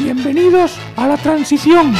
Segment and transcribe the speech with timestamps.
[0.00, 1.94] bienvenidos a la transición.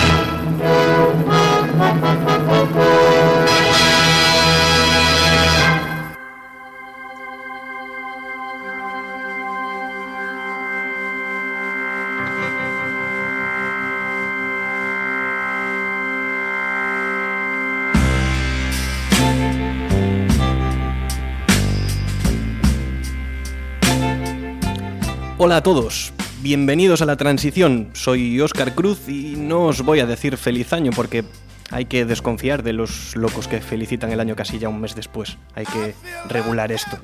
[25.39, 27.91] Hola a todos, bienvenidos a la transición.
[27.93, 31.25] Soy Óscar Cruz y no os voy a decir feliz año porque
[31.71, 35.39] hay que desconfiar de los locos que felicitan el año casi ya un mes después.
[35.55, 35.95] Hay que
[36.29, 36.99] regular esto.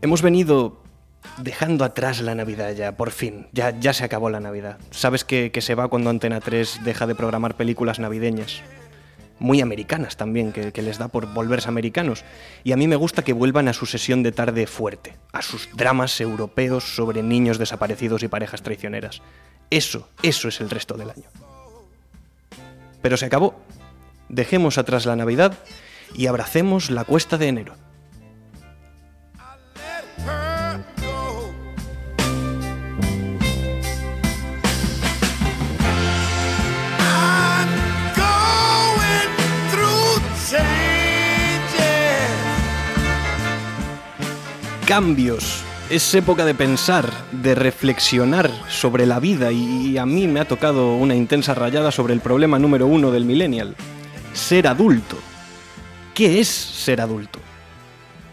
[0.00, 0.82] Hemos venido
[1.38, 3.46] dejando atrás la Navidad ya, por fin.
[3.52, 4.78] Ya, ya se acabó la Navidad.
[4.90, 8.62] Sabes que, que se va cuando Antena 3 deja de programar películas navideñas
[9.42, 12.24] muy americanas también, que, que, les da por volverse americanos.
[12.64, 15.68] Y a mí me gusta que vuelvan a su sesión de tarde fuerte, a sus
[15.74, 19.20] dramas europeos sobre niños desaparecidos y parejas traicioneras.
[19.68, 21.28] Eso, eso es el resto del año.
[23.02, 23.60] Pero se acabó.
[24.28, 25.58] Dejemos atrás la Navidad
[26.14, 27.74] y abracemos la cuesta de enero.
[44.92, 45.64] Cambios.
[45.88, 50.96] Es época de pensar, de reflexionar sobre la vida y a mí me ha tocado
[50.96, 53.74] una intensa rayada sobre el problema número uno del millennial.
[54.34, 55.16] Ser adulto.
[56.12, 57.38] ¿Qué es ser adulto?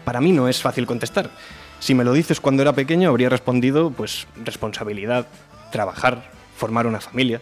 [0.04, 1.30] Para mí no es fácil contestar.
[1.78, 5.28] Si me lo dices cuando era pequeño habría respondido pues responsabilidad,
[5.72, 7.40] trabajar, formar una familia.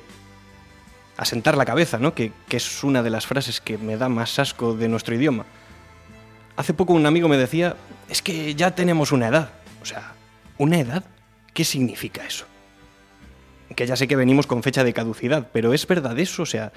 [1.17, 2.15] Asentar la cabeza, ¿no?
[2.15, 5.45] Que, que es una de las frases que me da más asco de nuestro idioma.
[6.57, 7.75] Hace poco un amigo me decía,
[8.09, 9.51] es que ya tenemos una edad.
[9.83, 10.13] O sea,
[10.57, 11.05] ¿una edad?
[11.55, 12.47] ¿Qué significa eso?
[13.75, 16.43] Que ya sé que venimos con fecha de caducidad, pero ¿es verdad eso?
[16.43, 16.73] O sea,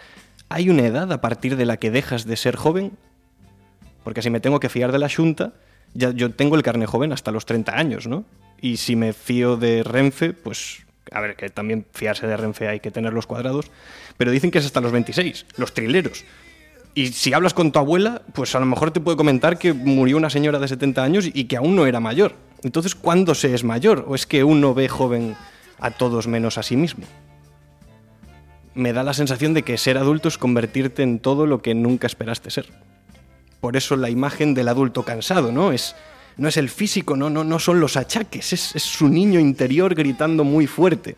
[0.50, 2.92] ¿hay una edad a partir de la que dejas de ser joven?
[4.04, 5.54] Porque si me tengo que fiar de la Junta,
[5.94, 8.26] ya yo tengo el carne joven hasta los 30 años, ¿no?
[8.60, 12.80] Y si me fío de Renfe, pues a ver, que también fiarse de Renfe hay
[12.80, 13.72] que tener los cuadrados,
[14.18, 16.24] pero dicen que es hasta los 26, los trileros.
[16.94, 20.18] Y si hablas con tu abuela, pues a lo mejor te puede comentar que murió
[20.18, 22.36] una señora de 70 años y que aún no era mayor.
[22.64, 24.06] Entonces, ¿cuándo se es mayor?
[24.08, 25.36] ¿O es que uno ve joven
[25.80, 27.06] a todos menos a sí mismo?
[28.74, 32.08] Me da la sensación de que ser adulto es convertirte en todo lo que nunca
[32.08, 32.68] esperaste ser.
[33.62, 35.72] Por eso la imagen del adulto cansado, ¿no?
[35.72, 35.96] Es,
[36.36, 39.96] no es el físico, no, no, no son los achaques, es, es su niño interior
[39.96, 41.16] gritando muy fuerte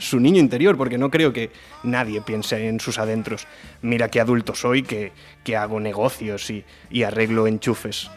[0.00, 1.50] su niño interior, porque no creo que
[1.82, 3.46] nadie piense en sus adentros.
[3.82, 5.12] Mira qué adulto soy, que,
[5.44, 8.10] que hago negocios y, y arreglo enchufes.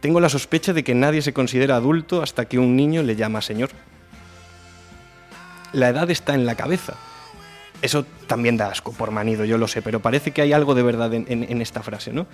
[0.00, 3.40] Tengo la sospecha de que nadie se considera adulto hasta que un niño le llama
[3.40, 3.70] señor.
[5.72, 6.94] La edad está en la cabeza.
[7.82, 10.82] Eso también da asco, por manido, yo lo sé, pero parece que hay algo de
[10.82, 12.26] verdad en, en, en esta frase, ¿no?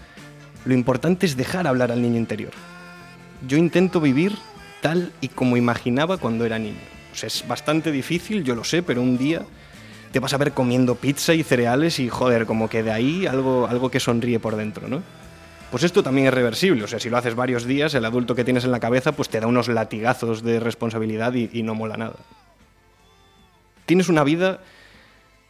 [0.65, 2.53] Lo importante es dejar hablar al niño interior.
[3.47, 4.37] Yo intento vivir
[4.81, 9.19] tal y como imaginaba cuando era niño es bastante difícil, yo lo sé, pero un
[9.19, 9.43] día
[10.13, 13.67] te vas a ver comiendo pizza y cereales y joder, como que de ahí algo,
[13.67, 15.03] algo que sonríe por dentro, ¿no?
[15.71, 18.45] Pues esto también es reversible, o sea, si lo haces varios días, el adulto que
[18.45, 22.17] tienes en la cabeza pues te da unos latigazos de responsabilidad y, no mola nada.
[23.85, 24.61] Tienes una vida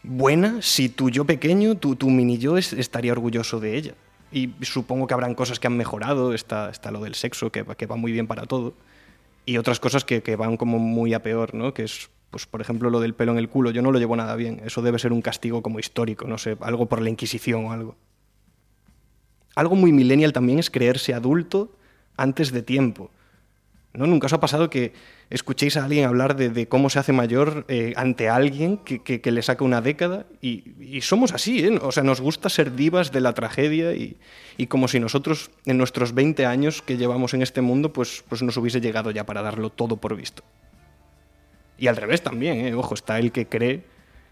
[0.03, 3.95] buena si tu yo pequeño, tu, mini yo, es, estaría orgulloso de ella.
[4.33, 8.13] Y supongo que habrán cosas que han mejorado, está, lo del sexo, que va muy
[8.13, 8.75] bien para todo
[9.47, 11.73] y otras cosas que, que, van como muy a peor, ¿no?
[11.73, 13.71] Que es, pues, por ejemplo, lo del pelo en el culo.
[13.71, 14.61] Yo no lo llevo nada bien.
[14.65, 17.97] Eso debe ser un castigo como histórico, no sé, algo por la Inquisición o algo.
[19.55, 21.73] Algo muy millennial también es creerse adulto
[22.17, 23.11] antes de tiempo.
[23.95, 24.07] ¿No?
[24.07, 24.93] Nunca os ha pasado que
[25.31, 29.43] escuchéis a alguien hablar de, cómo se hace mayor eh, ante alguien que, que, le
[29.43, 31.79] saca una década y, somos así, ¿eh?
[31.83, 34.17] O sea, nos gusta ser divas de la tragedia y,
[34.69, 38.57] como si nosotros en nuestros 20 años que llevamos en este mundo pues, pues nos
[38.57, 40.43] hubiese llegado ya para darlo todo por visto.
[41.79, 42.75] Y al revés también, ¿eh?
[42.75, 43.85] Ojo, está el que cree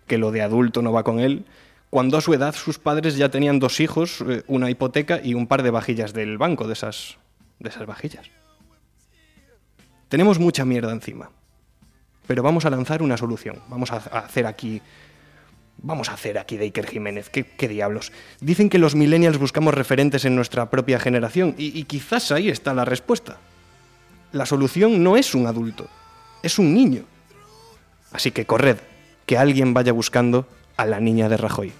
[0.06, 1.44] que lo de adulto no va con él,
[1.90, 5.46] cuando a su edad sus padres ya tenían dos hijos, eh, una hipoteca y un
[5.46, 7.16] par de vajillas del banco de esas
[7.86, 8.30] vajillas.
[10.08, 11.30] Tenemos mucha mierda encima.
[12.26, 13.60] Pero vamos a lanzar una solución.
[13.68, 14.80] Vamos a hacer aquí.
[15.78, 17.28] Vamos a hacer aquí de Iker Jiménez.
[17.28, 18.12] ¿Qué, ¿Qué, diablos?
[18.40, 21.54] Dicen que los millennials buscamos referentes en nuestra propia generación.
[21.58, 23.38] Y quizás ahí está la respuesta.
[24.32, 25.88] La solución no es un adulto,
[26.42, 27.04] es un niño.
[28.10, 28.78] Así que corred,
[29.26, 31.72] que alguien vaya buscando a la niña de Rajoy.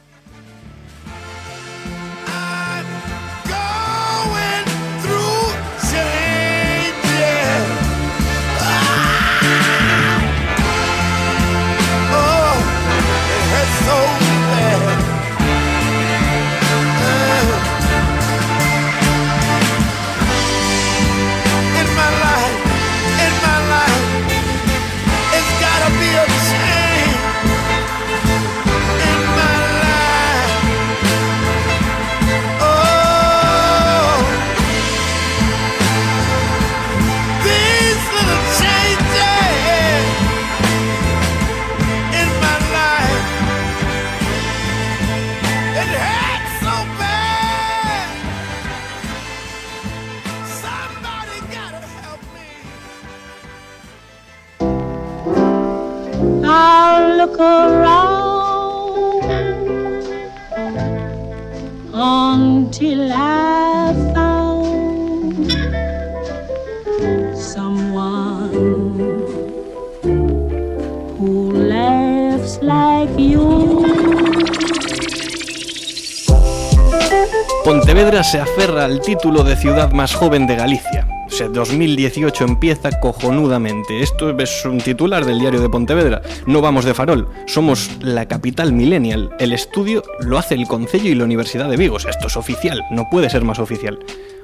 [79.04, 81.06] Título de ciudad más joven de Galicia.
[81.26, 84.02] O sea, 2018 empieza cojonudamente.
[84.02, 86.22] Esto es un titular del diario de Pontevedra.
[86.46, 87.28] No vamos de farol.
[87.46, 89.30] Somos la capital millennial.
[89.38, 91.98] El estudio lo hace el Concello y la Universidad de Vigo.
[91.98, 92.82] Esto es oficial.
[92.90, 93.98] No puede ser más oficial.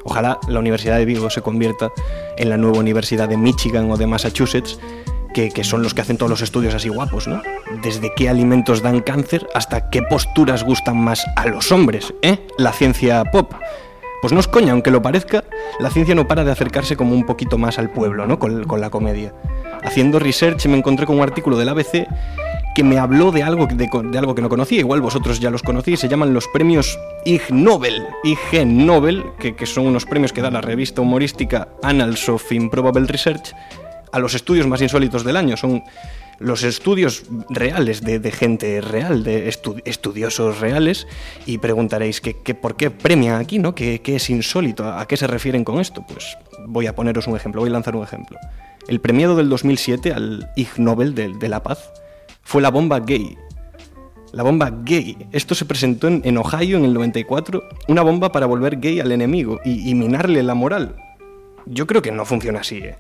[0.05, 1.91] Ojalá la Universidad de Vigo se convierta
[2.37, 4.79] en la nueva Universidad de Michigan o de Massachusetts
[5.33, 7.41] que, que, son los que hacen todos los estudios así guapos, ¿no?
[7.83, 12.47] Desde qué alimentos dan cáncer hasta qué posturas gustan más a los hombres, ¿eh?
[12.59, 13.55] La ciencia pop.
[14.21, 15.45] Pues no es coña, aunque lo parezca,
[15.79, 18.39] la ciencia no para de acercarse como un poquito más al pueblo, ¿no?
[18.39, 19.33] Con, la comedia.
[19.83, 22.07] Haciendo research me encontré con un artículo del ABC
[22.75, 26.01] que me habló de algo, de, algo que no conocía, igual vosotros ya los conocéis,
[26.01, 30.51] se llaman los premios Ig Nobel, IG Nobel, que, que son unos premios que da
[30.51, 33.55] la revista humorística Annals of Improbable Research,
[34.13, 35.57] a los estudios más insólitos del año.
[35.57, 35.83] Son
[36.41, 41.07] los estudios reales de, gente real, de estu estudiosos reales,
[41.47, 43.75] y preguntaréis que, por qué premian aquí, ¿no?
[43.75, 44.91] ¿Qué, ¿Qué, es insólito?
[44.91, 46.05] ¿A qué se refieren con esto?
[46.09, 48.39] Pues voy a poneros un ejemplo, voy a lanzar un ejemplo.
[48.89, 51.93] El premiado del 2007 al Ig Nobel de, la Paz
[52.43, 53.37] fue la bomba gay.
[54.33, 55.29] La bomba gay.
[55.33, 59.61] Esto se presentó en, Ohio en el 94, una bomba para volver gay al enemigo
[59.65, 60.97] y, minarle la moral.
[61.67, 62.97] Yo creo que no funciona así, ¿eh?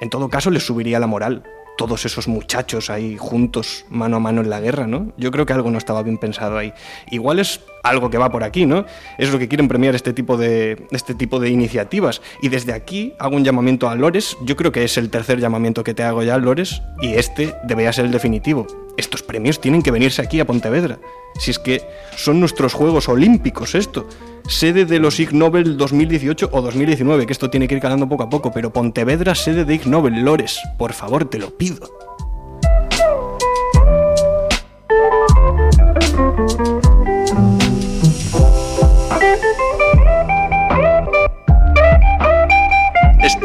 [0.00, 1.42] En todo caso, les subiría la moral.
[1.78, 5.12] Todos esos muchachos ahí juntos, mano a mano en la guerra, ¿no?
[5.16, 6.72] Yo creo que algo no estaba bien pensado ahí.
[7.08, 8.84] Igual es algo que va por aquí, ¿no?
[9.18, 12.20] Es lo que quieren premiar este tipo de, este tipo de iniciativas.
[12.42, 14.36] Y desde aquí hago un llamamiento a Lores.
[14.44, 16.82] Yo creo que es el tercer llamamiento que te hago ya, Lores.
[17.00, 18.66] Y este debería ser el definitivo.
[18.96, 20.98] Estos premios tienen que venirse aquí a Pontevedra.
[21.38, 21.82] Si es que
[22.16, 24.08] son nuestros Juegos Olímpicos esto
[24.48, 28.24] sede de los Ig Nobel 2018 o 2019, que esto tiene que ir calando poco
[28.24, 31.90] a poco, pero Pontevedra, sede de Ig Nobel, Lores, por favor, te lo pido.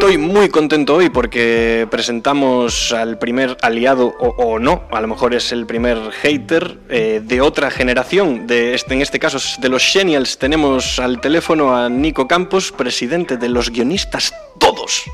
[0.03, 5.53] Estoy muy contento hoy porque presentamos al primer aliado, o, no, a lo mejor es
[5.53, 8.45] el primer hater eh, de otra generación.
[8.45, 13.37] De este, en este caso, de los Genials, tenemos al teléfono a Nico Campos, presidente
[13.37, 15.05] de los guionistas todos.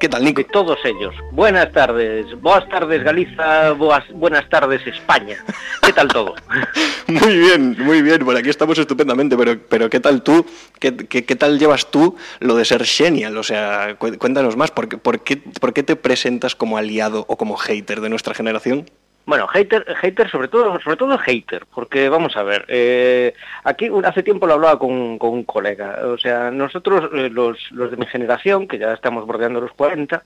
[0.00, 0.38] ¿Qué tal, Nico?
[0.40, 1.14] De todos ellos.
[1.30, 2.24] Buenas tardes.
[2.40, 3.72] Buenas tardes, Galiza.
[3.72, 5.36] Boas, buenas tardes, España.
[5.82, 6.34] ¿Qué tal todo?
[7.06, 8.24] muy bien, muy bien.
[8.24, 9.36] Por aquí estamos estupendamente.
[9.36, 10.46] Pero, pero ¿qué tal tú?
[10.78, 13.36] ¿Qué, qué, qué tal llevas tú lo de ser genial?
[13.36, 14.70] O sea, cuéntanos más.
[14.70, 18.32] ¿Por qué, por, qué, ¿Por qué te presentas como aliado o como hater de nuestra
[18.32, 18.86] generación?
[19.30, 23.32] Bueno, hater, hater sobre todo, sobre todo hater, porque vamos a ver, eh,
[23.62, 27.92] aquí hace tiempo lo hablaba con, con un colega, o sea, nosotros, eh, los, los
[27.92, 30.24] de mi generación, que ya estamos bordeando los 40,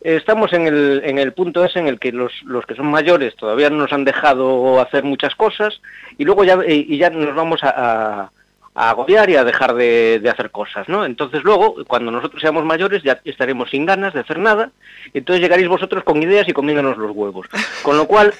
[0.00, 2.90] eh, estamos en el, en el punto ese en el que los, los que son
[2.90, 5.80] mayores todavía no nos han dejado hacer muchas cosas
[6.18, 8.32] y luego ya, y ya nos vamos a
[8.74, 11.04] a agobiar y a dejar de, de, hacer cosas, ¿no?
[11.04, 14.70] Entonces luego, cuando nosotros seamos mayores, ya estaremos sin ganas de hacer nada,
[15.12, 17.46] entonces llegaréis vosotros con ideas y comiéndonos los huevos.
[17.82, 18.32] Con lo cual,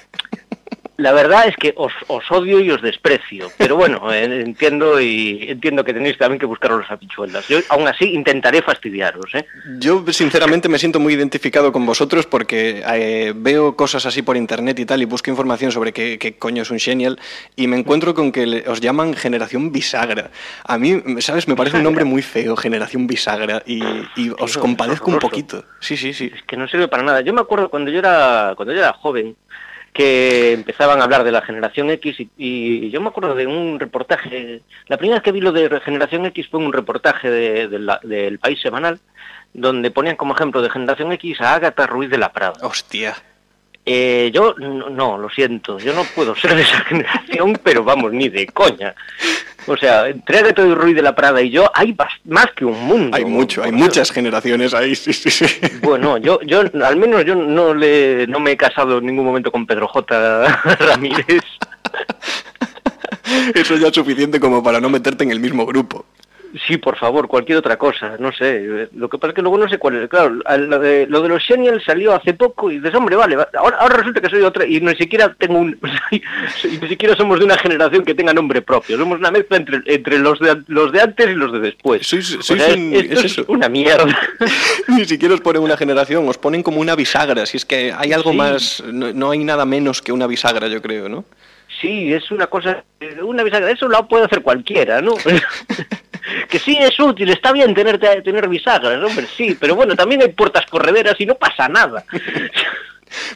[1.01, 5.83] la verdad es que os, os, odio y os desprecio, pero bueno, entiendo y entiendo
[5.83, 7.47] que tenéis también que buscaros las habichuelas.
[7.47, 9.33] Yo aún así intentaré fastidiaros.
[9.33, 9.45] ¿eh?
[9.79, 14.79] Yo sinceramente me siento muy identificado con vosotros porque eh, veo cosas así por internet
[14.79, 17.19] y tal y busco información sobre qué, qué coño es un genial
[17.55, 20.31] y me encuentro con que le, os llaman generación bisagra.
[20.63, 21.47] A mí, ¿sabes?
[21.47, 23.81] Me parece un nombre muy feo, generación bisagra, y,
[24.15, 25.65] y os compadezco un poquito.
[25.79, 26.31] Sí, sí, sí.
[26.33, 27.21] Es que no sirve para nada.
[27.21, 29.35] Yo me acuerdo cuando yo era, cuando yo era joven,
[29.93, 34.61] que empezaban a hablar de la generación X y, yo me acuerdo de un reportaje,
[34.87, 38.39] la primera vez que vi lo de generación X fue un reportaje de, de del
[38.39, 38.99] País Semanal,
[39.53, 42.53] donde ponían como ejemplo de generación X a Ágata Ruiz de la Prada.
[42.61, 43.15] Hostia.
[43.85, 48.13] Eh, yo no, no, lo siento, yo no puedo ser de esa generación, pero vamos,
[48.13, 48.93] ni de coña.
[49.67, 51.95] O sea, entre Agatha y Ruiz de la Prada y yo hay
[52.25, 53.15] más que un mundo.
[53.15, 55.45] Hay mucho, hay muchas generaciones ahí, sí, sí, sí.
[55.81, 59.51] Bueno, yo, yo al menos yo no le, no me he casado en ningún momento
[59.51, 60.47] con Pedro J.
[60.79, 61.43] Ramírez.
[63.55, 66.05] Eso ya es suficiente como para no meterte en el mismo grupo.
[66.67, 68.89] Sí, por favor, cualquier otra cosa, no sé.
[68.93, 70.09] Lo que pasa es que luego no sé cuál es.
[70.09, 73.47] Claro, lo de, lo de los Xennials salió hace poco y dices, hombre, vale, va-
[73.57, 75.79] ahora, ahora resulta que soy otra y ni siquiera tengo un...
[76.11, 78.97] ni siquiera somos de una generación que tenga nombre propio.
[78.97, 82.01] Somos una mezcla entre, entre los, de, los de antes y los de después.
[82.01, 83.45] Sois- O sois sea, un- esto es es eso.
[83.47, 84.05] una mierda.
[84.89, 87.45] Ni siquiera os ponen una generación, os ponen como una bisagra.
[87.45, 88.37] Si es que hay algo Sí.
[88.37, 91.23] más, no, no hay nada menos que una bisagra, yo creo, ¿no?
[91.79, 92.83] Sí, es una cosa,
[93.23, 95.13] una bisagra, eso lo puede hacer cualquiera, ¿no?
[96.49, 100.29] Que sí es útil, está bien tener, tener bisagras, hombre, sí, pero bueno, también hay
[100.29, 102.03] puertas correderas y no pasa nada.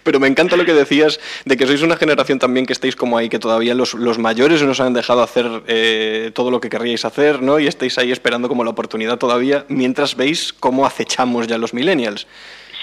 [0.03, 3.17] Pero me encanta lo que decías de que sois una generación también que estáis como
[3.17, 7.05] ahí, que todavía los, los mayores nos han dejado hacer eh, todo lo que querríais
[7.05, 7.59] hacer, ¿no?
[7.59, 12.27] Y estáis ahí esperando como la oportunidad todavía, mientras veis cómo acechamos ya los millennials.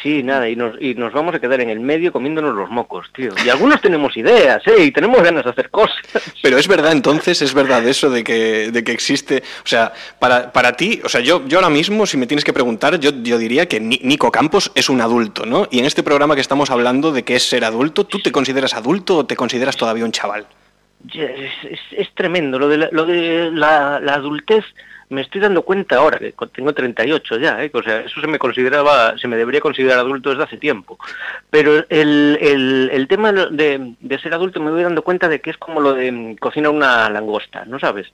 [0.02, 3.06] Sí, nada, y nos, y nos vamos a quedar en el medio comiéndonos los mocos,
[3.14, 3.30] tío.
[3.44, 4.82] Y algunos tenemos ideas, ¿eh?
[4.84, 5.96] Y tenemos ganas de hacer cosas.
[6.42, 10.50] Pero es verdad entonces, es verdad eso de que, de que existe, o sea, para,
[10.52, 13.38] para ti, o sea, yo, yo ahora mismo, si me tienes que preguntar, yo, yo
[13.38, 15.68] diría que Ni- Nico Campos es un adulto, ¿no?
[15.70, 18.74] Y en este programa que estamos hablando de qué es ser adulto, ¿tú te consideras
[18.74, 20.46] adulto o te consideras todavía un chaval?
[21.14, 24.64] Es- es tremendo, lo de, la, lo de la, la adultez
[25.12, 27.70] me estoy dando cuenta ahora, que tengo 38 ya, ¿eh?
[27.72, 30.98] o sea, eso se me consideraba, se me debería considerar adulto desde hace tiempo.
[31.50, 35.50] Pero el, el, el tema de, de ser adulto me voy dando cuenta de que
[35.50, 38.10] es como lo de mm, cocinar una langosta, ¿no sabes?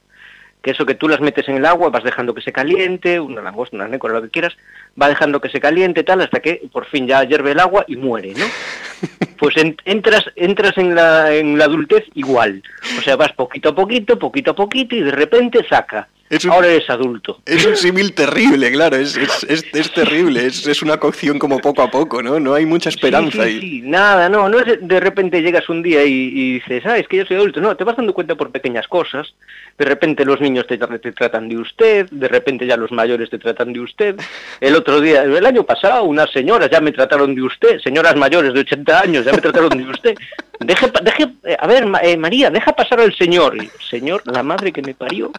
[0.61, 3.43] Que eso que tú las metes en el agua, vas dejando que se caliente, una
[3.43, 4.57] langosta, una nécora, lo que quieras,
[5.01, 7.97] va dejando que se caliente tal, hasta que por fin ya hierve el agua y
[7.97, 8.45] muere, ¿no?
[9.39, 12.63] pues en- entras entras en la, en la adultez igual.
[12.99, 16.09] O sea, vas poquito a poquito, poquito a poquito y de repente saca.
[16.45, 17.41] Un- Ahora eres adulto.
[17.47, 21.59] Es un símil terrible, claro, es, es, es, es terrible, es, es una cocción como
[21.59, 22.39] poco a poco, ¿no?
[22.39, 23.61] No hay mucha esperanza Sí, ahí.
[23.61, 27.09] sí, nada, no, no es de- repente llegas un día y, y dices, ah, es
[27.09, 27.63] que yo soy adulto.
[27.63, 29.33] No, te vas dando cuenta por pequeñas cosas.
[29.79, 33.39] De repente los niños te, te tratan de usted, de repente ya los mayores te
[33.39, 34.17] tratan de usted.
[34.61, 38.53] El otro día, el año pasado, unas señoras ya me trataron de usted, señoras mayores
[38.55, 40.15] de 80 años ya me trataron de usted.
[40.61, 43.57] Deje, deje, eh, a ver, eh, María, deja pasar al señor.
[43.63, 45.31] Y, señor, la madre que me parió.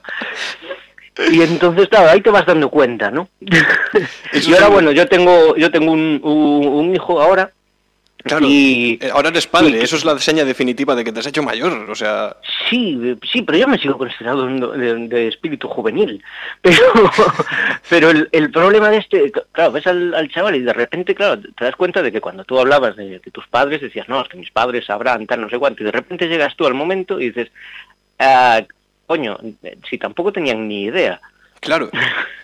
[1.31, 3.27] Y entonces, claro, ahí te vas dando cuenta, ¿no?
[4.33, 7.51] Y ahora, bueno, yo tengo, yo tengo un, un- un hijo ahora
[8.23, 11.19] Claro, y- eh, ahora eres padre, y- eso es la seña definitiva de que te
[11.21, 12.35] has hecho mayor, o sea...
[12.69, 16.21] Sí, eh, sí, pero yo me sigo considerado de, de espíritu juvenil.
[16.61, 16.81] Pero,
[17.89, 21.41] pero el, el problema de este, claro, ves al, al chaval y de repente, claro,
[21.41, 24.27] te das cuenta de que cuando tú hablabas de, de tus padres decías, no, es
[24.27, 27.19] que mis padres sabrán, tal, no sé cuánto, y de repente llegas tú al momento
[27.19, 27.49] y dices,
[28.19, 28.61] ah,
[29.07, 31.19] coño, eh, si tampoco tenían ni idea.
[31.59, 31.89] Claro,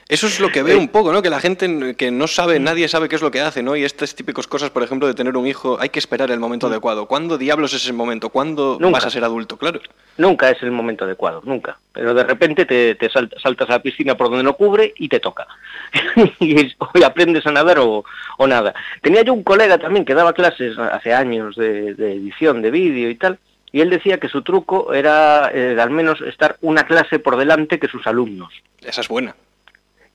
[0.10, 1.22] eso es lo que veo un poco, ¿no?
[1.22, 3.76] Que la gente que no sabe, nadie sabe qué es lo que hace, ¿no?
[3.76, 6.68] Y estas típicas cosas, por ejemplo, de tener un hijo, hay que esperar el momento
[6.68, 7.06] adecuado.
[7.08, 8.30] ¿Cuándo diablos es ese momento?
[8.30, 8.98] ¿Cuándo Nunca.
[8.98, 9.58] vas a ser adulto?
[9.58, 9.80] Claro.
[10.18, 11.78] Nunca es el momento adecuado, nunca.
[11.92, 15.10] Pero de repente te, te sal- saltas a la piscina por donde no cubre y
[15.10, 15.48] te toca.
[16.40, 18.04] y es- o aprendes a nadar o,
[18.38, 18.74] o nada.
[19.02, 23.10] Tenía yo un colega también que daba clases hace años de, de edición de vídeo
[23.10, 23.40] y tal,
[23.72, 27.80] y él decía que su truco era eh, al menos estar una clase por delante
[27.80, 28.54] que sus alumnos.
[28.82, 29.36] Esa es buena.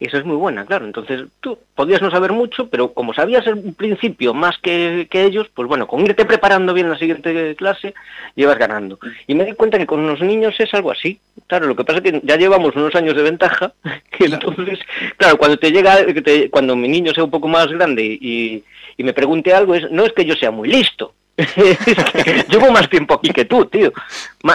[0.03, 0.87] Y eso es muy buena, claro.
[0.87, 5.25] Entonces tú podías no saber mucho, pero como sabías en un principio más que, que
[5.25, 7.93] ellos, pues bueno, con irte preparando bien la siguiente clase,
[8.35, 8.99] llevas ganando.
[9.27, 11.21] Y me di cuenta que con los niños es algo así.
[11.47, 13.75] Claro, lo que pasa es que ya llevamos unos años de ventaja,
[14.19, 14.79] que entonces,
[15.19, 18.65] claro, cuando te llega, te- cuando mi niño sea un poco más grande y,
[18.97, 21.13] y me pregunte algo, es, no es que yo sea muy listo.
[21.47, 23.93] Que llevo más tiempo aquí que tú, tío.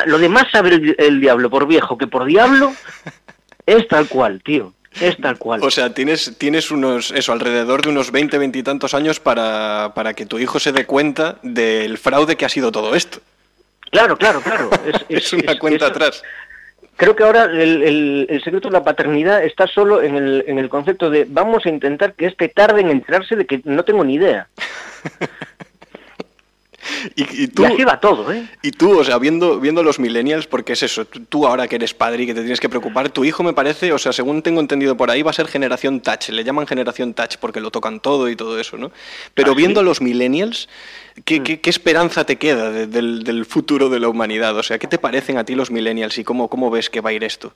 [0.06, 2.74] Lo de más saber el, el diablo por viejo que por diablo
[3.65, 4.74] es tal cual, tío.
[5.01, 5.62] Es tal cual.
[5.62, 9.92] O sea, tienes, tienes unos, eso, alrededor de unos 20, 20 y tantos años para,
[9.94, 13.20] para que tu hijo se dé cuenta del fraude que ha sido todo esto.
[13.92, 14.70] Claro, claro, claro.
[14.86, 16.24] Es, Es, una es- cuenta atrás.
[16.98, 20.60] Creo que ahora el, el- el secreto de la paternidad está solo en el, en
[20.60, 24.06] el concepto de vamos a intentar que este tarde en enterarse de que no tengo
[24.06, 24.48] ni idea.
[27.15, 28.48] Y, y tú, Y así va todo, ¿eh?
[28.62, 31.94] Y tú, o sea, viendo, viendo los millennials, porque es eso, tú, ahora que eres
[31.94, 34.60] padre y que te tienes que preocupar, tu hijo me parece, o sea, según tengo
[34.60, 38.00] entendido por ahí, va a ser generación touch, le llaman generación touch porque lo tocan
[38.00, 38.92] todo y todo eso, ¿no?
[39.34, 39.58] Pero ¿Ah, sí?
[39.58, 40.70] viendo a los millennials,
[41.25, 44.56] ¿qué, qué- qué esperanza te queda de- del, del futuro de la humanidad?
[44.58, 47.10] O sea, ¿qué te parecen a ti los millennials y cómo, cómo ves que va
[47.12, 47.54] a ir esto?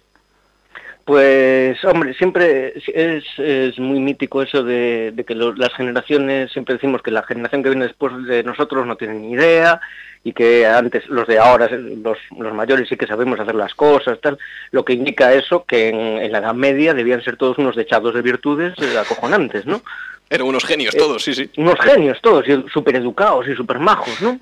[1.09, 7.23] Pues, hombre, siempre es, muy mítico eso de, que las generaciones, siempre decimos que la
[7.23, 9.81] generación que viene después de nosotros no tiene ni idea
[10.23, 12.19] y que antes los de ahora, los,
[12.53, 14.37] mayores sí que sabemos hacer las cosas, tal,
[14.69, 18.13] lo que indica eso que en, en la Edad Media debían ser todos unos dechados
[18.13, 19.81] de virtudes eh, acojonantes, ¿no?
[20.29, 21.50] Eran unos genios todos, sí, sí.
[21.57, 24.39] unos genios todos, y súper educados y súper majos, ¿no?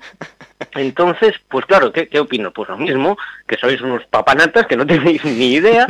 [0.74, 2.52] Entonces, pues claro, ¿qué, ¿qué opino?
[2.52, 3.16] Pues lo mismo,
[3.46, 5.86] que sois unos papanatas que no tenéis ni idea,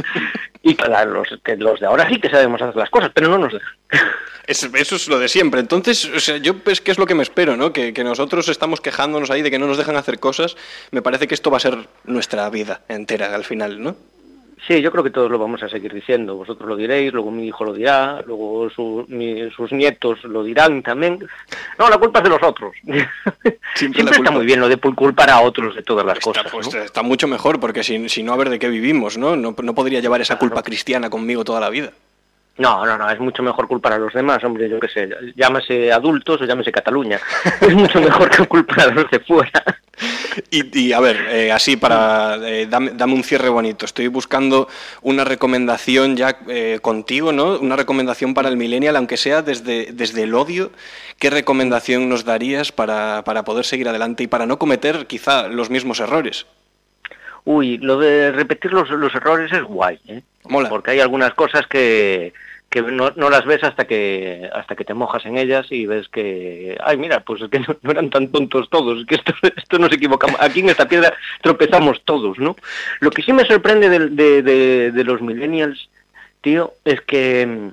[0.62, 3.38] y claro, los, que los de ahora sí que sabemos hacer las cosas, pero no
[3.38, 3.69] nos dejan.
[4.47, 5.61] Es- eso es lo de siempre.
[5.61, 7.73] Entonces, o sea, yo pues qué es lo que me espero, ¿no?
[7.73, 10.57] Que, que nosotros estamos quejándonos ahí de que no nos dejan hacer cosas.
[10.90, 13.97] Me parece que esto va a ser nuestra vida entera al final, ¿no?
[14.67, 16.35] Sí, yo creo que todos lo vamos a seguir diciendo.
[16.37, 20.83] Vosotros lo diréis, luego mi hijo lo dirá, luego su- mi- sus nietos lo dirán
[20.83, 21.19] también.
[21.79, 22.73] No, la culpa es de los otros.
[23.75, 26.53] Siempre, la está muy bien lo de culpar a otros de todas las Está, cosas.
[26.53, 26.81] pues, ¿no?
[26.83, 29.37] está mucho mejor, porque si, si no, a ver de qué vivimos, ¿no?
[29.37, 31.93] No, no podría llevar esa culpa cristiana conmigo toda la vida.
[32.59, 35.93] No, no, no, es mucho mejor culpar a los demás, hombre, yo qué sé, llámese
[35.93, 37.21] adultos o llámese Cataluña.
[37.61, 39.65] Es mucho mejor que culpar a los de fuera.
[40.50, 43.85] Y, y, a ver, eh, así para eh, dame, dame un cierre bonito.
[43.85, 44.69] Estoy buscando
[45.03, 47.59] una recomendación ya eh, contigo, ¿no?
[47.59, 50.73] Una recomendación para el millennial, aunque sea desde, desde el odio.
[51.19, 55.71] ¿Qué recomendación nos darías para, para poder seguir adelante y para no cometer quizá los
[55.71, 56.47] mismos errores?
[57.45, 60.23] Uy, lo de repetir los, los errores es guay, ¿eh?
[60.49, 60.69] Mola.
[60.69, 62.33] Porque hay algunas cosas que,
[62.71, 66.09] que no, no las ves hasta que hasta que te mojas en ellas y ves
[66.09, 69.79] que, ay, mira, pues es que no, no eran tan tontos todos, que esto, esto
[69.79, 72.57] nos equivocamos, aquí en esta piedra tropezamos todos, ¿no?
[73.01, 75.89] Lo que sí me sorprende de, de- de los millennials,
[76.43, 77.71] tío, es que,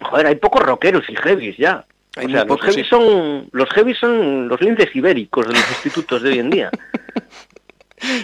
[0.00, 1.84] joder, hay pocos rockeros y heavies ya.
[2.16, 2.90] Hay o sea, los heavies sí.
[2.90, 6.70] son los heavies son los linces ibéricos de los institutos de hoy en día.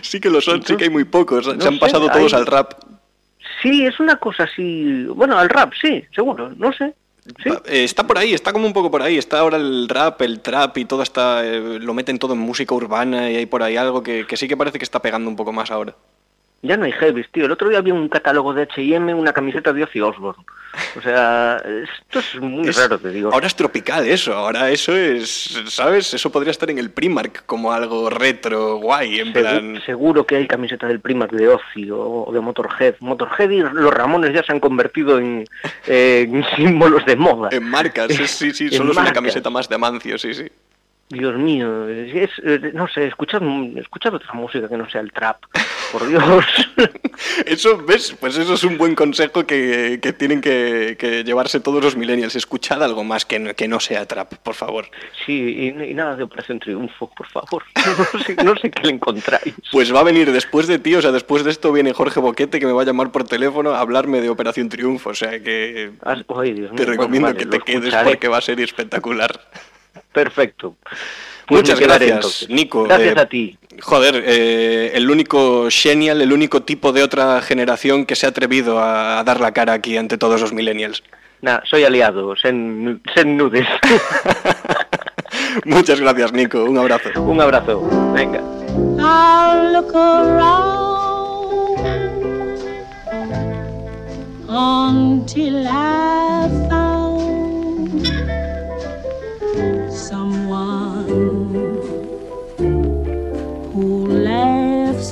[0.02, 1.46] Sí que lo son, sí que hay muy pocos.
[1.46, 2.72] No Se han sé, pasado todos hay- al rap.
[3.62, 5.04] Sí, es una cosa así.
[5.04, 6.94] Bueno, al rap, sí, seguro, no sé.
[7.42, 7.50] Sí.
[7.66, 9.18] Eh, está por ahí, está como un poco por ahí.
[9.18, 11.44] Está ahora el rap, el trap y todo está.
[11.44, 14.48] eh, lo meten todo en música urbana y hay por ahí algo que, que sí
[14.48, 15.94] que parece que está pegando un poco más ahora.
[16.62, 17.46] Ya no hay heavies, tío.
[17.46, 20.44] El otro día había un catálogo de H&M, una camiseta de Ozzy Osbourne.
[20.96, 23.32] O sea, esto es muy Es- raro, te digo.
[23.32, 26.12] Ahora es tropical eso, ahora eso es, ¿sabes?
[26.12, 29.82] Eso podría estar en el Primark como algo retro, guay, en Segu- plan...
[29.86, 32.94] Seguro que hay camiseta del Primark de Ozzy o, o de Motorhead.
[33.00, 35.46] Motorhead y los Ramones ya se han convertido en,
[35.86, 37.48] eh, en símbolos de moda.
[37.52, 40.44] En marcas, sí, sí, solo es una camiseta más de Amancio, sí, sí.
[41.10, 42.30] Dios mío, es,
[42.72, 43.42] no sé, escuchad,
[43.76, 45.38] escuchad otra música que no sea el trap.
[45.90, 46.22] Por Dios.
[47.46, 48.16] Eso, ¿ves?
[48.20, 52.36] Pues eso es un buen consejo que, que tienen que, que llevarse todos los millennials.
[52.36, 54.86] Escuchad algo más que no, que no sea trap, por favor.
[55.26, 57.64] Sí, y, y nada de Operación Triunfo, por favor.
[58.14, 59.52] No sé, no sé qué le encontráis.
[59.72, 62.60] Pues va a venir después de ti, o sea, después de esto viene Jorge Boquete
[62.60, 65.90] que me va a llamar por teléfono a hablarme de Operación Triunfo, o sea que
[66.04, 66.76] Ah, ay, Dios mío.
[66.76, 68.10] te Bueno, recomiendo vale, que te quedes escucharé.
[68.10, 69.40] porque va a ser espectacular.
[70.12, 70.74] Perfecto.
[71.46, 72.48] Pues Muchas gracias, entonces.
[72.48, 72.84] Nico.
[72.84, 73.58] Gracias Eh, a ti.
[73.80, 78.78] Joder, eh, el único genial, el único tipo de otra generación que se ha atrevido
[78.78, 81.02] a, a dar la cara aquí ante todos los millennials.
[81.42, 83.66] Nah, soy aliado, sen, sen nudes.
[85.64, 86.64] Muchas gracias, Nico.
[86.64, 87.08] Un abrazo.
[87.22, 87.80] Un abrazo.
[88.12, 88.40] Venga.
[88.98, 91.00] I'll look around
[94.48, 96.48] until I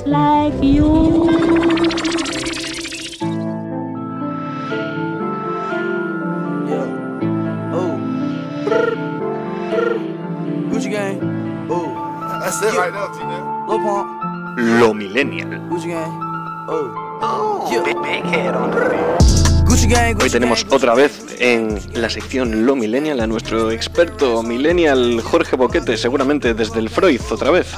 [0.09, 1.29] like you.
[6.65, 6.87] Yeah.
[7.77, 7.93] Oh.
[10.69, 11.21] Gucci gang.
[11.69, 11.93] Oh.
[12.41, 13.69] That's it right now, T-Nev.
[13.69, 14.07] Lil Pump.
[14.81, 15.49] Lo millennial.
[15.69, 16.11] Gucci gang.
[16.67, 16.89] Oh.
[17.21, 17.69] Oh.
[17.71, 17.83] Yeah.
[18.55, 24.41] on the Gucci Hoy tenemos otra vez en la sección Lo Millennial a nuestro experto
[24.41, 27.75] millennial Jorge Boquete, seguramente desde el Freud otra vez.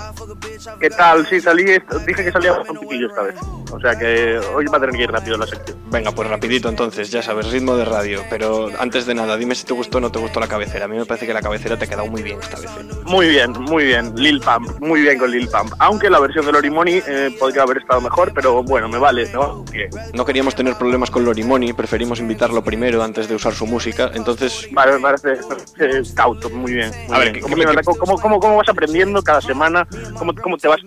[0.79, 1.27] ¿Qué tal?
[1.27, 3.35] Sí, salí, dije que salía un poquillo esta vez.
[3.71, 5.77] O sea que hoy va a tener que ir rápido la sección.
[5.89, 8.21] Venga, pues rapidito entonces, ya sabes, ritmo de radio.
[8.29, 10.85] Pero antes de nada, dime si te gustó o no te gustó la cabecera.
[10.85, 12.69] A mí me parece que la cabecera te ha quedado muy bien esta vez.
[12.69, 12.95] ¿eh?
[13.05, 14.13] Muy bien, muy bien.
[14.15, 15.73] Lil Pump, muy bien con Lil Pump.
[15.79, 19.63] Aunque la versión de Lorimoni eh, podría haber estado mejor, pero bueno, me vale, ¿no?
[19.71, 19.89] Bien.
[20.13, 24.11] No queríamos tener problemas con Lorimoni, preferimos invitarlo primero antes de usar su música.
[24.13, 25.39] Entonces, Vale, me parece
[25.79, 26.91] eh, cauto, muy bien.
[27.07, 27.43] muy A ver, bien.
[27.43, 27.97] ¿qué- ¿Cómo?
[27.97, 29.87] ¿Cómo, cómo, cómo vas aprendiendo cada semana?
[30.19, 30.79] ¿Cómo, cómo te vas?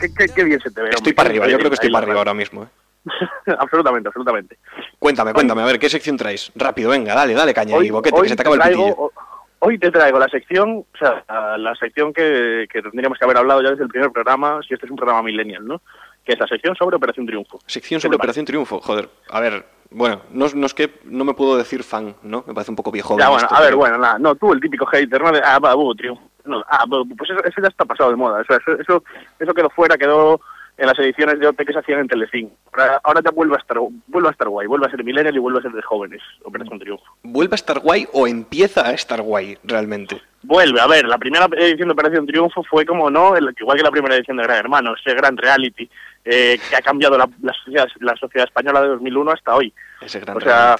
[0.00, 0.88] qué, qué- qué bien se te ve.
[0.90, 2.62] estoy para arriba, yo creo que estoy para arriba ahora mismo.
[2.62, 2.66] ¿eh?
[3.58, 4.58] absolutamente, absolutamente.
[4.98, 6.50] Cuéntame, cuéntame, a ver, ¿qué sección traes?
[6.54, 8.86] Rápido, venga, dale, dale caña y boquete, que se te acaba el pitillo.
[8.96, 9.12] ho-
[9.58, 11.24] hoy te traigo la sección, o sea,
[11.58, 14.86] la sección que, que tendríamos que haber hablado ya desde el primer programa, si este
[14.86, 15.82] es un programa millennial, ¿no?
[16.24, 17.60] Que es la sección sobre Operación Triunfo.
[17.66, 18.16] Sección ¿Qué sobre?
[18.16, 19.08] Operación Triunfo, joder.
[19.30, 22.44] A ver, bueno, no, no es que no me puedo decir fan, ¿no?
[22.46, 23.18] Me parece un poco viejo.
[23.18, 25.32] Ya, bueno, a ver, bueno, nada, no, tú el típico hater, ¿no?
[25.32, 26.22] De, ah, va, triunfo.
[26.44, 29.02] No, ah, pues eso, eso ya está pasado de moda, eso, eso,
[29.38, 30.40] eso quedó fuera, quedó
[30.78, 32.54] en las ediciones de OT que se hacían en Telecinco.
[32.72, 35.38] Ahora, ahora ya vuelve a estar vuelve a estar guay, vuelve a ser Millennial y
[35.38, 37.04] vuelve a ser de jóvenes, Operación Triunfo.
[37.22, 40.20] ¿Vuelve a estar guay o empieza a estar guay realmente?
[40.42, 43.90] Vuelve, a ver, la primera edición de Operación Triunfo fue como no, igual que la
[43.90, 45.88] primera edición de Gran Hermano, ese gran reality
[46.26, 49.72] eh, que ha cambiado la, la sociedad, la sociedad española de 2001 hasta hoy.
[50.00, 50.76] Ese gran O sea.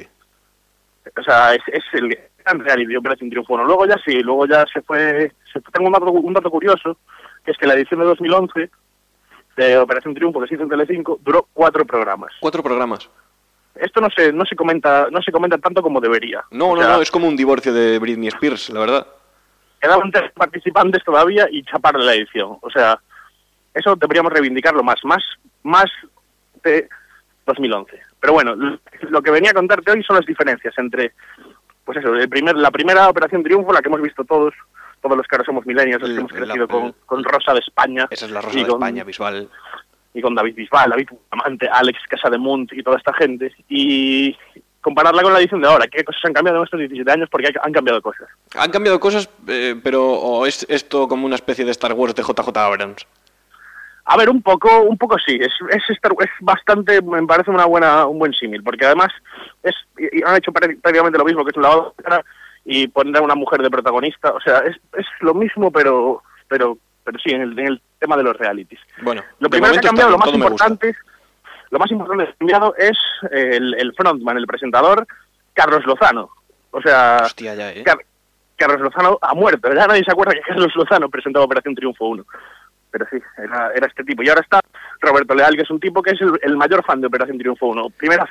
[1.16, 3.52] O sea, es, es el gran reality de Operación Triunfo.
[3.54, 5.32] Bueno, luego ya sí, luego ya se fue...
[5.52, 6.98] Se, tengo un dato, un dato curioso,
[7.44, 8.70] que es que la edición de 2011
[9.56, 12.32] de Operación Triunfo que se hizo en Telecinco duró cuatro programas.
[12.40, 13.08] Cuatro programas.
[13.76, 16.42] Esto no se, no se comenta no se comenta tanto como debería.
[16.50, 19.06] No, O no, sea, no, es como un divorcio de Britney Spears, la verdad.
[19.80, 22.58] quedaban tres participantes todavía y chaparle la edición.
[22.62, 22.98] O sea,
[23.76, 25.22] eso deberíamos reivindicarlo más, más,
[25.62, 25.86] más
[26.64, 26.88] de
[27.46, 28.00] 2011.
[28.20, 31.12] Pero bueno, lo que venía a contarte hoy son las diferencias entre,
[31.84, 34.54] pues eso, el primer, la primera Operación Triunfo, la que hemos visto todos,
[35.00, 37.60] todos los que ahora somos milenios, los que hemos la- crecido con, con Rosa de
[37.60, 38.08] España.
[38.10, 39.48] Esa es la rosa de con- España visual.
[40.14, 44.34] y con David Bisbal, David Amante, Alex Casademunt y toda esta gente, y
[44.80, 47.52] compararla con la edición de ahora, qué cosas han cambiado en estos 17 años, porque
[47.60, 48.28] han cambiado cosas.
[48.56, 52.22] Han cambiado cosas, eh, pero ¿o es esto como una especie de Star Wars de
[52.22, 53.06] JJ Abrams?
[54.08, 55.98] A ver, un poco, un poco sí, es, es, es
[56.40, 59.08] bastante, me parece una buena, un buen símil, porque además
[59.64, 59.74] es,
[60.24, 62.24] han hecho prá- prácticamente lo mismo, que es un lavado de cara
[62.64, 66.78] y poner a una mujer de protagonista, o sea, es, es lo mismo, pero, pero,
[67.04, 68.80] pero sí, en el, en el tema de los realities.
[69.02, 70.96] Bueno, Lo primero que ha cambiado, lo más importante,
[71.70, 72.96] lo más importante que ha cambiado es
[73.32, 75.04] el, el frontman, el presentador,
[75.52, 76.30] Carlos Lozano.
[76.70, 77.82] O sea, Hostia, ya, ¿eh?
[77.82, 78.04] Car-
[78.56, 79.72] Carlos Lozano ha muerto.
[79.74, 82.24] Ya nadie se acuerda que Carlos Lozano presentaba Operación Triunfo 1.
[82.90, 84.22] Pero sí, era, era este tipo.
[84.22, 84.60] Y ahora está
[85.00, 87.66] Roberto Leal, que es un tipo que es el, el mayor fan de Operación Triunfo
[87.66, 87.90] 1.
[87.90, 88.26] Primera,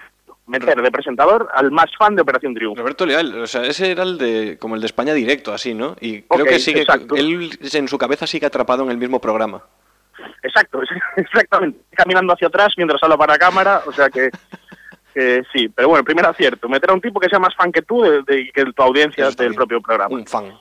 [0.47, 2.79] meter de presentador al más fan de Operación Triunfo.
[2.81, 5.95] Roberto Leal, o sea, ese era el de como el de España directo, así, ¿no?
[6.01, 7.15] Y creo que sigue, exacto.
[7.15, 9.61] él en su cabeza sigue atrapado en el mismo programa.
[10.41, 10.79] Exacto,
[11.17, 11.79] exactamente.
[11.91, 14.29] Caminando hacia atrás mientras habla para cámara, o sea que,
[15.13, 15.67] que sí.
[15.69, 18.21] Pero bueno, primer acierto, meter a un tipo que sea más fan que tú de,
[18.23, 20.15] de- que tu audiencia del propio programa.
[20.15, 20.53] Un fan.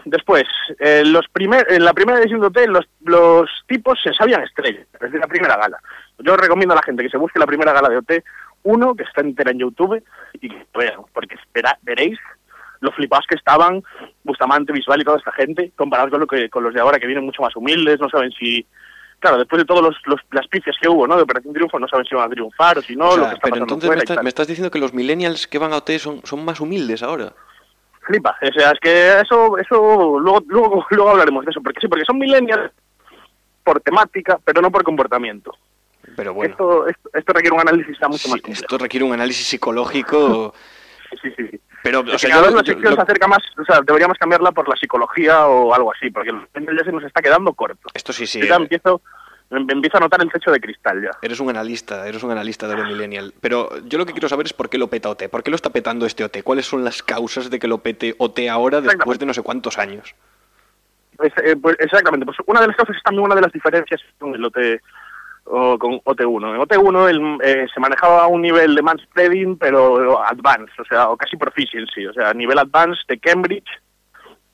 [0.04, 0.44] Después,
[0.78, 4.86] eh, los primer, en la primera edición de OT, los, los tipos se sabían estrellas,
[5.00, 5.78] desde la primera gala.
[6.18, 8.12] Yo recomiendo a la gente que se busque la primera gala de OT,
[8.64, 10.02] uno, que está entera en YouTube,
[10.40, 12.18] y que vean, porque espera, veréis
[12.80, 13.82] lo flipados que estaban
[14.24, 17.06] Bustamante, Bisbal y toda esta gente, comparados con, lo que, con los de ahora, que
[17.06, 18.66] vienen mucho más humildes, no saben si...
[19.20, 21.16] Claro, después de todos los, los- las pifias que hubo, ¿no?
[21.16, 23.28] De Operación Triunfo, no saben si van a triunfar o si no, O sea, lo
[23.30, 25.76] que está pero pasando entonces fuera me estás diciendo que los millennials que van a
[25.78, 27.32] OT son, son más humildes ahora.
[28.04, 28.36] Flipa.
[28.42, 32.04] O sea, es que eso, eso luego, luego, luego hablaremos de eso, porque sí, porque
[32.04, 32.70] son millennials
[33.62, 35.52] por temática, pero no por comportamiento.
[36.16, 38.60] Pero bueno, Esto, esto, esto requiere un análisis mucho sí, más complejo.
[38.62, 40.54] esto requiere un análisis psicológico.
[41.22, 41.60] Sí, sí, sí.
[41.84, 44.50] Pero, o sea, cada vez la sección lo- se acerca más, o sea, deberíamos cambiarla
[44.50, 47.88] por la psicología o algo así, porque el ya se nos está quedando corto.
[47.94, 48.40] esto sí, sí.
[48.40, 49.00] Yo ya eh, empiezo, em-
[49.50, 51.10] empiezo a notar el techo de cristal ya.
[51.22, 53.32] Eres un analista, eres un analista de lo millennial.
[53.40, 55.28] Pero yo lo que quiero saber es por qué lo peta OT.
[55.28, 56.42] ¿Por qué lo está petando este OT?
[56.42, 59.78] ¿Cuáles son las causas de que lo pete OT ahora después de no sé cuántos
[59.78, 60.14] años?
[61.16, 64.00] Pues, eh, pues, exactamente, pues una de las cosas es también una de las diferencias
[64.18, 64.80] con el OT
[65.44, 66.54] o con OT1.
[66.54, 71.10] En OT1 el, eh, se manejaba a un nivel de manspreading, pero advanced, o sea,
[71.10, 73.68] o casi proficiency, o sea, nivel advanced de Cambridge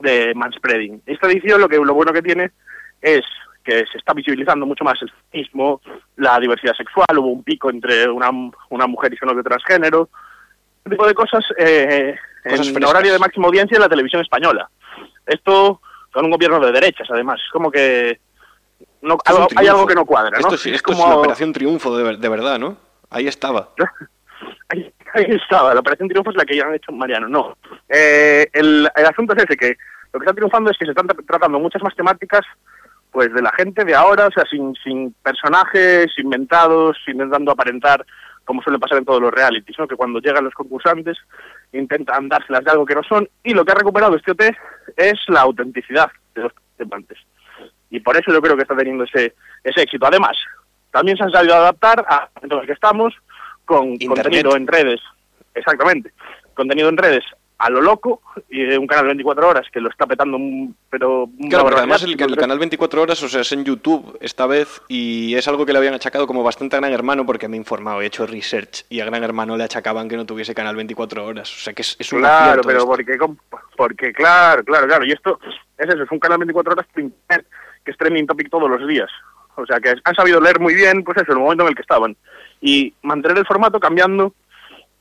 [0.00, 1.02] de manspreading.
[1.06, 2.50] Esta edición lo que lo bueno que tiene
[3.00, 3.22] es
[3.64, 5.80] que se está visibilizando mucho más el feminismo,
[6.16, 8.30] la diversidad sexual, hubo un pico entre una,
[8.70, 10.08] una mujer y su novio transgénero,
[10.78, 12.90] este tipo de cosas, eh, Cosas en frescas.
[12.90, 14.68] horario de máxima audiencia en la televisión española.
[15.26, 15.80] Esto
[16.12, 17.38] con un gobierno de derechas, además.
[17.44, 18.18] Es como que
[19.02, 20.38] no, es algo- hay algo que no cuadra, ¿no?
[20.38, 22.76] Esto, sí- Es esto es como- la operación triunfo de, de verdad, ¿no?
[23.10, 23.68] Ahí estaba.
[24.72, 27.26] Ahí, ahí estaba, la operación triunfo es la que ya han hecho Mariano.
[27.28, 27.56] No.
[27.88, 29.76] Eh, el, el asunto es ese, que
[30.12, 32.42] lo que está triunfando es que se están tra- tratando muchas más temáticas
[33.10, 38.04] pues de la gente de ahora, o sea, sin, sin personajes inventados, intentando aparentar,
[38.44, 39.86] como suele pasar en todos los realities, ¿no?
[39.86, 41.16] que cuando llegan los concursantes
[41.72, 44.42] intentan dárselas de algo que no son, y lo que ha recuperado este OT
[44.96, 47.18] es la autenticidad de los participantes.
[47.90, 50.06] Y por eso yo creo que está teniendo ese, ese éxito.
[50.06, 50.36] Además,
[50.90, 52.04] también se han sabido adaptar
[52.42, 53.14] en el que estamos,
[53.64, 54.24] con Internet.
[54.24, 55.00] contenido en redes,
[55.54, 56.12] exactamente,
[56.54, 57.24] contenido en redes
[57.62, 61.26] a lo loco, y un canal de 24 horas que lo está petando, un- pero...
[61.26, 61.78] Claro, porque barbaridad.
[61.80, 65.46] además el, el canal 24 horas, o sea, es en YouTube esta vez y es
[65.46, 68.06] algo que le habían achacado como bastante a Gran Hermano porque me he informado, he
[68.06, 71.52] hecho research y a Gran Hermano le achacaban que no tuviese canal 24 horas.
[71.54, 72.88] O sea, que es, es un Claro, pero esto.
[72.90, 73.18] porque,
[73.76, 75.04] porque claro, claro, claro.
[75.04, 75.38] Y esto
[75.76, 77.10] es eso, es un canal 24 horas que
[77.90, 79.10] es trending topic todos los días.
[79.56, 81.82] O sea, que han sabido leer muy bien, pues eso, el momento en el que
[81.82, 82.16] estaban.
[82.62, 84.32] Y mantener el formato cambiando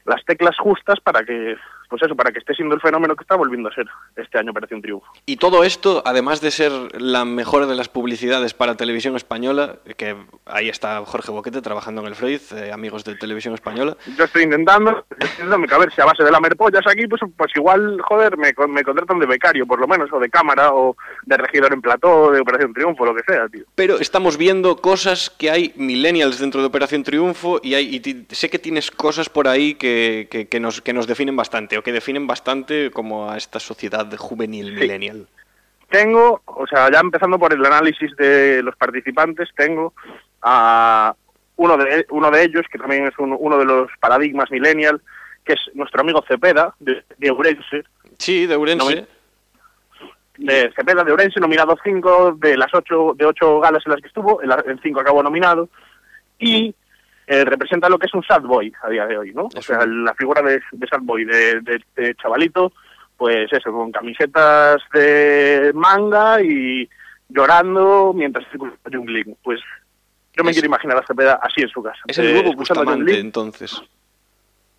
[0.06, 1.56] las teclas justas para que
[1.89, 4.52] pues eso, para que esté siendo el fenómeno que está volviendo a ser este año
[4.52, 5.08] Operación Triunfo.
[5.25, 6.71] Y todo esto, además de ser
[7.02, 12.08] la mejor de las publicidades para televisión española, que ahí está Jorge Boquete trabajando en
[12.08, 13.97] el Freud, eh, amigos de televisión española.
[14.17, 17.21] Yo estoy intentando, intentando que a ver si a base de la merpollas aquí, pues,
[17.36, 20.95] pues igual, joder, me, me contratan de becario, por lo menos, o de cámara, o
[21.25, 23.63] de regidor en plató, de Operación Triunfo, lo que sea, tío.
[23.75, 28.49] Pero estamos viendo cosas que hay millennials dentro de Operación Triunfo y, hay, y sé
[28.49, 32.27] que tienes cosas por ahí que, que- que nos, que nos definen bastante que definen
[32.27, 35.27] bastante como a esta sociedad juvenil millennial.
[35.89, 39.93] Tengo, o sea, ya empezando por el análisis de los participantes, tengo
[40.41, 41.15] a
[41.55, 45.01] uno de, uno de ellos, que también es un- uno de los paradigmas millennial,
[45.43, 47.83] que es nuestro amigo Cepeda, de, de Ourense,
[48.17, 49.01] Sí, de Ourense.
[49.01, 49.07] No,
[50.37, 54.07] de Cepeda de Orense, nominado 5 de las ocho de ocho galas en las que
[54.07, 55.67] estuvo, en, la- en cinco acabó nominado,
[56.37, 56.73] y
[57.31, 59.49] eh, representa lo que es un sad boy a día de hoy, ¿no?
[59.55, 62.73] O sea, la figura de, de sad boy, de, de- de chavalito,
[63.15, 66.89] pues eso, con camisetas de manga y
[67.29, 69.35] llorando mientras escucha Jungling.
[69.43, 69.59] Pues
[70.35, 71.99] yo me Es- quiero imaginar a Cepeda así en su casa.
[72.07, 73.79] Es el eh, nuevo Bustamante, entonces.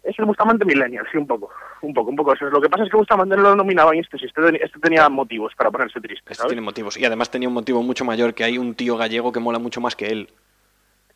[0.02, 1.50] Es el Bustamante Millennial, sí, un poco.
[1.82, 2.32] Un poco, un poco.
[2.32, 2.46] Eso.
[2.46, 4.24] Lo que pasa es que Bustamante no lo nominaban y este sí.
[4.26, 6.48] Este, este tenía motivos para ponerse triste, Este ¿sabes?
[6.50, 6.96] tiene motivos.
[6.98, 9.80] Y además tenía un motivo mucho mayor, que hay un tío gallego que mola mucho
[9.80, 10.28] más que él.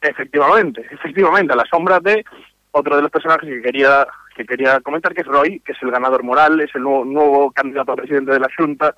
[0.08, 2.24] Efectivamente, efectivamente, a la sombra de
[2.72, 5.92] otro de los personajes que quería que quería comentar, que es Roy, que es el
[5.92, 8.92] ganador moral, es el nuevo, nuevo candidato a presidente de la Junta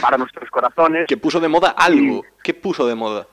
[0.00, 1.06] para nuestros corazones.
[1.08, 2.22] Que puso de moda algo.
[2.44, 3.26] ¿Qué puso de moda?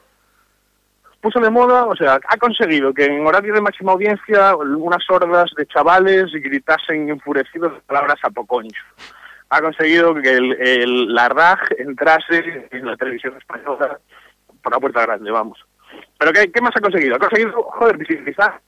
[1.22, 5.52] Puso de moda, o sea, ha conseguido que en horario de máxima audiencia unas hordas
[5.56, 8.82] de chavales gritasen enfurecidos palabras a Poconcho.
[9.50, 14.00] Ha conseguido que el, el- la RAJ entrase en la televisión española
[14.64, 15.60] por la puerta grande, vamos.
[16.18, 17.16] Pero ¿qué, qué más ha conseguido?
[17.16, 18.60] Ha conseguido, joder, visibilizar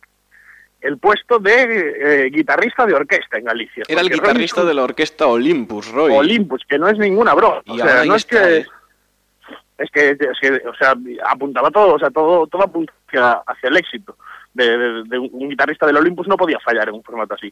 [0.81, 3.83] el puesto de eh, guitarrista de orquesta en Galicia.
[3.87, 6.11] Era el Roy guitarrista de la orquesta Olympus, Roy.
[6.15, 7.61] Olympus, que no es ninguna broma.
[7.67, 8.57] O sea, no es que...
[8.57, 8.65] ¿eh?
[9.77, 10.93] Es que, es que, o sea,
[11.27, 14.15] apuntaba todo, o sea, todo, todo apunta hacia, hacia el éxito.
[14.53, 17.51] De, de- un guitarrista del Olympus no podía fallar en un formato así.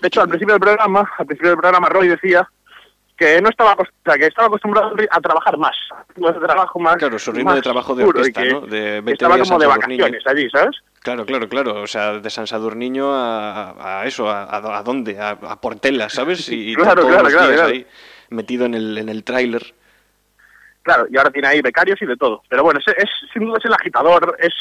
[0.00, 2.46] De hecho, al principio del programa, al principio del programa, Roy decía
[3.18, 5.76] que no estaba, acost- o sea, que estaba acostumbrado a trabajar más,
[6.16, 6.96] un trabajo más.
[6.96, 8.60] Claro, su ritmo más de trabajo de orquesta, que- ¿no?
[8.60, 10.76] De que 20 estaba días como de vacaciones allí, ¿sabes?
[11.02, 11.82] Claro, claro, claro.
[11.82, 15.18] O sea, de San Sadurniño a, a eso, a, a- a dónde?
[15.18, 16.48] A, a Portela, ¿sabes?
[16.52, 17.74] Y, y Claro, todos claro, los claro, días claro.
[17.74, 17.86] ahí
[18.30, 19.74] metido en el, en el tráiler.
[20.82, 22.42] Claro, y ahora tiene ahí becarios y de todo.
[22.48, 24.54] Pero bueno, es, es- sin duda es el agitador, es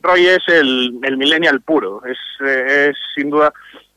[0.00, 3.52] Roy es el, el millennial puro, es, eh, es sin duda...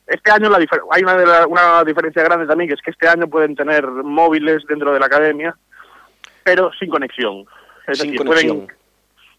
[0.08, 0.58] Este año la
[0.92, 3.86] hay una, de la- una diferencia grande también, que es que este año pueden tener
[3.88, 5.56] móviles dentro de la academia,
[6.44, 7.46] pero sin conexión.
[7.88, 8.58] Es Sin decir, conexión.
[8.68, 8.76] Pueden,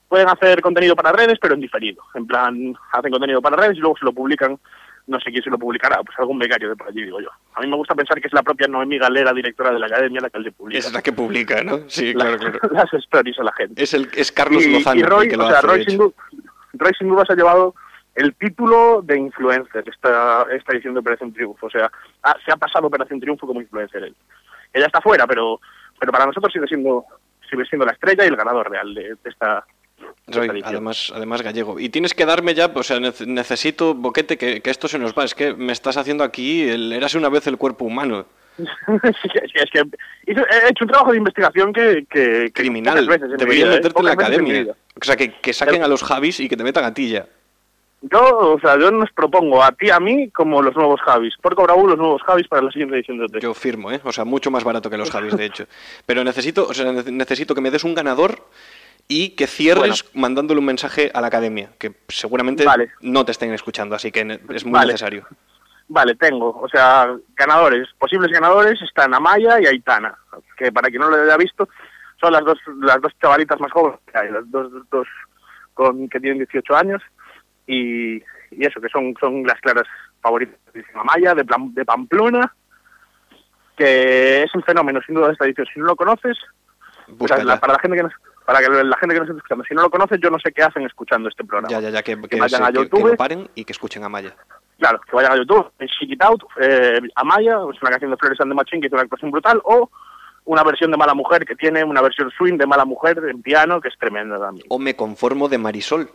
[0.08, 2.02] pueden hacer contenido para redes, pero en diferido.
[2.14, 4.58] En plan, hacen contenido para redes y luego se lo publican,
[5.06, 7.28] no sé quién se lo publicará, pues algún becario de por allí, digo yo.
[7.54, 10.20] A mí me gusta pensar que es la propia Noemí Galera, directora de la academia,
[10.20, 11.88] la que le publica Esa es la que publica, ¿no?
[11.88, 12.58] Sí, la- claro, claro.
[12.72, 13.80] las stories a la gente.
[13.84, 15.84] Es, el, es Carlos y, Lozano y Roy, el que lo o sea, hace, Roy,
[15.84, 16.02] sin hecho.
[16.02, 16.14] du-
[16.74, 17.74] Roy sin duda se ha llevado
[18.16, 21.66] el título de influencer esta, esta edición de Operación Triunfo.
[21.66, 21.90] O sea,
[22.22, 24.16] ha- se ha pasado Operación Triunfo como influencer él.
[24.72, 25.60] Ella está fuera, pero,
[26.00, 27.04] pero para nosotros sigue siendo
[27.48, 29.64] sigue siendo la estrella y el ganador real de, de esta,
[30.26, 31.78] Roy, además, además gallego.
[31.78, 35.14] Y tienes que darme ya, o sea, nece- necesito, Boquete, que, que esto se nos
[35.14, 35.24] va.
[35.24, 38.26] Es que me estás haciendo aquí, el, érase una vez el cuerpo humano.
[38.58, 39.80] Sí, es que,
[40.26, 42.04] he hecho un trabajo de investigación que...
[42.10, 42.98] que- Criminal.
[43.10, 43.76] en Deberían ¿eh?
[43.76, 44.66] meterte en la en academia.
[45.00, 47.26] O sea, que, que saquen a los Javis y que te metan a ti ya.
[48.12, 51.34] Yo, o sea, yo nos propongo a ti, a mí, como los nuevos Javis.
[51.40, 53.38] Por Cobraú, los nuevos Javis para la siguiente edición de OT.
[53.40, 54.00] Yo firmo, ¿eh?
[54.04, 55.66] O sea, mucho más barato que los Javis, de hecho.
[56.06, 58.38] Pero necesito, o sea, nece- necesito que me des un ganador
[59.08, 62.90] y que cierres mandándole un mensaje a la academia, que seguramente Vale.
[63.00, 64.88] no te estén escuchando, así que es muy Vale.
[64.92, 65.26] necesario.
[65.88, 66.50] Vale, tengo.
[66.60, 70.16] O sea, ganadores, posibles ganadores están Amaya y Aitana,
[70.58, 71.68] que para quien no lo haya visto,
[72.20, 75.06] son las dos las dos chavalitas más jóvenes que hay, las dos, dos
[75.74, 77.02] con, que tienen 18 años
[77.66, 79.84] y, y eso, que son, son las claras
[80.20, 82.54] favoritas de Amaya, de, Plan- de Pamplona,
[83.76, 85.66] que es un fenómeno sin duda de esta edición.
[85.72, 86.36] Si no lo conoces,
[87.08, 87.60] o Busca sea, la- ya.
[87.60, 88.12] para la gente que nos,
[88.44, 90.52] para que la gente que nos está escuchando, si no lo conoces, yo no sé
[90.52, 91.68] qué hacen escuchando este programa.
[91.68, 93.08] Ya, ya, ya, que, que vayan se- a que- que YouTube.
[93.10, 94.34] lo paren y que escuchen a Maya.
[94.78, 98.16] Claro, que vayan a YouTube, en Shake It Out, eh, Amaya, es una canción de
[98.18, 99.90] Flores and the Machine que hizo una actuación brutal, o
[100.44, 103.80] una versión de Mala Mujer que tiene una versión swing de Mala Mujer en piano
[103.80, 104.66] que es tremenda también.
[104.68, 106.08] O me conformo de Marisol.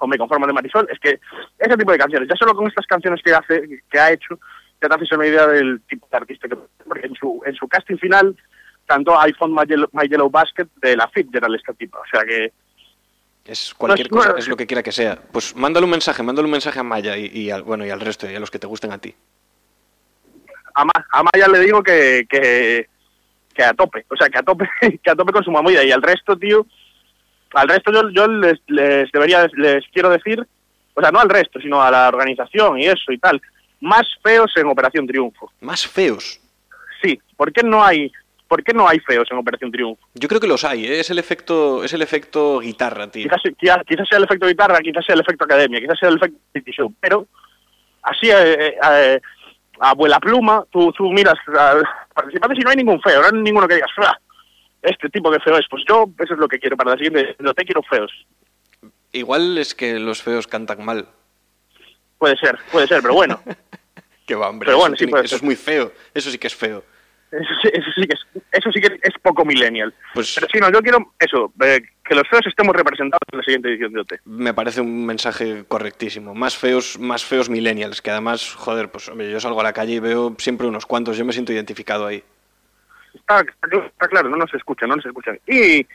[0.00, 1.20] O Me Conformo de Marisol, es que
[1.58, 4.38] ese tipo de canciones, ya solo con estas canciones que hace, que ha hecho,
[4.82, 7.66] ya te haces una idea del tipo de artista que porque en su, en su
[7.68, 8.36] casting final
[8.86, 12.22] cantó I Found My Yellow, My Yellow Basket de la Fitzgerald esta tipa, o sea
[12.24, 12.52] que
[13.46, 15.18] Es cualquier No es- cosa, no- es lo que quiera que sea.
[15.32, 18.00] Pues mándale un mensaje, mándale un mensaje a Maya y, y al, bueno, y al
[18.00, 19.14] resto, y a los que te gusten a ti.
[20.74, 22.88] a, Ma- a Maya le digo que, que,
[23.54, 24.68] que a tope, o sea, que a tope,
[25.02, 25.84] que a tope con su movida.
[25.84, 26.66] Y al resto, tío,
[27.54, 30.44] al resto yo, yo les, les debería, les quiero decir,
[30.94, 33.40] o sea, no al resto, sino a la organización y eso y tal,
[33.80, 35.50] más feos en Operación Triunfo.
[35.60, 36.40] Más feos.
[37.02, 38.10] Sí, ¿por qué no hay,
[38.48, 40.02] por qué no hay feos en Operación Triunfo?
[40.14, 41.00] Yo creo que los hay, ¿eh?
[41.00, 43.24] es el efecto, es el efecto guitarra, tío.
[43.24, 46.16] Quizás, quizás, quizás sea el efecto guitarra, quizás sea el efecto academia, quizás sea el
[46.16, 47.26] efecto show, pero
[48.02, 49.20] así eh, eh,
[49.80, 53.26] a abuela pluma, tú, tú miras a los participantes y no hay ningún feo, no
[53.26, 54.16] hay ninguno que digas, "Ah,
[54.84, 57.36] este tipo de feo es, pues yo eso es lo que quiero para la siguiente,
[57.40, 58.12] no te quiero feos.
[59.12, 61.08] Igual es que los feos cantan mal.
[62.18, 63.40] Puede ser, puede ser, pero bueno,
[64.26, 64.66] Que va, hombre.
[64.66, 65.36] Pero eso, bueno, sí tiene- puede eso ser.
[65.36, 65.92] es muy feo.
[66.14, 66.82] Eso sí que es feo.
[67.30, 69.92] eso sí, eso sí que es, eso sí que es poco millennial.
[70.14, 73.44] Pues Pero sí, no, yo quiero eso, eh, que los feos estemos representados en la
[73.44, 74.12] siguiente edición de OT.
[74.24, 76.34] me parece un mensaje correctísimo.
[76.34, 79.94] Más feos, más feos millennials, que además, joder, pues hombre, yo salgo a la calle
[79.94, 81.18] y veo siempre unos cuantos.
[81.18, 82.24] Yo me siento identificado ahí.
[83.24, 85.38] Está, está cl- está claro, no nos escuchan, no nos escuchan.
[85.46, 85.86] Y,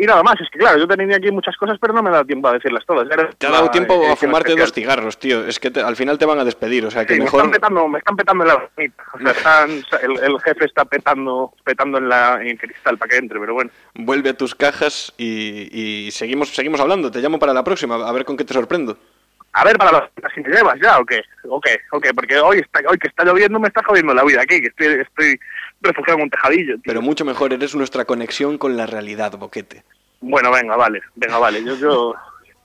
[0.00, 2.24] y nada más, es que claro, yo tenía aquí muchas cosas, pero no me da
[2.24, 3.08] tiempo a decirlas todas.
[3.08, 5.44] Ya Te ha dado Ah, tiempo a fumarte dos cigarros, tío.
[5.46, 7.40] Es que te- al final te van a despedir, o sea que Sí, me mejor...
[7.40, 9.02] están petando, me están petando en la bonita.
[9.12, 9.70] O sea, están,
[10.02, 13.54] el, el jefe está petando, petando en la en el cristal para que entre, pero
[13.54, 13.70] bueno.
[13.94, 15.68] Vuelve a tus cajas y,
[16.06, 17.10] y seguimos, seguimos hablando.
[17.10, 18.96] Te llamo para la próxima, a ver con qué te sorprendo.
[19.54, 21.22] A ver, para las las que te llevas ya, ¿o qué?
[21.48, 21.80] ¿O qué?
[21.90, 22.12] ¿O qué?
[22.14, 24.86] Porque hoy, está, hoy que está lloviendo me está jodiendo la vida aquí, que estoy,
[25.00, 25.40] estoy
[25.80, 26.74] refugiado en un tejadillo.
[26.74, 26.82] tío.
[26.84, 29.84] Pero mucho mejor, eres nuestra conexión con la realidad, boquete.
[30.20, 31.62] Bueno, venga, vale, venga, vale.
[31.64, 32.14] Yo, yo,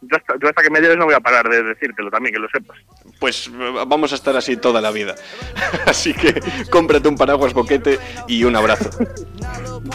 [0.02, 2.40] yo, hasta, yo hasta que me lleves no voy a parar de decírtelo también, que
[2.40, 2.78] lo sepas.
[3.20, 5.16] Pues eh, vamos a estar así toda la vida.
[5.86, 6.34] Así que
[6.70, 8.90] cómprate un paraguas boquete y un abrazo.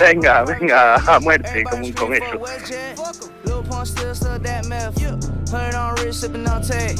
[0.00, 2.40] Venga, venga, a muerte con, con eso.
[5.50, 6.98] Hundred on wrist, sipping on tape.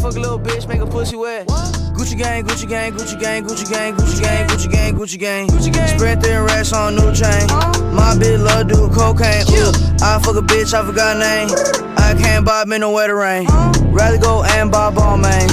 [0.00, 1.46] Fuck a little bitch, make a pussy wet.
[1.92, 5.48] Gucci gang, Gucci gang, Gucci gang, Gucci gang, Gucci gang, Gucci gang, Gucci gang.
[5.48, 5.98] Gucci gang.
[5.98, 7.46] Spread thin racks on new chain.
[7.92, 9.44] My bitch love do cocaine.
[9.52, 11.50] Ooh, I fuck a bitch, I forgot name.
[11.98, 13.46] I can't buy me no wetter rain.
[13.92, 15.48] Rather go and buy ball man.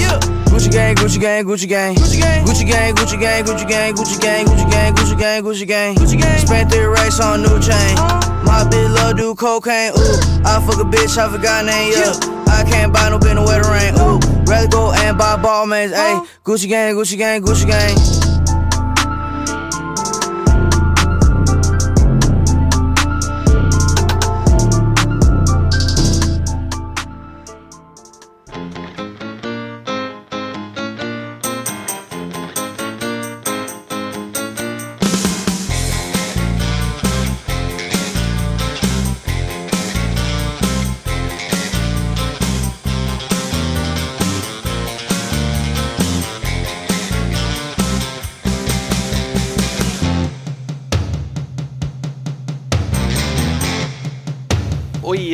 [0.48, 1.96] Gucci gang, Gucci gang, Gucci gang.
[1.96, 5.66] Gucci gang, Gucci gang, Gucci gang, Gucci gang, Gucci gang, Gucci gang, Gucci gang, Gucci
[5.66, 5.94] gang.
[5.96, 6.46] Gucci gang.
[6.46, 7.94] Spent three racks on new chain.
[8.42, 9.92] My bitch love do cocaine.
[9.92, 11.92] Ooh, I fuck a bitch, I forgot name.
[11.92, 12.37] Yeah.
[12.58, 13.94] I can't buy no no wetter rain.
[13.94, 14.18] Ooh,
[14.50, 15.92] rather go and buy ball mans.
[15.92, 18.27] Ayy, Gucci gang, Gucci gang, Gucci gang.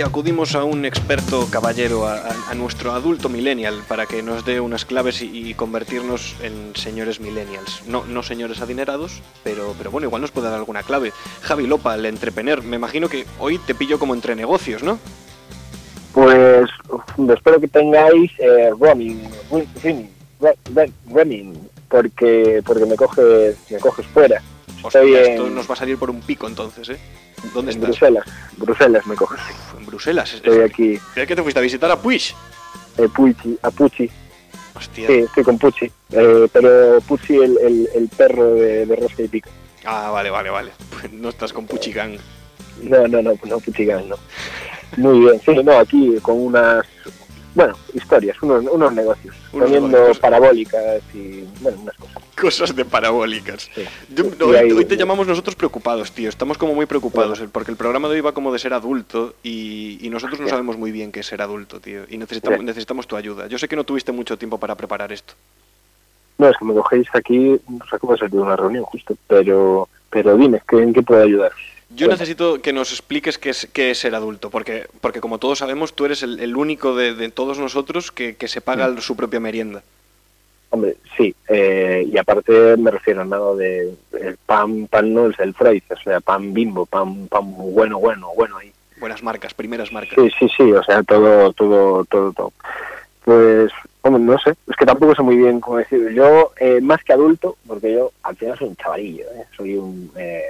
[0.05, 5.23] Acudimos a un experto caballero, a, nuestro adulto millennial, para que nos dé unas claves
[5.23, 7.83] y, convertirnos en señores millennials.
[7.87, 11.13] No, no señores adinerados, pero, pero bueno, igual nos puede dar alguna clave.
[11.43, 14.99] Javi Lopa, el entrepener, me imagino que hoy te pillo como entre negocios, ¿no?
[16.13, 16.69] Pues
[17.35, 19.29] espero que tengáis eh, roaming,
[21.07, 24.41] rimming, porque porque me coges me coges fuera.
[24.83, 26.99] Hostia, Estoy esto en, nos va a salir por un pico entonces, ¿eh?
[27.53, 27.99] ¿Dónde en estás?
[27.99, 28.25] Bruselas,
[28.57, 29.41] Bruselas me coges.
[29.41, 30.29] Uf, en Bruselas.
[30.31, 32.35] Es- Estoy es- aquí, ¿Es que te fuiste a visitar a Puig?
[32.99, 34.09] eh, Pucci, a Pucci,
[34.75, 35.07] Hostia.
[35.09, 39.29] sí, estoy con Pucci, eh, pero Pucci el, el, el perro de, de Rosca y
[39.29, 39.51] Pico.
[39.85, 40.71] Ah, vale, vale, vale.
[40.91, 42.17] Pues no estás con Puchigang.
[42.83, 44.17] No, no, no, no Pucci Gang, no.
[44.97, 46.87] Muy bien, sí, no, aquí con unas,
[47.55, 50.19] bueno, historias, unos, unos negocios, Unos poniendo negocios.
[50.21, 51.94] parabólicas y, bueno, unas
[52.35, 52.75] cosas.
[52.75, 53.71] De parabólicas.
[53.75, 53.85] Sí.
[54.15, 54.25] Yo-
[54.65, 56.29] Y hoy, te llamamos nosotros preocupados, tío.
[56.29, 59.35] Estamos como muy preocupados, el- porque el programa de hoy va como de ser adulto
[59.43, 62.03] y, y nosotros no sabemos muy bien qué es ser adulto, tío.
[62.11, 63.47] Y necesitamos, tu ayuda.
[63.49, 65.35] Yo sé que no tuviste mucho tiempo para preparar esto.
[66.39, 69.89] No, es que me cogéis aquí, no sé cómo salir de una reunión justo, pero,
[70.11, 71.53] pero dime, ¿qué, ¿en qué puedo ayudar?
[71.91, 72.15] Yo Bueno.
[72.19, 75.95] necesito que nos expliques qué es, qué es ser adulto, porque, porque como todos sabemos,
[75.95, 78.99] tú eres el, el único de, de todos nosotros que, que se paga Mm.
[79.01, 79.85] su propia merienda.
[80.75, 85.39] Hombre, sí, eh, y aparte me refiero a nada de el pan, pan no es
[85.39, 88.73] el Freud, o sea, pan bimbo, pan, pan bueno, bueno, bueno ahí.
[88.99, 90.17] Buenas marcas, primeras marcas.
[90.17, 92.53] Sí, sí, sí, o sea, todo, todo, todo, todo.
[93.25, 93.71] Pues,
[94.03, 96.11] hombre, no sé, es que tampoco sé muy bien cómo decirlo.
[96.11, 99.45] Yo, eh, más que adulto, porque yo al final soy un chavalillo, ¿eh?
[99.57, 100.43] soy un, eh,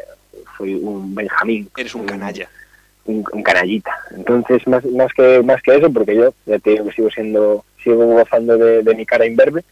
[0.57, 1.69] soy un Benjamín.
[1.77, 2.49] Eres un canalla.
[3.05, 3.95] un, un canallita.
[4.13, 7.63] Entonces, más, más que más que eso, porque yo ya te digo que sigo siendo,
[7.83, 9.63] sigo gozando de, de mi cara imberbe,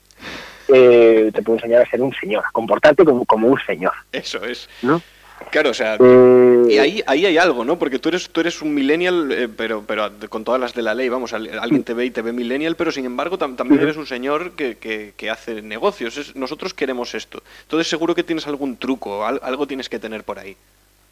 [0.68, 4.44] eh, te puedo enseñar a ser un señor, a comportarte como, como un señor, Eso
[4.44, 4.68] es.
[4.82, 5.02] ¿no?
[5.50, 7.76] Claro, o sea, Eh, y ahí, ahí hay algo, ¿no?
[7.76, 10.94] Porque tú eres, tú eres un millennial, eh, pero, pero con todas las de la
[10.94, 13.82] ley, vamos, al- alguien te ve y te ve millennial, pero sin embargo tam- también
[13.82, 16.16] eres un señor que, que- que hace negocios.
[16.16, 17.42] Es- nosotros queremos esto.
[17.62, 20.56] Entonces seguro que tienes algún truco, al- algo tienes que tener por ahí.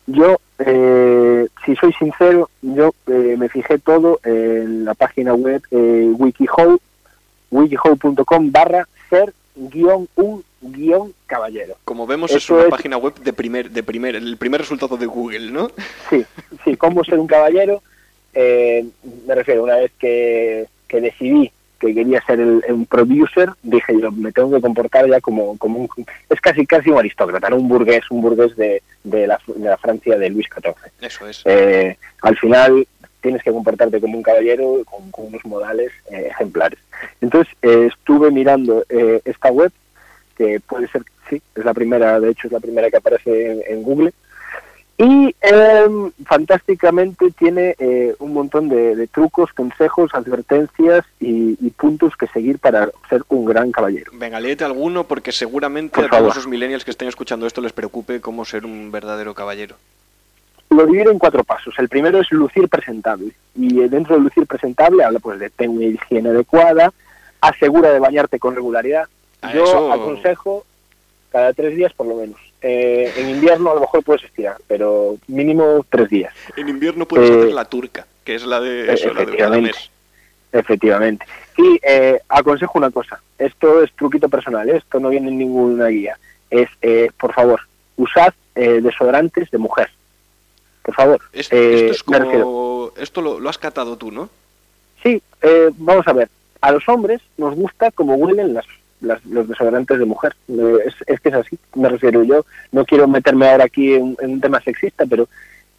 [0.06, 6.08] Yo, eh, si soy sincero, yo eh, me fijé todo en la página web eh,
[6.16, 6.78] wikihow,
[7.50, 11.76] wikihow.com barra ser guion un guion caballero.
[11.84, 15.06] Como vemos, es una es- página web de primer, de primer, el primer resultado de
[15.06, 15.70] Google, ¿no?
[16.08, 16.24] Sí,
[16.64, 17.82] sí, cómo ser un caballero.
[18.32, 18.84] eh,
[19.26, 24.12] me refiero, una vez que, que decidí que quería ser el, un producer, dije yo,
[24.12, 25.88] me tengo que comportar ya como, como un...
[26.28, 27.56] Es casi casi un aristócrata, ¿no?
[27.56, 30.74] Un burgués, un burgués de, de, la, de la Francia de Luis XIV.
[31.00, 31.40] Eso es.
[31.46, 32.86] Eh, al final
[33.20, 36.78] tienes que comportarte como un caballero con, con unos modales eh, ejemplares.
[37.20, 39.72] Entonces eh, estuve mirando eh, esta web,
[40.36, 43.62] que puede ser, sí, es la primera, de hecho es la primera que aparece en,
[43.66, 44.12] en Google,
[44.96, 52.18] y eh, fantásticamente tiene eh, un montón de, de trucos, consejos, advertencias y, y puntos
[52.18, 54.12] que seguir para ser un gran caballero.
[54.14, 57.72] Venga, léete alguno porque seguramente Por a todos esos millennials que estén escuchando esto les
[57.72, 59.76] preocupe cómo ser un verdadero caballero.
[60.70, 61.74] Lo divido en cuatro pasos.
[61.78, 63.32] El primero es lucir presentable.
[63.56, 66.92] Y eh, dentro de lucir presentable habla pues de tener una higiene adecuada,
[67.40, 69.04] asegura de bañarte con regularidad.
[69.52, 70.64] Yo eso- aconsejo
[71.32, 72.38] cada tres días por lo menos.
[72.62, 76.34] Eh, en invierno a lo mejor puedes estirar, pero mínimo tres días.
[76.56, 79.56] En invierno puedes Eh, hacer la turca, que es la de eso, la de cada
[79.56, 79.68] efectivamente.
[79.72, 79.90] mes.
[80.52, 81.26] Efectivamente.
[81.56, 84.76] Y eh, aconsejo una cosa, esto es truquito personal, ¿eh?
[84.76, 86.18] esto no viene en ninguna guía.
[86.50, 87.60] Es, eh, por favor,
[87.96, 89.88] usad eh, desodorantes de mujer.
[90.82, 91.20] Por favor.
[91.32, 92.90] Esto, Eh, esto es como...
[92.96, 94.28] Esto lo, lo has catado tú, ¿no?
[95.02, 96.28] Sí, eh, vamos a ver.
[96.60, 98.66] A los hombres nos gusta como huelen las,
[99.00, 100.34] las- los desodorantes de mujer.
[100.48, 102.44] Eh, es, es que es así, me refiero yo.
[102.72, 105.28] No quiero meterme ahora aquí en, en un tema sexista, pero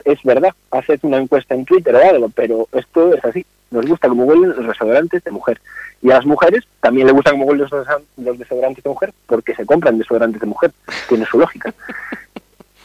[0.06, 0.54] es verdad.
[0.72, 3.46] Haced una encuesta en Twitter o algo, pero esto es así.
[3.70, 5.62] Nos gusta como huelen los desodorantes de mujer.
[6.02, 7.68] Y a las mujeres también le gustan como huelen
[8.18, 10.72] los desodorantes de mujer, porque se compran desodorantes de mujer.
[11.08, 11.72] Tiene su lógica.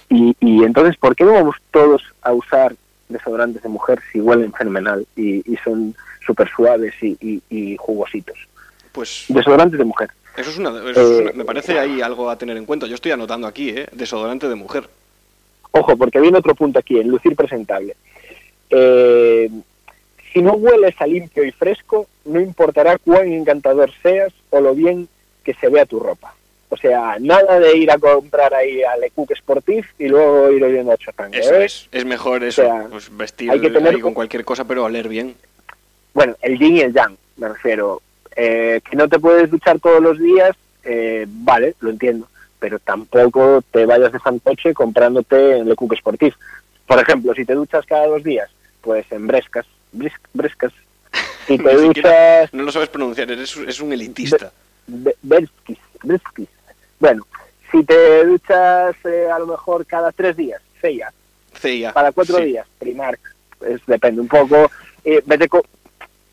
[0.09, 2.75] Y, y entonces, ¿por qué no vamos todos a usar
[3.09, 5.95] desodorantes de mujer si huelen fenomenal y, y son
[6.25, 8.37] súper suaves y, y- y jugositos?
[8.93, 10.11] Pues Desodorantes de mujer.
[10.37, 12.87] eso es una, eso es Eh, una- Me parece ahí algo a tener en cuenta.
[12.87, 13.89] Yo estoy anotando aquí, ¿eh?
[13.93, 14.89] Desodorante de mujer.
[15.73, 17.97] Ojo, porque viene otro punto aquí, en lucir presentable.
[18.71, 19.51] Eh,
[20.33, 25.09] si no hueles a limpio y fresco, no importará cuán encantador seas o lo bien
[25.45, 26.35] que se vea tu ropa.
[26.77, 30.63] O sea, nada de ir a comprar ahí a Le Coq Sportif y luego ir
[30.63, 30.97] oliendo a.
[31.33, 31.65] Eso ¿eh?
[31.65, 31.89] es.
[31.91, 32.61] Es mejor eso.
[32.63, 35.35] sea, pues vestir hay que tener- ahí con cualquier cosa, pero oler bien.
[36.13, 38.03] bueno, el yin y el yang, me refiero.
[38.37, 40.55] Eh, que no te puedes duchar todos los días,
[40.85, 46.35] eh, vale, lo entiendo, pero tampoco te vayas de fantoche comprándote en Le Coq Sportif.
[46.87, 48.51] Por ejemplo, si te duchas cada dos días,
[48.83, 50.73] pues en Brescas, Bris- Brescas,
[51.49, 54.53] y te duchas no lo sabes pronunciar, eres, es un elitista.
[54.87, 56.49] Be- Berskis, Berskis.
[56.99, 57.27] Bueno,
[57.71, 61.13] si te duchas eh, a lo mejor cada tres días, Feia,
[61.55, 61.93] CIA.
[61.93, 62.45] para cuatro sí.
[62.45, 63.21] días, Primark,
[63.59, 64.71] pues depende un poco,
[65.05, 65.65] eh, vete co-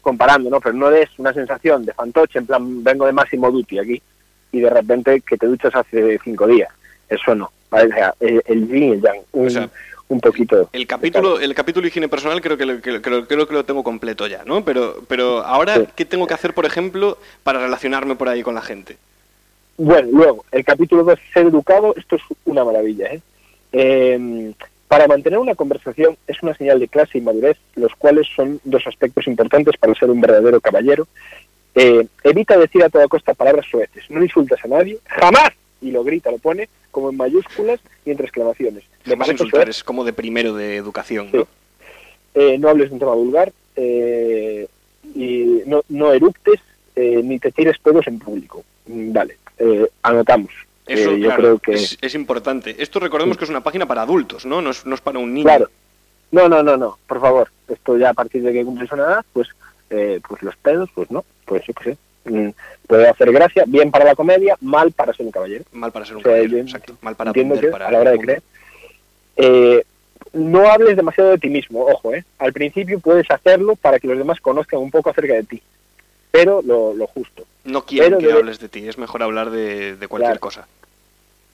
[0.01, 0.59] comparando, ¿no?
[0.61, 4.01] Pero no des una sensación de fantoche, en plan, vengo de Máximo Duty aquí,
[4.51, 6.70] y de repente que te duchas hace cinco días.
[7.09, 7.89] Eso no, ¿vale?
[7.91, 9.70] O sea, el, el yin y el yang, un, O sea,
[10.09, 10.70] un poquito.
[10.74, 13.84] El capítulo, el capítulo higiene personal creo que, lo, que creo, creo que lo tengo
[13.84, 14.64] completo ya, ¿no?
[14.64, 15.88] Pero, pero ahora, Sí.
[15.95, 18.97] ¿qué tengo que hacer, por ejemplo, para relacionarme por ahí con la gente?
[19.78, 23.21] Bueno, luego, el capítulo 2, ser educado, esto es una maravilla, ¿eh?
[23.71, 24.53] Eh,
[24.88, 28.86] Para mantener una conversación es una señal de clase y madurez, los cuales son dos
[28.86, 31.07] aspectos importantes para ser un verdadero caballero.
[31.74, 35.49] Eh, evita decir a toda costa palabras sueces, no insultas a nadie, jamás,
[35.82, 38.84] y lo grita, lo pone como en mayúsculas y entre exclamaciones.
[39.03, 41.38] De manera insultar es como de primero de educación, Sí.
[41.38, 41.47] ¿no?
[42.36, 44.67] eh, no hables de un tema vulgar, eh,
[45.15, 46.59] y no, no eructes,
[46.95, 48.63] eh, ni te tires pedos en público.
[48.86, 50.51] Mm, Vale, eh, anotamos.
[50.85, 51.73] Eso, Eh, yo claro, creo que...
[51.73, 52.75] es, es importante.
[52.81, 54.61] Esto recordemos que es una página para adultos, ¿no?
[54.61, 55.45] No es, no es para un niño.
[55.45, 55.69] Claro.
[56.31, 57.49] No, no, no, no, por favor.
[57.67, 59.47] Esto ya a partir de que cumples una edad, pues,
[59.89, 61.97] eh, pues los pedos, pues no, pues yo qué sé.
[62.25, 62.49] Mm,
[62.87, 65.63] puede hacer gracia, bien para la comedia, mal para ser un caballero.
[65.73, 66.97] Mal para ser un O sea, caballero, exacto.
[67.01, 68.43] Mal para Entiendo aprender, que para a la hora de creer.
[69.35, 69.83] Eh,
[70.33, 72.23] no hables demasiado de ti mismo, ojo, ¿eh?
[72.39, 75.61] Al principio puedes hacerlo para que los demás conozcan un poco acerca de ti,
[76.31, 77.45] pero lo, lo justo.
[77.64, 80.39] No quieren Pero que debe- hables de ti, es mejor hablar de, de cualquier Claro.
[80.39, 80.68] cosa.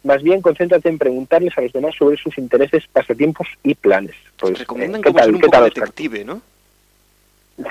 [0.04, 4.16] Más bien, concéntrate en preguntarles a los demás sobre sus intereses, pasatiempos y planes.
[4.40, 6.42] Pues, Recomiendan eh, ¿qué como ser tal- un qué poco tal, detective, ¿no?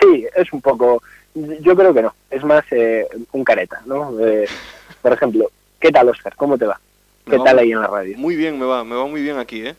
[0.00, 1.02] Sí, es un poco.
[1.34, 2.14] Yo creo que no.
[2.30, 4.14] Es más eh, un careta, ¿no?
[4.20, 4.46] Eh,
[5.02, 6.34] Por ejemplo, ¿qué tal, Oscar?
[6.36, 6.78] ¿Cómo te va?
[7.26, 8.18] Me ¿Qué va tal ahí en la radio?
[8.18, 9.74] Muy bien, me va, me va muy bien aquí, ¿eh?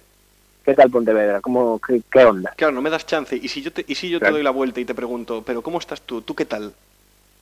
[0.66, 1.41] ¿Qué tal Pontevedra?
[1.41, 2.53] ¿Cómo, qué, qué onda?
[2.55, 3.36] Claro, no me das chance.
[3.36, 5.62] Y si yo te, y si yo te doy la vuelta y te pregunto, pero
[5.62, 6.22] ¿cómo estás tú?
[6.22, 6.74] ¿Tú qué tal?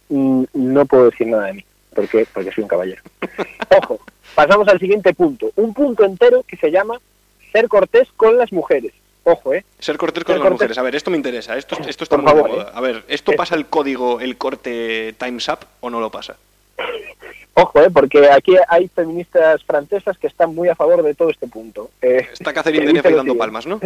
[0.10, 1.66] Mm, No puedo decir nada de mí.
[1.96, 2.26] ¿Por qué?
[2.34, 3.02] Porque soy un caballero.
[3.82, 4.00] Ojo,
[4.36, 5.52] pasamos al siguiente punto.
[5.56, 7.00] Un punto entero que se llama
[7.52, 8.94] ser cortés con las mujeres.
[9.24, 9.66] Ojo, ¿eh?
[9.80, 10.54] Ser cortés con Ser las cortés.
[10.68, 10.78] mujeres.
[10.78, 11.58] A ver, esto me interesa.
[11.58, 12.64] Esto, esto está Por muy favor, moda.
[12.64, 12.72] ¿eh?
[12.74, 16.36] A ver, ¿esto pasa el código, el corte Times Up o no lo pasa?
[17.56, 17.90] Ojo, ¿eh?
[17.92, 21.90] Porque aquí hay feministas francesas que están muy a favor de todo este punto.
[22.02, 23.80] Eh, Está Catherine Deneuve dando palmas, ¿no?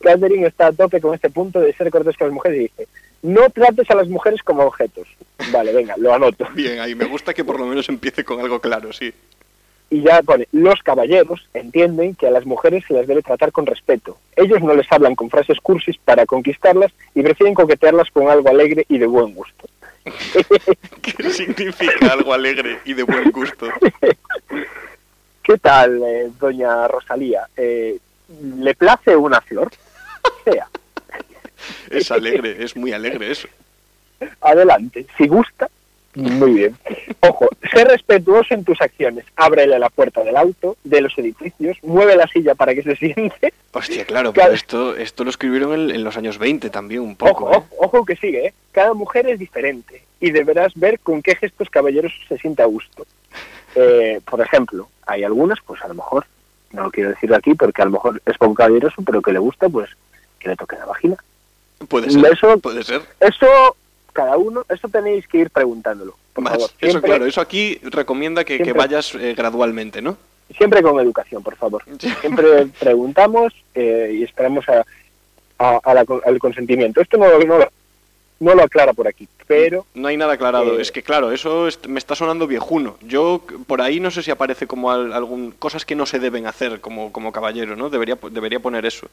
[0.00, 2.88] Catherine está a tope con este punto de ser cortés con las mujeres y dice,
[3.24, 5.08] no trates a las mujeres como objetos.
[5.50, 6.46] Vale, venga, lo anoto.
[6.54, 9.12] Bien, ahí me gusta que por lo menos empiece con algo claro, sí.
[9.90, 13.64] Y ya pone, los caballeros entienden que a las mujeres se las debe tratar con
[13.64, 14.18] respeto.
[14.36, 18.84] Ellos no les hablan con frases cursis para conquistarlas y prefieren coquetearlas con algo alegre
[18.88, 19.68] y de buen gusto.
[21.02, 23.68] ¿Qué significa algo alegre y de buen gusto?
[25.42, 27.46] ¿Qué tal, eh, doña Rosalía?
[27.56, 27.98] Eh,
[28.58, 29.70] ¿Le place una flor?
[30.44, 30.68] Sea,
[31.90, 33.48] Es alegre, es muy alegre eso.
[34.40, 35.06] adelante.
[35.16, 35.68] Si gusta,
[36.14, 36.76] muy bien.
[37.20, 39.24] Ojo, sé respetuoso en tus acciones.
[39.36, 43.52] Ábrele la puerta del auto, de los edificios, mueve la silla para que se siente.
[43.72, 47.46] Hostia, claro, pero esto, esto lo escribieron en, en los años 20 también un poco.
[47.46, 47.56] Ojo, ¿eh?
[47.56, 48.54] ojo, ojo que sigue, ¿eh?
[48.70, 53.04] Cada mujer es diferente y deberás ver con qué gestos caballeros se siente a gusto.
[53.74, 56.24] Eh, por ejemplo, hay algunas, pues a lo mejor,
[56.70, 59.40] no lo quiero decir aquí porque a lo mejor es poco caballeroso, pero que le
[59.40, 59.90] gusta, pues
[60.38, 61.16] que le toque la vagina.
[61.88, 63.02] Puede ser, Eso- puede ser.
[63.20, 63.76] Eso,
[64.12, 66.70] cada uno, eso tenéis que ir preguntándolo, por Más, favor.
[66.80, 70.16] eso claro, eso aquí recomienda que, vayas eh, gradualmente, ¿no?
[70.56, 71.82] siempre con educación, por favor.
[72.20, 74.84] Siempre preguntamos eh, y esperamos a,
[75.58, 77.00] a- a la- al consentimiento.
[77.00, 77.72] Esto no, no, lo-
[78.40, 80.78] no lo aclara por aquí, pero No hay nada aclarado.
[80.78, 82.98] Eh, es que claro, eso es- me está sonando viejuno.
[83.00, 86.46] Yo por ahí no sé si aparece como al- algún cosas que no se deben
[86.46, 87.88] hacer como, como caballero, ¿no?
[87.88, 89.08] Debería debería poner eso.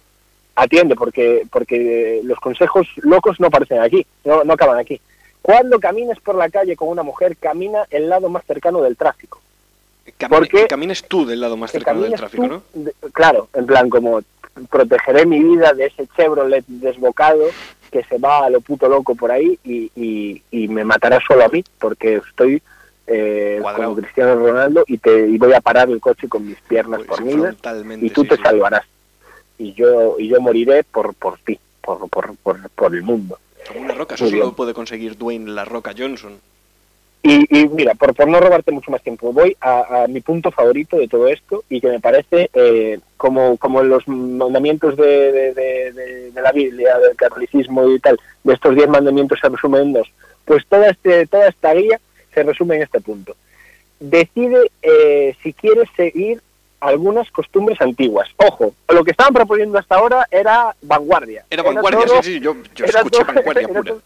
[0.62, 5.00] Atiende, porque, porque los consejos locos no aparecen aquí, no, no acaban aquí.
[5.42, 9.42] Cuando camines por la calle con una mujer, camina el lado más cercano del tráfico.
[10.18, 10.58] Camine- ¿Por qué?
[10.62, 12.64] que camines tú del lado más cercano del tráfico, tú ¿no?
[12.74, 14.22] de- claro, en plan como
[14.70, 17.46] protegeré mi vida de ese Chevrolet desbocado
[17.92, 21.44] que se va a lo puto loco por ahí y, y- y me matará solo
[21.46, 22.62] a mí porque estoy
[23.08, 27.02] eh, como Cristiano Ronaldo y te y voy a parar el coche con mis piernas
[27.06, 28.44] Pues, por frontalmente, y tú sí, te sí.
[28.44, 28.86] salvarás
[29.62, 33.38] y yo y yo moriré por por ti por por, por, por el mundo.
[33.68, 36.34] Como una roca, eso solo puede conseguir Dwayne La Roca Johnson.
[37.24, 40.50] y, y mira por, por no robarte mucho más tiempo voy a, a mi punto
[40.50, 45.54] favorito de todo esto y que me parece eh, como como los mandamientos de, de,
[45.54, 49.82] de- de- de la Biblia del catolicismo y tal de estos diez mandamientos se resumen
[49.84, 50.08] en dos
[50.46, 52.00] pues toda este toda esta guía
[52.34, 53.36] se resume en este punto.
[54.00, 56.42] Decide eh, si quieres seguir
[56.82, 58.28] algunas costumbres antiguas.
[58.38, 61.46] Ojo, lo que estaban proponiendo hasta ahora era vanguardia.
[61.50, 63.92] Era vanguardia, todo- sí, sí, yo, yo era escuché todo- vanguardia era pura.
[63.94, 64.02] todo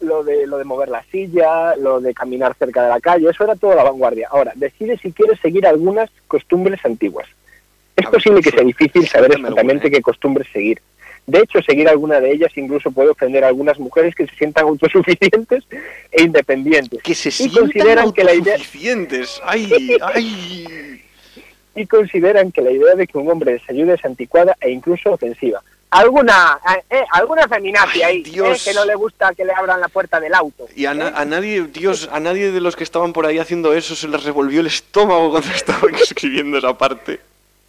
[0.00, 3.44] Lo de, lo de mover la silla, lo de caminar cerca de la calle, eso
[3.44, 4.28] era toda la vanguardia.
[4.30, 7.26] Ahora, decide si quieres seguir algunas costumbres antiguas.
[7.96, 9.90] Es posible que sea difícil saber exactamente ¿eh?
[9.90, 10.82] qué costumbres seguir.
[11.26, 14.64] De hecho, seguir alguna de ellas incluso puede ofender a algunas mujeres que se sientan
[14.68, 15.64] autosuficientes
[16.12, 17.02] e independientes.
[17.02, 19.40] Que se y sientan consideran que la idea autosuficientes.
[19.44, 21.02] ¡Ay, ay!
[21.76, 25.12] Y consideran que la idea de que un hombre les ayude es anticuada e incluso
[25.12, 25.62] ofensiva.
[25.90, 26.58] Alguna,
[26.90, 28.66] eh, alguna feminazi Ay, ahí, Dios.
[28.66, 30.66] eh, que no le gusta que le abran la puerta del auto.
[30.74, 31.12] Y a, na- ¿eh?
[31.14, 34.24] a nadie, Dios, a nadie de los que estaban por ahí haciendo eso se les
[34.24, 37.20] revolvió el estómago cuando estaban escribiendo esa parte.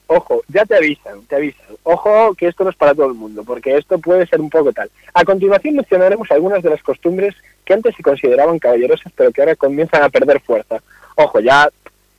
[0.07, 1.65] Ojo, ya te avisan, te avisan.
[1.83, 4.71] Ojo que esto no es para todo el mundo, porque esto puede ser un poco
[4.71, 4.89] tal.
[5.13, 7.35] A continuación mencionaremos algunas de las costumbres
[7.65, 10.77] que antes se consideraban caballerosas, pero que ahora comienzan a perder fuerza.
[11.15, 11.69] Ojo, ya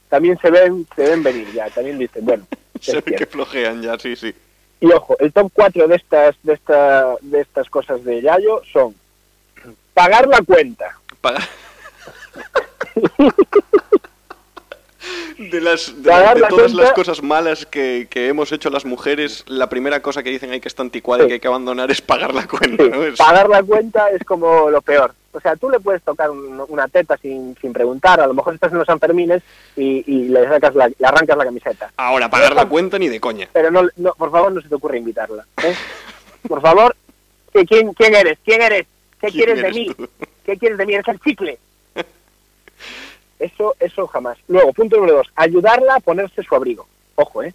[0.09, 2.47] también se ven, se ven venir ya, también dicen, bueno,
[2.81, 4.35] Se ve que flojean ya, sí, sí.
[4.81, 8.95] Y ojo, el top 4 de estas, de esta, de estas cosas de Yayo son
[9.95, 10.97] pagar la cuenta.
[11.21, 11.43] Pagar.
[15.39, 18.85] De, las, de, Pagar de la todas las cosas malas que, que hemos hecho las
[18.85, 21.91] mujeres, la primera cosa que dicen hay que está anticuada y que hay que abandonar
[21.93, 23.05] es pagar la cuenta, Sí, ¿no?
[23.05, 25.15] Es- pagar la cuenta es como lo peor.
[25.39, 28.55] O sea, tú le puedes tocar un- una teta sin, sin preguntar, a lo mejor
[28.55, 29.41] estás en los Sanfermines
[29.77, 31.93] y, y le, sacas la, le arrancas la camiseta.
[31.97, 33.49] Ahora, pagar la cuenta ni de coña.
[33.53, 35.47] Pero no, no, por favor, no se te ocurre invitarla.
[35.63, 35.75] ¿eh?
[36.49, 36.97] Por favor,
[37.53, 38.39] ¿qué- ¿quién, ¿quién eres?
[38.45, 38.87] ¿Quién eres?
[39.21, 39.95] ¿Qué ¿Quién quieres de mí?
[39.95, 40.09] tú?
[40.45, 40.95] ¿Qué quieres de mí?
[40.95, 41.59] ¿Eres el chicle?
[43.39, 44.39] Eso, eso jamás.
[44.49, 46.87] Luego, punto número dos, ayudarla a ponerse su abrigo.
[47.15, 47.55] Ojo, ¿eh?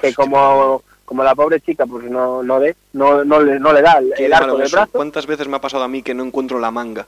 [0.00, 0.82] Que como,
[1.12, 4.32] como la pobre chica pues no, no, de, no, no, le, no le da el,
[4.32, 7.06] arco del brazo, ¿Cuántas veces me ha pasado a mí que no encuentro la manga?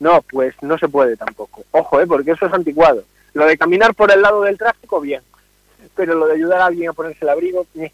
[0.00, 1.62] no, pues no se puede tampoco.
[1.72, 2.06] Ojo, ¿eh?
[2.06, 3.02] Porque eso es anticuado.
[3.34, 5.20] Lo de caminar por el lado del tráfico, bien.
[5.94, 7.92] Pero lo de ayudar a alguien a ponerse el abrigo, ñe.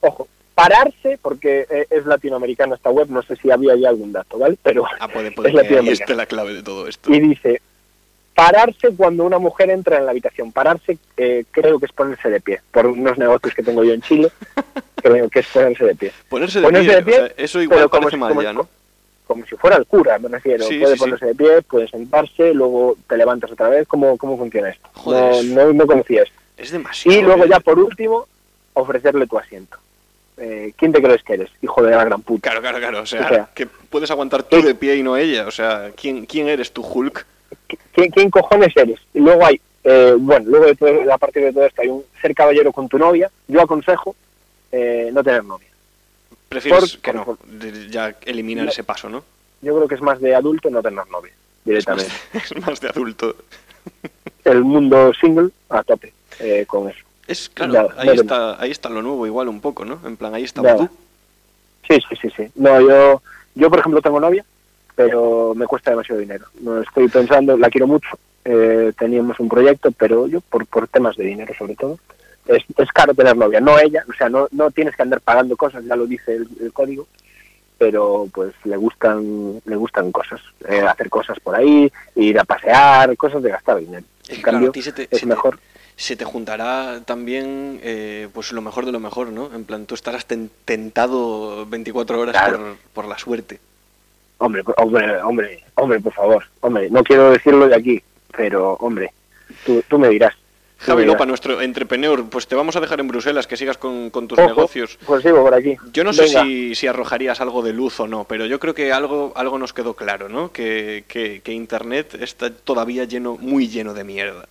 [0.00, 4.38] ojo, pararse, porque eh, es latinoamericana esta web, no sé si había ya algún dato,
[4.38, 4.56] ¿vale?
[4.62, 5.78] Pero Ah, puede, es puede.
[5.80, 7.12] ahí esté la clave de todo esto.
[7.12, 7.60] Y dice,
[8.44, 10.50] pararse cuando una mujer entra en la habitación.
[10.52, 12.60] Pararse eh, creo que es ponerse de pie.
[12.70, 14.30] Por unos negocios que tengo yo en Chile,
[14.96, 16.12] creo que es ponerse de pie.
[16.28, 18.42] Ponerse de Ponerse pie, de pie, o sea, eso igual pero parece si- mal como
[18.42, 18.68] ya, si- ¿no?
[19.26, 20.64] Como si fuera el cura, me refiero.
[20.64, 21.04] Sí, puede sí, sí.
[21.04, 23.86] ponerse de pie, puede sentarse, luego te levantas otra vez.
[23.86, 24.88] ¿Cómo, cómo funciona esto?
[24.94, 26.34] Joder, No, no, no conocía esto.
[26.56, 27.16] Es demasiado.
[27.16, 28.26] Y luego ya por último,
[28.72, 29.76] ofrecerle tu asiento.
[30.36, 31.50] Eh, ¿Quién te crees que eres?
[31.62, 32.48] Hijo de la gran puta.
[32.50, 33.02] Claro, claro, claro.
[33.02, 35.46] O sea, O sea, que puedes aguantar tú de pie y no ella.
[35.46, 37.24] O sea, ¿quién, quién eres tú, Hulk?
[37.92, 39.00] ¿Quién, quién cojones eres?
[39.14, 42.04] Y luego hay, eh, bueno, luego de todo, a partir de todo esto hay un
[42.20, 43.30] ser caballero con tu novia.
[43.48, 44.14] Yo aconsejo
[44.72, 45.68] eh, no tener novia.
[46.48, 48.70] Prefieres Por- que por- no, ya eliminar No.
[48.70, 49.22] ese paso, ¿no?
[49.62, 52.12] Yo creo que es más de adulto no tener novia Es más, directamente.
[52.34, 53.36] es más de adulto.
[54.44, 57.00] El mundo single a tope eh, con eso.
[57.26, 60.00] Es claro, ahí, está, ahí está lo nuevo igual un poco, ¿no?
[60.04, 60.62] En plan, ahí está.
[60.62, 60.88] Voodoo.
[61.88, 62.50] Sí, sí, sí, sí.
[62.56, 63.22] No, yo,
[63.54, 64.44] yo por ejemplo tengo novia,
[64.94, 66.46] pero me cuesta demasiado dinero.
[66.60, 68.08] No estoy pensando, la quiero mucho.
[68.44, 71.98] eh, teníamos un proyecto, pero yo por, por temas de dinero sobre todo.
[72.46, 75.56] Es, es caro tener novia, no ella, o sea, no, no tienes que andar pagando
[75.56, 77.06] cosas, ya lo dice el, el código,
[77.78, 83.14] pero pues le gustan le gustan cosas, eh, hacer cosas por ahí, ir a pasear,
[83.16, 84.04] cosas de gastar dinero.
[84.28, 85.58] En Y claro, cambio, a ti se te, es se te- mejor.
[85.96, 89.54] se te juntará también eh, pues lo mejor de lo mejor, ¿no?
[89.54, 92.58] En plan, tú estarás ten- tentado 24 horas Claro.
[92.58, 93.60] por, por la suerte.
[94.42, 98.02] Hombre, hombre, hombre, hombre, por favor, hombre, no quiero decirlo de aquí,
[98.34, 99.12] pero hombre,
[99.66, 100.32] tú, tú me dirás.
[100.78, 101.04] Javi.
[101.04, 104.38] Lopa, nuestro entrepreneur, pues te vamos a dejar en Bruselas que sigas con, con tus
[104.38, 104.98] Ojo, negocios.
[105.04, 105.76] Pues sigo por aquí.
[105.92, 108.90] Yo no sé si, si arrojarías algo de luz o no, pero yo creo que
[108.90, 110.52] algo, algo nos quedó claro, ¿no?
[110.52, 114.46] Que, que- que Internet está todavía lleno, muy lleno de mierda.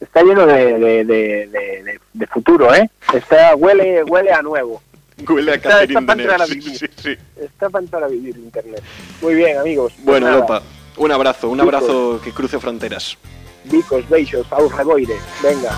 [0.00, 2.90] Está lleno de- de futuro, ¿eh?
[3.14, 4.82] Está, huele, huele a nuevo.
[5.28, 6.78] Huele a Está- está para entrar a vivir.
[6.78, 7.16] sí, sí.
[7.36, 8.82] Está para entrar a vivir Internet.
[9.20, 9.92] Muy bien, amigos.
[9.94, 10.62] Pues Bueno, nada, Lopa,
[10.96, 11.74] un abrazo, un Bicos.
[11.74, 13.16] abrazo que cruce fronteras.
[13.64, 15.14] Bicos, beijos, aur reboire.
[15.42, 15.72] Venga.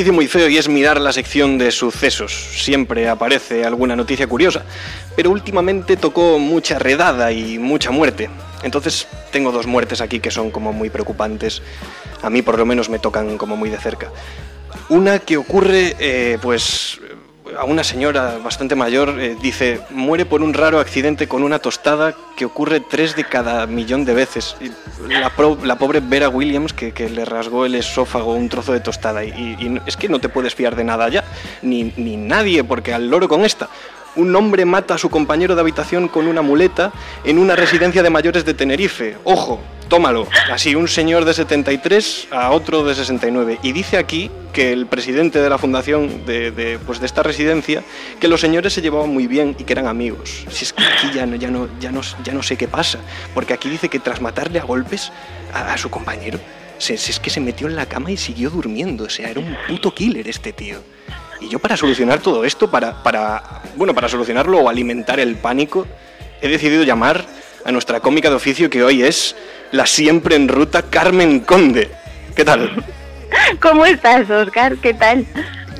[0.00, 2.32] Vicio muy feo y es mirar la sección de sucesos.
[2.32, 4.64] Siempre aparece alguna noticia curiosa,
[5.14, 8.30] pero últimamente tocó mucha redada y mucha muerte.
[8.62, 11.60] Entonces tengo dos muertes aquí que son como muy preocupantes.
[12.22, 14.10] A mí por lo menos me tocan como muy de cerca.
[14.88, 16.98] Una que ocurre, eh, pues,
[17.58, 22.14] a una señora bastante mayor, eh, dice, muere por un raro accidente con una tostada
[22.36, 24.56] que ocurre tres de cada millón de veces.
[25.08, 29.24] La, pobre Vera Williams, que, le rasgó el esófago un trozo de tostada.
[29.24, 31.24] Y es que no te puedes fiar de nada ya,
[31.62, 33.68] ni, ni nadie, porque al loro con esta.
[34.16, 36.92] Un hombre mata a su compañero de habitación con una muleta
[37.24, 39.16] en una residencia de mayores de Tenerife.
[39.24, 40.26] Ojo, tómalo.
[40.52, 43.60] Así, un señor de 73 a otro de 69.
[43.62, 47.84] Y dice aquí que el presidente de la fundación de, de, pues de esta residencia,
[48.18, 50.44] que los señores se llevaban muy bien y que eran amigos.
[50.50, 52.98] Si es que aquí ya no, ya no, ya no, ya no sé qué pasa.
[53.32, 55.12] Porque aquí dice que tras matarle a golpes
[55.54, 56.40] a, su compañero,
[56.78, 59.04] se- es que se metió en la cama y siguió durmiendo.
[59.04, 60.78] O sea, era un puto killer este tío.
[61.40, 65.86] Y yo para solucionar todo esto, para, para, bueno, para solucionarlo o alimentar el pánico,
[66.40, 67.24] he decidido llamar
[67.64, 69.36] a nuestra cómica de oficio que hoy es
[69.72, 71.90] la siempre en ruta Carmen Conde.
[72.34, 72.84] ¿Qué tal?
[73.60, 74.76] ¿Cómo estás, Oscar?
[74.76, 75.26] ¿Qué tal?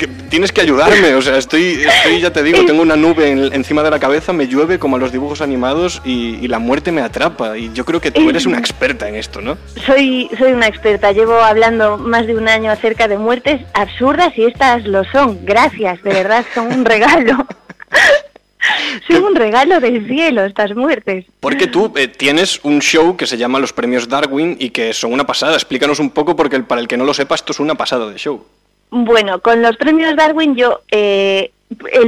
[0.00, 3.52] Que tienes que ayudarme, o sea, estoy, estoy ya te digo, tengo una nube en-
[3.52, 6.90] encima de la cabeza, me llueve como a los dibujos animados y, y la muerte
[6.90, 7.56] me atrapa.
[7.56, 9.56] Y yo creo que tú eres una experta en esto, ¿no?
[9.86, 14.44] Soy, soy una experta, llevo hablando más de un año acerca de muertes absurdas y
[14.46, 15.44] estas lo son.
[15.44, 17.46] Gracias, de verdad, son un regalo.
[19.08, 21.24] son un regalo del cielo estas muertes.
[21.40, 25.12] Porque tú eh, tienes un show que se llama Los Premios Darwin y que son
[25.12, 25.54] una pasada.
[25.54, 28.08] Explícanos un poco porque el- para el que no lo sepa esto es una pasada
[28.10, 28.44] de show.
[28.90, 31.52] Bueno, con los premios Darwin yo, eh,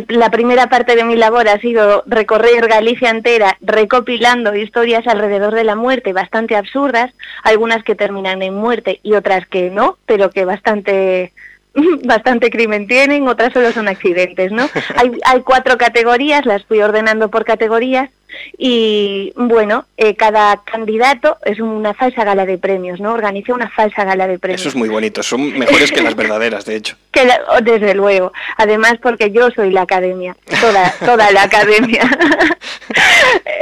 [0.09, 5.63] la primera parte de mi labor ha sido recorrer Galicia entera recopilando historias alrededor de
[5.63, 7.13] la muerte bastante absurdas,
[7.45, 11.33] algunas que terminan en muerte y otras que no, pero que bastante
[12.05, 14.69] bastante crimen tienen, otras solo son accidentes, ¿no?
[14.97, 18.11] Hay, hay cuatro categorías, las fui ordenando por categorías
[18.57, 23.13] y bueno, eh, cada candidato es una falsa gala de premios, ¿no?
[23.13, 24.61] Organicé una falsa gala de premios.
[24.63, 26.97] Eso es muy bonito, son mejores que las verdaderas, de hecho.
[27.13, 28.33] Que la- oh, desde luego.
[28.57, 32.01] Además, porque yo soy la academia, toda, toda la academia.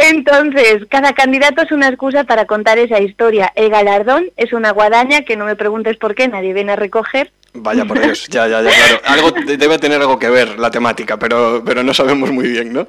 [0.09, 3.53] Entonces, cada candidato es una excusa para contar esa historia.
[3.57, 7.33] El galardón es una guadaña que no me preguntes por qué nadie viene a recoger.
[7.53, 9.01] Vaya por Dios, ya, ya, ya, claro.
[9.07, 12.73] Algo de- debe tener algo que ver la temática, pero, pero no sabemos muy bien,
[12.73, 12.87] ¿no?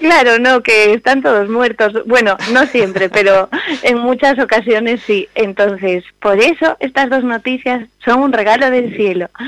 [0.00, 1.92] Claro, no, que están todos muertos.
[2.06, 3.48] Bueno, no siempre, pero
[3.82, 5.28] en muchas ocasiones sí.
[5.36, 9.30] Entonces, por eso estas dos noticias son un regalo del cielo.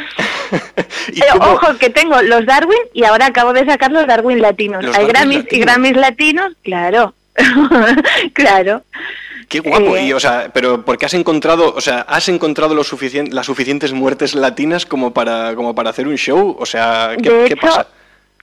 [0.50, 4.84] Pero, ojo, que tengo los Darwin y ahora acabo de sacar los Darwin latinos.
[4.84, 5.58] Los Hay Grammys y.
[5.58, 7.14] Grammys latinos, claro.
[8.34, 8.82] claro.
[9.62, 12.82] Qué guapo, Eh, y o sea, pero porque has encontrado, o sea, has encontrado lo
[12.82, 17.30] suficien- las suficientes muertes latinas como para, como para hacer un show, o sea, ¿qué,
[17.30, 17.86] de qué hecho, pasa?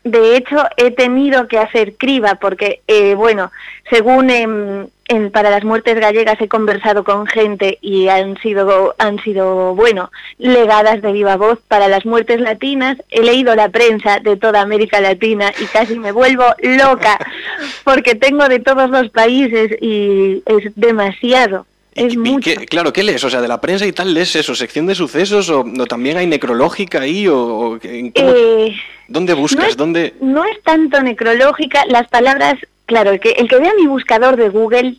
[0.04, 3.52] De hecho, he tenido que hacer criba porque, eh, bueno,
[3.90, 9.22] según em, en- para las muertes gallegas he conversado con gente y han sido, han
[9.24, 11.60] sido, bueno, legadas de viva voz.
[11.68, 16.12] Para las muertes latinas he leído la prensa de toda América Latina y casi me
[16.14, 17.20] vuelvo loca
[17.84, 21.66] porque tengo de todos los países y es demasiado.
[21.94, 23.22] Es ¿Y qué- claro, ¿qué lees?
[23.26, 24.56] O sea, de la prensa y tal, ¿lees eso?
[24.56, 25.50] ¿Sección de sucesos?
[25.50, 27.28] ¿O, o también hay necrológica ahí?
[27.28, 28.74] ¿O, en Eh,
[29.12, 29.64] dónde buscas?
[29.64, 30.14] no es- ¿Dónde...?
[30.22, 32.56] no es tanto necrológica, las palabras,
[32.86, 34.96] claro, el que, el que vea mi buscador de Google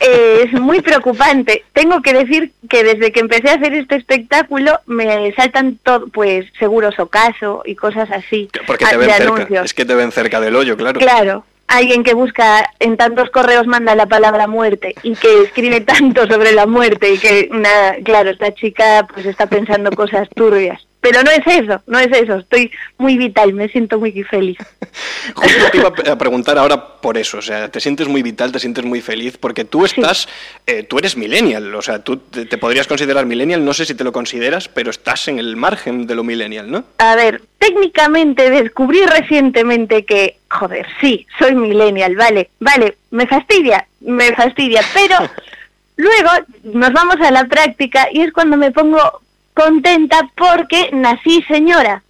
[0.00, 1.64] eh, es muy preocupante.
[1.72, 6.46] Tengo que decir que desde que empecé a hacer este espectáculo me saltan todo, pues
[6.58, 9.32] seguros o caso y cosas así Porque ah, te ven de cerca.
[9.34, 9.64] anuncios.
[9.66, 10.98] Es que te ven cerca del hoyo, claro.
[11.00, 16.26] Claro, alguien que busca en tantos correos manda la palabra muerte y que escribe tanto
[16.26, 20.80] sobre la muerte y que, nada, claro, esta chica pues está pensando cosas turbias.
[21.02, 24.56] Pero no es eso, no es eso, estoy muy vital, me siento muy feliz.
[25.34, 28.60] Justo te iba a preguntar ahora por eso, o sea, te sientes muy vital, te
[28.60, 30.28] sientes muy feliz, porque tú estás,
[30.64, 33.96] eh, tú eres millennial, o sea, tú te, te podrías considerar millennial, no sé si
[33.96, 36.84] te lo consideras, pero estás en el margen de lo millennial, ¿no?
[36.98, 44.32] A ver, técnicamente descubrí recientemente que, joder, sí, soy millennial, vale, vale, me fastidia, me
[44.36, 45.16] fastidia, pero
[45.96, 46.30] luego
[46.62, 49.20] nos vamos a la práctica y es cuando me pongo
[49.54, 52.02] contenta porque nací señora.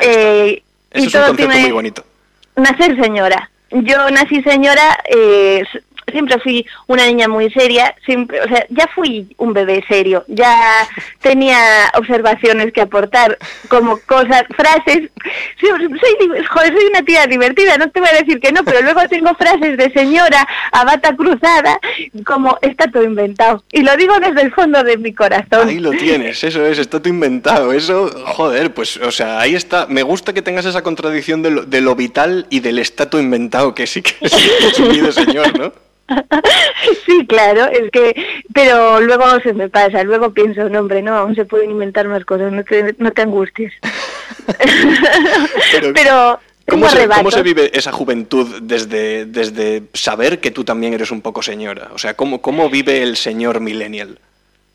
[0.00, 2.04] Eh, Eso y es un todo concepto tiene- muy bonito.
[2.56, 3.50] Nacer señora.
[3.70, 5.62] Yo nací señora, eh,
[6.10, 10.88] siempre fui una niña muy seria, siempre, o sea, ya fui un bebé serio, ya
[11.20, 11.58] tenía
[11.96, 13.38] observaciones que aportar,
[13.68, 15.10] como cosas, frases.
[15.60, 15.70] Soy,
[16.48, 19.34] joder, soy una tía divertida, no te voy a decir que no, pero luego tengo
[19.34, 21.78] frases de señora a bata cruzada,
[22.24, 23.62] como está todo inventado.
[23.72, 25.68] Y lo digo desde el fondo de mi corazón.
[25.68, 29.86] Ahí lo tienes, eso es, está todo inventado, eso, joder, pues, o sea, ahí está,
[29.86, 33.74] me gusta que tengas esa contradicción de lo, de lo vital y del estato inventado,
[33.74, 34.48] que sí que sí
[34.82, 35.72] que es de señor, ¿no?
[37.06, 41.34] Sí, claro, es que, pero luego se me pasa, luego pienso, no hombre, no, aún
[41.34, 43.72] se pueden inventar más cosas, no te, no te angusties.
[45.72, 46.40] Pero, pero
[46.70, 51.20] ¿Cómo se, cómo se vive esa juventud desde, desde saber que tú también eres un
[51.20, 51.90] poco señora?
[51.92, 54.18] O sea, ¿cómo, cómo vive el señor millennial?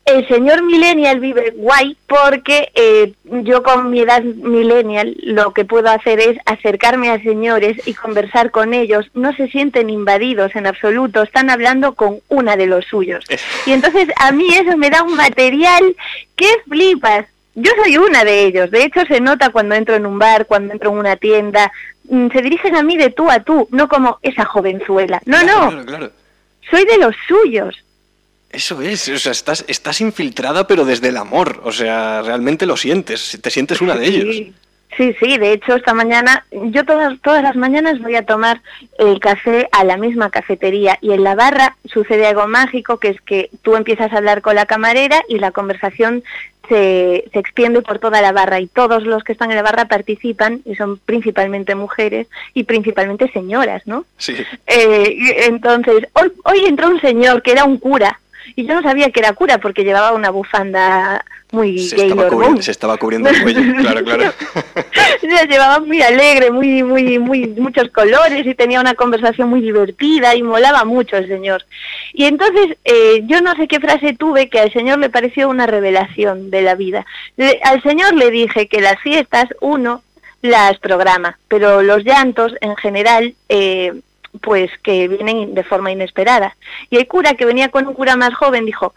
[0.06, 5.90] El señor millennial vive guay porque eh, yo con mi edad millennial lo que puedo
[5.90, 9.06] hacer es acercarme a señores y conversar con ellos.
[9.14, 13.24] No se sienten invadidos en absoluto, están hablando con una de los suyos.
[13.66, 15.96] Y entonces a mí eso me da un material
[16.36, 17.26] que flipas.
[17.56, 18.70] Yo soy una de ellos.
[18.70, 21.72] De hecho se nota cuando entro en un bar, cuando entro en una tienda.
[22.08, 25.20] Mm, Se dirigen a mí de tú a tú, no como esa jovenzuela.
[25.26, 26.10] No, no, Claro, claro.
[26.70, 27.74] soy de los suyos.
[28.50, 32.76] Eso es, o sea, estás, estás infiltrada pero desde el amor, o sea, realmente lo
[32.76, 34.34] sientes, te sientes una de ellos.
[34.34, 34.54] Sí,
[34.96, 38.62] Sí, de hecho esta mañana, yo todas, todas las mañanas voy a tomar
[38.98, 43.20] el café a la misma cafetería y en la barra sucede algo mágico que es
[43.20, 46.24] que tú empiezas a hablar con la camarera y la conversación
[46.68, 49.84] se, se extiende por toda la barra y todos los que están en la barra
[49.84, 54.06] participan y son principalmente mujeres y principalmente señoras, ¿no?
[54.16, 54.34] Sí.
[54.66, 58.18] Eh, entonces, hoy, hoy entró un señor que era un cura
[58.54, 62.62] y yo no sabía que era cura porque llevaba una bufanda muy Se gay estaba,
[62.62, 64.32] se estaba cubriendo el cuello, claro, claro.
[65.22, 70.34] La llevaba muy alegre, muy, muy, muy, muchos colores y tenía una conversación muy divertida
[70.34, 71.64] y molaba mucho el señor.
[72.12, 75.66] Y entonces eh, yo no sé qué frase tuve que al señor le pareció una
[75.66, 77.04] revelación de la vida.
[77.36, 80.02] Le- al señor le dije que las fiestas uno
[80.42, 83.92] las programa, pero los llantos en general eh,
[84.38, 86.56] pues que vienen de forma inesperada.
[86.90, 88.94] Y el cura que venía con un cura más joven dijo,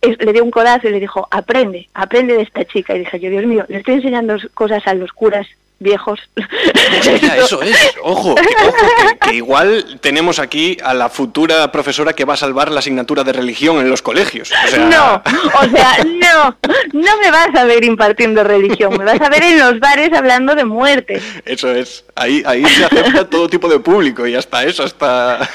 [0.00, 2.94] le dio un codazo y le dijo, aprende, aprende de esta chica.
[2.94, 5.46] Y dije yo, Dios mío, le estoy enseñando cosas a los curas
[5.82, 6.20] viejos.
[6.36, 8.76] Mira, eso es, ojo, que, ojo,
[9.20, 13.24] que- que igual tenemos aquí a la futura profesora que va a salvar la asignatura
[13.24, 14.50] de religión en los colegios.
[14.64, 15.22] O sea, No,
[15.60, 16.56] o sea, no,
[16.92, 20.54] no me vas a ver impartiendo religión, me vas a ver en los bares hablando
[20.54, 21.20] de muerte.
[21.44, 25.48] Eso es, ahí, ahí se acepta todo tipo de público y hasta eso, hasta...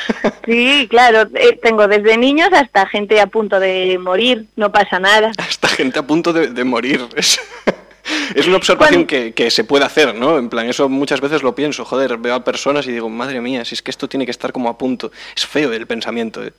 [0.45, 5.31] Sí, claro, eh, tengo desde niños hasta gente a punto de morir, no pasa nada.
[5.49, 7.05] Esta gente a punto de, de morir.
[7.15, 7.39] Es,
[8.35, 10.37] es una observación que, que se puede hacer, ¿no?
[10.37, 11.85] En plan, eso muchas veces lo pienso.
[11.85, 14.51] Joder, veo a personas y digo, madre mía, si es que esto tiene que estar
[14.51, 15.11] como a punto.
[15.35, 16.43] Es feo el pensamiento.
[16.43, 16.53] ¿eh?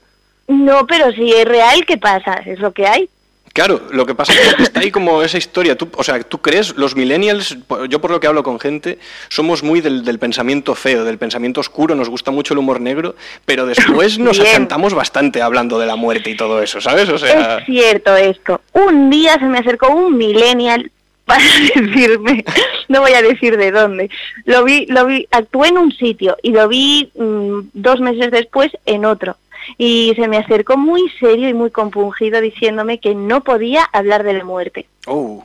[0.49, 2.35] No, pero si es real, ¿qué pasa?
[2.47, 3.09] Es lo que hay.
[3.55, 5.77] Claro, lo que pasa es que está ahí como esa historia.
[5.77, 7.57] Tú, o sea, tú crees, los millennials,
[7.89, 8.99] yo por lo que hablo con gente,
[9.31, 13.17] somos muy del, del pensamiento feo, del pensamiento oscuro, nos gusta mucho el humor negro,
[13.47, 14.51] pero después nos Bien.
[14.51, 17.09] acantamos bastante hablando de la muerte y todo eso, ¿sabes?
[17.09, 18.61] O sea, Es cierto esto.
[18.75, 20.93] Un día se me acercó un millennial
[21.29, 21.45] para
[21.77, 22.45] decirme,
[22.89, 24.11] no voy a decir de dónde,
[24.47, 28.73] lo vi, lo vi, actué en un sitio y lo vi mm, dos meses después
[28.87, 29.37] en otro.
[29.77, 34.33] Y se me acercó muy serio y muy compungido diciéndome que no podía hablar de
[34.33, 34.87] la muerte.
[35.07, 35.45] oh,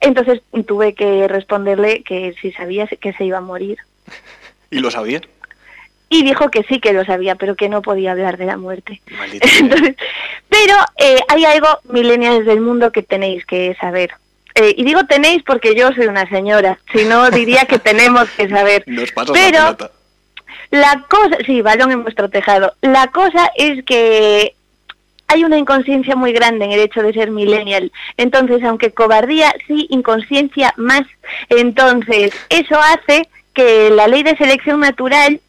[0.00, 3.78] Entonces tuve que responderle que si sabía que se iba a morir.
[4.70, 5.22] ¿y lo sabía?
[6.10, 9.00] Y dijo que sí que lo sabía, pero que no podía hablar de la muerte.
[9.58, 9.96] Entonces,
[10.50, 14.10] pero eh, hay algo, millennials del mundo, que tenéis que saber.
[14.56, 18.48] Eh, y digo tenéis porque yo soy una señora, si no diría que tenemos que
[18.48, 18.82] saber.
[18.86, 19.90] Nos Pero- la.
[20.70, 22.74] La cosa, sí, balón en vuestro tejado.
[22.80, 24.54] La cosa es que
[25.28, 27.92] hay una inconsciencia muy grande en el hecho de ser millennial.
[28.16, 31.02] Entonces, aunque cobardía, sí, inconsciencia más.
[31.50, 35.40] Entonces, eso hace que la ley de selección natural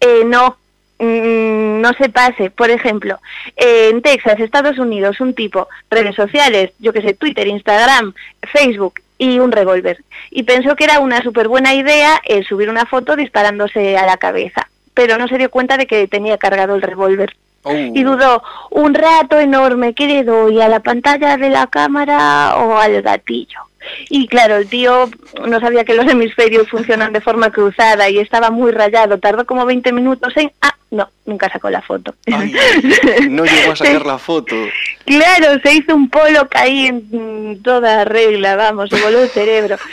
[0.00, 0.56] eh, no
[0.98, 2.50] mm, no se pase.
[2.50, 3.20] Por ejemplo,
[3.56, 8.14] en Texas, Estados Unidos, un tipo, redes sociales, yo que sé, Twitter, Instagram,
[8.52, 10.02] Facebook y un revólver.
[10.30, 14.16] Y pensó que era una súper buena idea el subir una foto disparándose a la
[14.16, 17.36] cabeza, pero no se dio cuenta de que tenía cargado el revólver.
[17.62, 17.72] Oh.
[17.72, 20.60] Y dudó un rato enorme, ¿qué le doy?
[20.60, 23.60] ¿A la pantalla de la cámara o al gatillo?
[24.08, 25.08] Y claro, el tío
[25.46, 29.18] no sabía que los hemisferios funcionan de forma cruzada y estaba muy rayado.
[29.18, 30.52] Tardó como 20 minutos en...
[30.60, 32.14] Ah, no, nunca sacó la foto.
[32.32, 32.54] Ay,
[33.28, 34.54] no llegó a sacar la foto.
[35.04, 39.76] Claro, se hizo un polo ahí en toda regla, vamos, se voló el cerebro.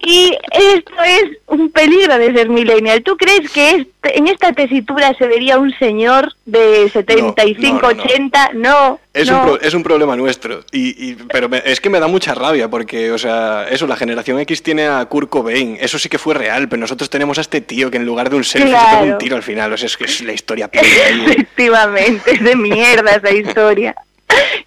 [0.00, 3.02] Y esto es un peligro de ser millennial.
[3.02, 7.94] ¿Tú crees que este- en esta tesitura se vería un señor de 75, no, no,
[7.94, 8.02] no.
[8.04, 8.50] 80?
[8.54, 10.60] No, Es, un pro- es un problema nuestro.
[10.70, 13.96] Y, y- pero me- es que me da mucha rabia porque, o sea, eso, la
[13.96, 15.76] generación X tiene a Kurt Cobain.
[15.80, 18.36] Eso sí que fue real, pero nosotros tenemos a este tío que en lugar de
[18.36, 19.12] un selfie se pega Claro.
[19.12, 19.72] un tiro al final.
[19.72, 20.70] O sea, es que es la historia.
[20.72, 23.94] Efectivamente, es de mierda esa historia.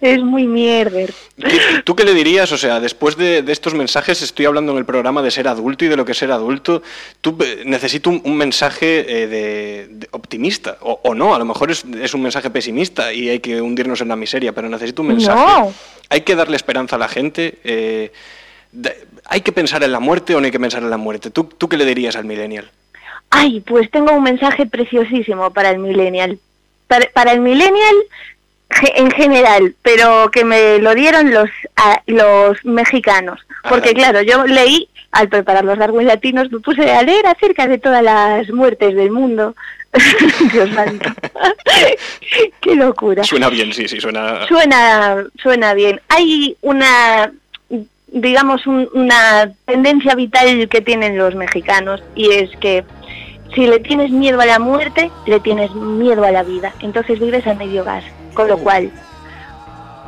[0.00, 1.14] Es muy mierder.
[1.38, 2.50] ¿Qué- ¿Tú qué le dirías?
[2.50, 5.84] O sea, después de, de estos mensajes, estoy hablando en el programa de ser adulto
[5.84, 6.82] y de lo que es ser adulto.
[7.20, 11.44] Tú eh, necesito un, un mensaje eh, de, de optimista, o, o no, a lo
[11.44, 15.02] mejor es, es un mensaje pesimista y hay que hundirnos en la miseria, pero necesito
[15.02, 15.40] un mensaje.
[15.40, 15.72] No.
[16.08, 17.58] Hay que darle esperanza a la gente.
[17.62, 18.12] eh,
[18.72, 21.30] de- ¿Hay que pensar en la muerte o no hay que pensar en la muerte?
[21.30, 22.70] ¿Tú, tú qué le dirías al millennial?
[23.30, 26.38] Ay, pues tengo un mensaje preciosísimo para el millennial.
[26.88, 27.94] Para, para el millennial
[28.96, 33.40] en general, pero que me lo dieron los, a- los mexicanos.
[33.68, 33.94] Porque Ajá.
[33.98, 38.02] claro, yo leí, al preparar los Darwin latinos, me puse a leer acerca de todas
[38.02, 39.54] las muertes del mundo.
[40.52, 41.10] Dios santo.
[42.60, 43.24] Qué locura.
[43.24, 44.46] Suena bien, sí, sí, suena...
[44.46, 46.00] Suena, suena bien.
[46.08, 47.30] Hay una,
[48.08, 52.84] digamos, un- una tendencia vital que tienen los mexicanos y es que
[53.54, 56.72] si le tienes miedo a la muerte, le tienes miedo a la vida.
[56.80, 58.04] Entonces vives a medio gas.
[58.34, 58.90] Con lo cual,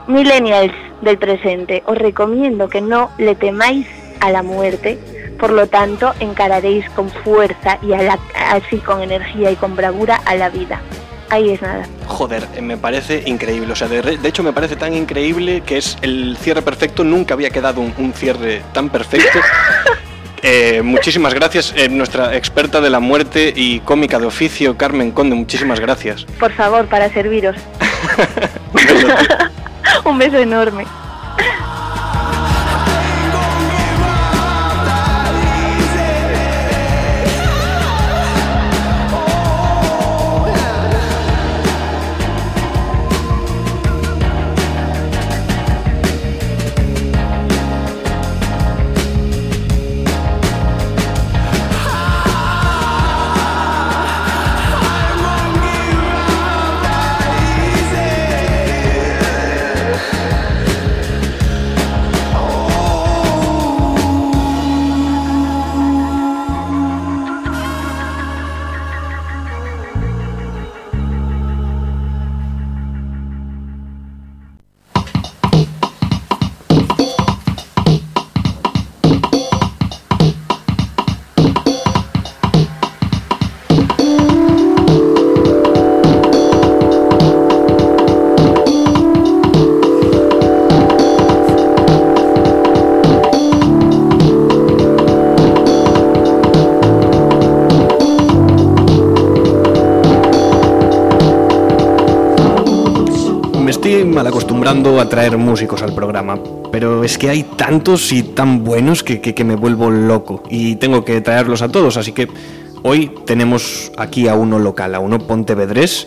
[0.07, 0.73] millennials
[1.03, 3.87] del presente, os recomiendo que no le temáis
[4.21, 4.99] a la muerte
[5.39, 8.19] Por lo tanto, encararéis con fuerza y a la-
[8.51, 10.81] así con energía y con bravura a la vida.
[11.29, 11.87] Ahí es nada.
[12.07, 13.73] Joder, eh, me parece increíble.
[13.73, 17.03] O sea, de, hecho me parece tan increíble que es el cierre perfecto.
[17.03, 19.41] Nunca había quedado un, un cierre tan perfecto.
[20.47, 25.35] Eh, muchísimas gracias, eh, nuestra experta de la muerte y cómica de oficio, Carmen Conde.
[25.35, 26.27] Muchísimas gracias.
[26.39, 27.57] Por favor, para serviros.
[28.75, 29.37] Un beso, tío.
[30.11, 30.85] Un beso enorme.
[104.65, 106.39] Acostumbrando a traer músicos al programa,
[106.73, 110.77] pero es que hay tantos y tan buenos que, que- que me vuelvo loco y
[110.77, 112.29] tengo que traerlos a todos, así que
[112.83, 116.07] hoy tenemos aquí a uno local, a uno pontevedrés,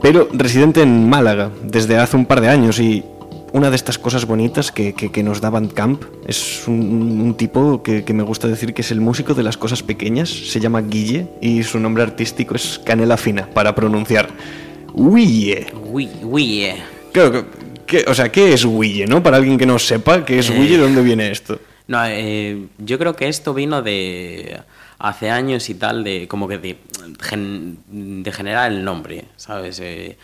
[0.00, 3.04] pero residente en Málaga desde hace un par de años y
[3.52, 7.82] una de estas cosas bonitas que, que- que nos da Bandcamp es un, un tipo
[7.82, 10.80] que, que me gusta decir que es el músico de las cosas pequeñas, se llama
[10.82, 14.28] Guille y su nombre artístico es Canela Fina para pronunciar.
[17.12, 17.46] Claro,
[17.88, 19.20] que- o sea, ¿qué es Guille, no?
[19.22, 20.54] Para alguien que no sepa qué es Eh.
[20.54, 21.58] Guille, ¿de dónde viene esto?
[21.88, 24.60] No, eh, yo creo que esto vino de
[24.98, 26.76] hace años y tal, de como que de,
[27.88, 29.80] de generar el nombre, ¿sabes?
[29.82, 30.16] Eh,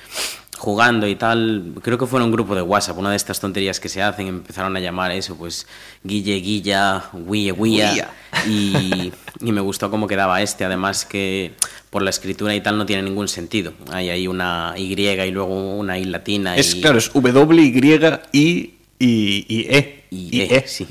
[0.57, 3.80] jugando y tal, creo que fue en un grupo de WhatsApp, una de estas tonterías
[3.80, 5.66] que se hacen, empezaron a llamar eso, pues
[6.02, 8.11] Guille, Guilla, Guille, Guilla,
[8.46, 11.52] y, y me gustó cómo quedaba este, además que
[11.90, 15.76] por la escritura y tal no tiene ningún sentido, hay ahí una Y y luego
[15.76, 16.57] una I latina.
[16.57, 20.05] Es, y, claro, es W, Y, I y, y E.
[20.11, 20.86] y E, sí.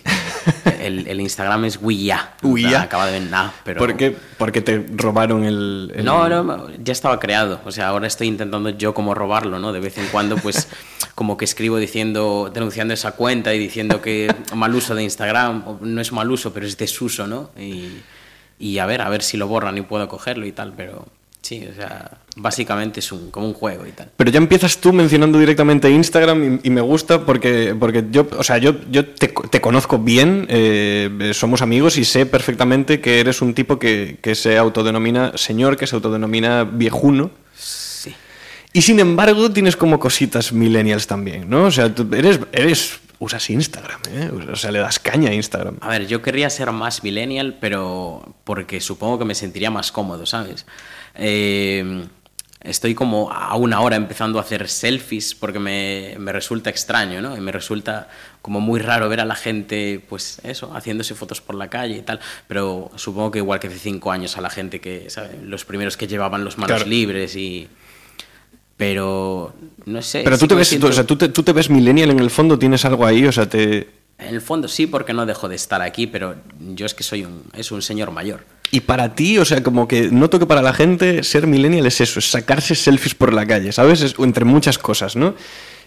[0.80, 2.32] El, el Instagram es Guilla.
[2.42, 2.82] Guilla.
[2.84, 3.80] Acaba de ver nada, pero...
[3.80, 4.16] ¿Por qué?
[4.38, 5.92] Porque te robaron el...
[5.96, 7.62] el- No, no, ya estaba creado.
[7.66, 9.72] O sea, ahora estoy intentando yo como robarlo, ¿no?
[9.72, 10.68] De vez en cuando, pues,
[11.16, 16.02] como que escribo diciendo, denunciando esa cuenta y diciendo que mal uso de Instagram, no
[16.02, 17.52] es mal uso, pero es desuso, ¿no?
[17.58, 18.00] Y,
[18.60, 21.06] y a ver, a ver si lo borran y puedo cogerlo y tal, pero
[21.44, 24.10] sí, o sea, básicamente es un, como un juego y tal.
[24.18, 28.44] Pero ya empiezas tú mencionando directamente Instagram y, y me gusta porque, porque yo, o
[28.44, 33.42] sea, yo, yo te, te conozco bien, eh, somos amigos y sé perfectamente que eres
[33.42, 37.30] un tipo que, que se autodenomina señor, que se autodenomina viejuno.
[37.56, 38.16] Sí.
[38.72, 41.66] Y sin embargo tienes como cositas millennials también, ¿no?
[41.66, 44.32] O sea, tú eres, eres, usas Instagram, ¿eh?
[44.52, 45.78] O sea, le das caña a Instagram.
[45.82, 50.26] A ver, yo querría ser más millennial, pero porque supongo que me sentiría más cómodo,
[50.26, 50.66] ¿sabes?
[51.16, 52.06] Eh,
[52.62, 57.36] estoy como a una hora empezando a hacer selfies porque me, me resulta extraño, ¿no?
[57.36, 58.08] Y me resulta
[58.42, 62.02] como muy raro ver a la gente, pues eso, haciéndose fotos por la calle y
[62.02, 62.20] tal.
[62.48, 65.32] Pero supongo que igual que hace cinco años a la gente que, ¿sabes?
[65.44, 66.90] Los primeros que llevaban los manos Claro.
[66.90, 67.68] libres y...
[68.76, 69.54] Pero,
[69.86, 70.22] no sé.
[70.24, 72.20] Pero sí tú te ves, siento- o sea, tú te, tú te ves millennial en
[72.20, 73.88] el fondo, tienes algo ahí, o sea, te...
[74.18, 77.26] En el fondo sí, porque no dejo de estar aquí, pero yo es que soy
[77.26, 78.46] un, es un señor mayor.
[78.72, 82.02] Y para ti, o sea, como que noto que para la gente ser millennial es
[82.02, 84.02] eso, es sacarse selfies por la calle, ¿sabes?
[84.02, 85.36] Es entre muchas cosas, ¿no?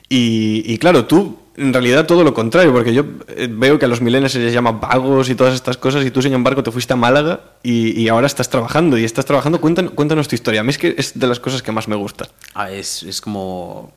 [0.08, 3.88] Y, y claro, tú en realidad todo lo contrario, porque yo eh, veo que a
[3.88, 6.70] los millennials se les llama vagos y todas estas cosas, y tú, sin embargo, te
[6.70, 10.60] fuiste a Málaga y, y ahora estás trabajando, y estás trabajando, cuéntanos, cuéntanos tu historia.
[10.60, 12.28] A mí es que es de las cosas que más me gusta.
[12.54, 13.92] Ah, es, es como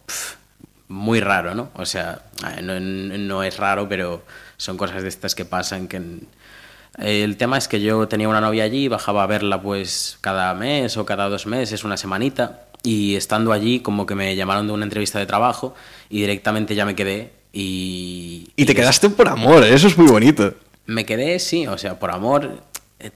[0.89, 1.69] muy raro, ¿no?
[1.75, 2.23] O sea,
[2.61, 4.23] no, no es raro, pero
[4.57, 6.01] son cosas de estas que pasan que...
[6.97, 10.97] El tema es que yo tenía una novia allí, bajaba a verla pues cada mes
[10.97, 14.83] o cada dos meses, una semanita, y estando allí como que me llamaron de una
[14.83, 15.75] entrevista de trabajo
[16.09, 18.49] y directamente ya me quedé y...
[18.55, 20.55] Y te quedaste por amor, eso es muy bonito.
[20.87, 22.63] Me quedé, sí, o sea, por amor,
[22.99, 23.11] eh,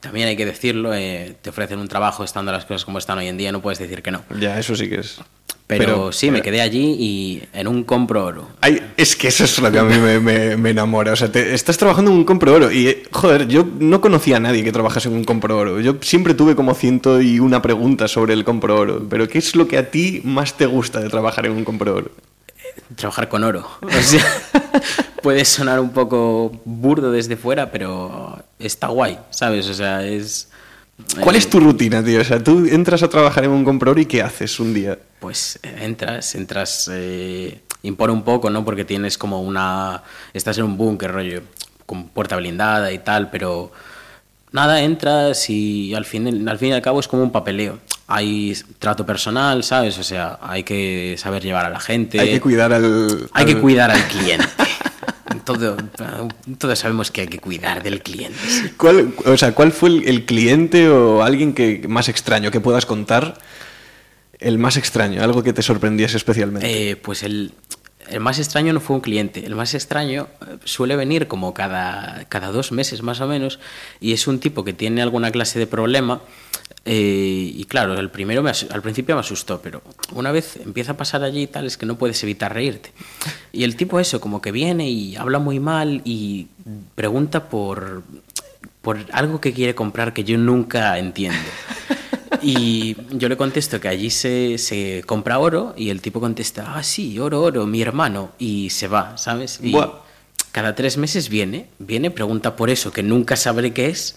[0.00, 3.28] también hay que decirlo, eh, te ofrecen un trabajo estando las cosas como están hoy
[3.28, 4.24] en día, no puedes decir que no.
[4.40, 5.20] Ya, eso sí que es.
[5.66, 8.48] Pero, Pero- sí, me quedé allí y en un compro oro.
[8.60, 11.12] Ay, es que eso es lo que a mí me, me- me enamora.
[11.12, 14.36] O sea, te- estás trabajando en un compro oro y, eh, joder, yo no conocía
[14.36, 15.80] a nadie que trabajase en un compro oro.
[15.80, 19.06] Yo siempre tuve como ciento y una preguntas sobre el compro oro.
[19.08, 21.94] Pero ¿qué es lo que a ti más te gusta de trabajar en un compro
[21.96, 22.10] oro?
[22.96, 23.66] Trabajar con oro.
[23.80, 24.24] O sea,
[25.22, 29.68] puede sonar un poco burdo desde fuera, pero está guay, ¿sabes?
[29.68, 30.48] O sea, es...
[31.20, 32.20] ¿Cuál eh, es tu rutina, tío?
[32.20, 34.98] O sea, tú entras a trabajar en un compro oro y ¿qué haces un día?
[35.20, 38.64] Pues eh, entras, entras, eh, impone un poco, ¿no?
[38.64, 40.02] Porque tienes como una...
[40.32, 41.42] Estás en un búnker, rollo,
[41.86, 43.72] con puerta blindada y tal, pero
[44.52, 47.78] nada, entras y al fin, al fin y al cabo es como un papeleo.
[48.06, 49.98] Hay trato personal, ¿sabes?
[49.98, 52.20] O sea, hay que saber llevar a la gente.
[52.20, 53.28] Hay que cuidar al...
[53.32, 54.46] Hay que cuidar al cliente.
[55.44, 55.76] Todo,
[56.58, 58.38] todos sabemos que hay que cuidar del cliente.
[58.48, 58.70] sí.
[58.76, 62.86] ¿Cuál, o sea, ¿cuál fue el, el cliente o alguien que más extraño que puedas
[62.86, 63.38] contar?
[64.38, 66.90] El más extraño, algo que te sorprendiese especialmente.
[66.90, 67.52] Eh, pues el,
[68.08, 69.44] el más extraño no fue un cliente.
[69.46, 73.60] El más extraño eh, suele venir como cada, cada dos meses más o menos
[74.00, 76.20] y es un tipo que tiene alguna clase de problema.
[76.84, 80.96] Eh, y claro, el primero me al principio me asustó, pero una vez empieza a
[80.96, 82.92] pasar allí y tal, es que no puedes evitar reírte.
[83.52, 86.48] Y el tipo eso, como que viene y habla muy mal y
[86.94, 88.02] pregunta por,
[88.80, 91.38] por algo que quiere comprar que yo nunca entiendo.
[92.40, 96.82] Y yo le contesto que allí se, se compra oro y el tipo contesta, ah,
[96.82, 99.60] sí, oro, oro, mi hermano, y se va, ¿sabes?
[99.62, 100.00] Y Buah.
[100.50, 104.16] cada tres meses viene, viene, pregunta por eso, que nunca sabré qué es,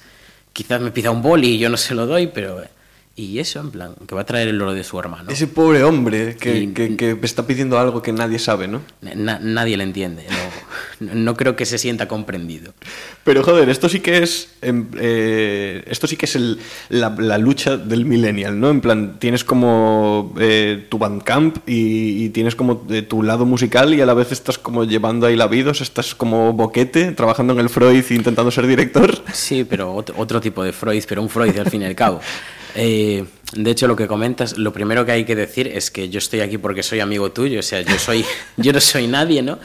[0.55, 2.63] quizás me pida un boli y yo no se lo doy, pero...
[3.17, 5.29] Y eso, en plan, que va a traer el oro de su hermano.
[5.31, 8.81] Ese pobre hombre que, Y- que- que está pidiendo algo que nadie sabe, ¿no?
[9.01, 10.25] Na- nadie le entiende,
[10.99, 12.73] no, no creo que se sienta comprendido.
[13.23, 14.49] Pero joder, esto sí que es.
[14.61, 16.59] em, eh, esto sí que es el-
[16.89, 18.69] la, la lucha del millennial, ¿no?
[18.69, 23.93] En plan, tienes como eh, tu bandcamp y, y tienes como eh, tu lado musical
[23.93, 27.59] y a la vez estás como llevando ahí la vidos, estás como boquete, trabajando en
[27.59, 29.23] el Freud intentando ser director.
[29.31, 32.19] Sí, pero otro, otro tipo de Freud, pero un Freud al fin y al cabo.
[32.75, 36.19] Eh, de hecho, lo que comentas, lo primero que hay que decir es que yo
[36.19, 38.25] estoy aquí porque soy amigo tuyo, o sea, yo, soy,
[38.57, 39.59] yo no soy nadie, ¿no?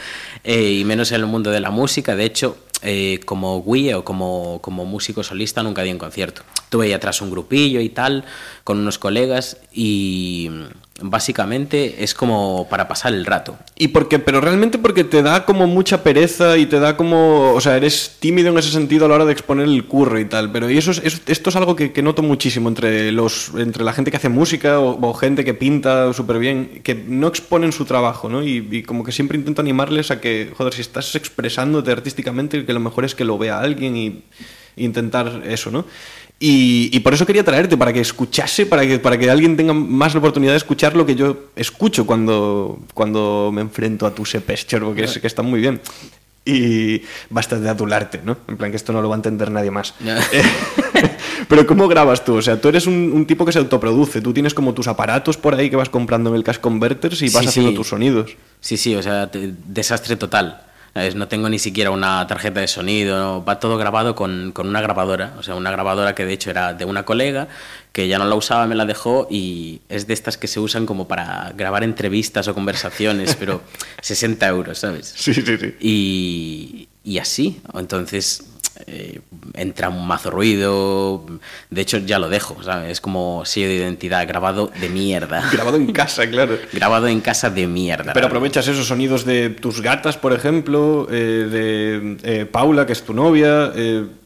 [0.45, 2.15] Eh, y menos en el mundo de la música.
[2.15, 6.43] De hecho, eh, como Wii o como, como músico solista nunca di un concierto.
[6.69, 8.25] Tuve ahí atrás un grupillo y tal,
[8.65, 10.51] con unos colegas, y
[11.03, 13.57] básicamente es como para pasar el rato.
[13.77, 17.61] Y porque, pero realmente porque te da como mucha pereza y te da como, o
[17.61, 20.51] sea, eres tímido en ese sentido a la hora de exponer el curro y tal.
[20.53, 23.93] Pero y eso es, es- esto es algo que, noto muchísimo entre los, entre la
[23.93, 28.29] gente que hace música o, gente que pinta súper bien, que no exponen su trabajo,
[28.29, 28.43] ¿no?
[28.45, 32.73] Y, y como que siempre intento animarles a que, joder, si estás expresándote artísticamente, que
[32.73, 34.23] lo mejor es que lo vea alguien y
[34.77, 35.85] intentar eso, ¿no?
[36.43, 39.75] Y, y por eso quería traerte, para que escuchase, para que, para que alguien tenga
[39.75, 44.25] más la oportunidad de escuchar lo que yo escucho cuando, cuando me enfrento a tu
[44.25, 45.83] Sepescher, porque es, que está muy bien.
[46.47, 48.39] Y basta de adularte, ¿no?
[48.49, 49.93] En plan que esto no lo va a entender nadie más.
[51.49, 52.37] Pero ¿cómo grabas tú?
[52.37, 55.37] O sea, tú eres un, un tipo que se autoproduce, tú tienes como tus aparatos
[55.37, 57.77] por ahí que vas comprando en el Cash Converters y vas Sí, haciendo sí.
[57.77, 58.37] tus sonidos.
[58.61, 60.63] Sí, sí, o sea, te- desastre total.
[60.95, 61.15] ¿Sabes?
[61.15, 64.81] No tengo ni siquiera una tarjeta de sonido, no, va todo grabado con, con una
[64.81, 67.49] grabadora, o sea, una grabadora que de hecho era de una colega,
[67.93, 70.87] que ya no la usaba, me la dejó y es de estas que se usan
[70.87, 73.63] como para grabar entrevistas o conversaciones, pero
[74.03, 75.13] 60 euros, ¿sabes?
[75.17, 75.75] Sí, sí, sí.
[75.81, 78.45] Y, y así, entonces
[78.87, 79.21] eh,
[79.55, 81.25] entra un mazo ruido,
[81.71, 82.93] de hecho ya lo dejo, ¿sabes?
[82.93, 85.49] Es como sello de identidad grabado de mierda.
[85.53, 86.59] Grabado en casa, claro.
[86.73, 88.13] grabado en casa de mierda.
[88.13, 93.03] Pero aprovechas esos sonidos de tus gatas, por ejemplo, eh, de eh, Paula, que es
[93.03, 93.73] tu novia.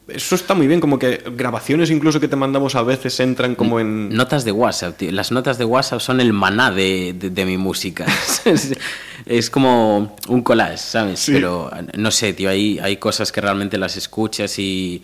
[0.07, 3.79] eso está muy bien, como que grabaciones incluso que te mandamos a veces entran como
[3.79, 4.09] en...
[4.09, 5.11] Notas de WhatsApp, tío.
[5.11, 8.05] Las notas de WhatsApp son el maná de, de- de mi música.
[9.25, 11.23] es, como un collage, ¿sabes?
[11.27, 15.03] Pero no sé, tío, hay, hay cosas que realmente las escuchas y,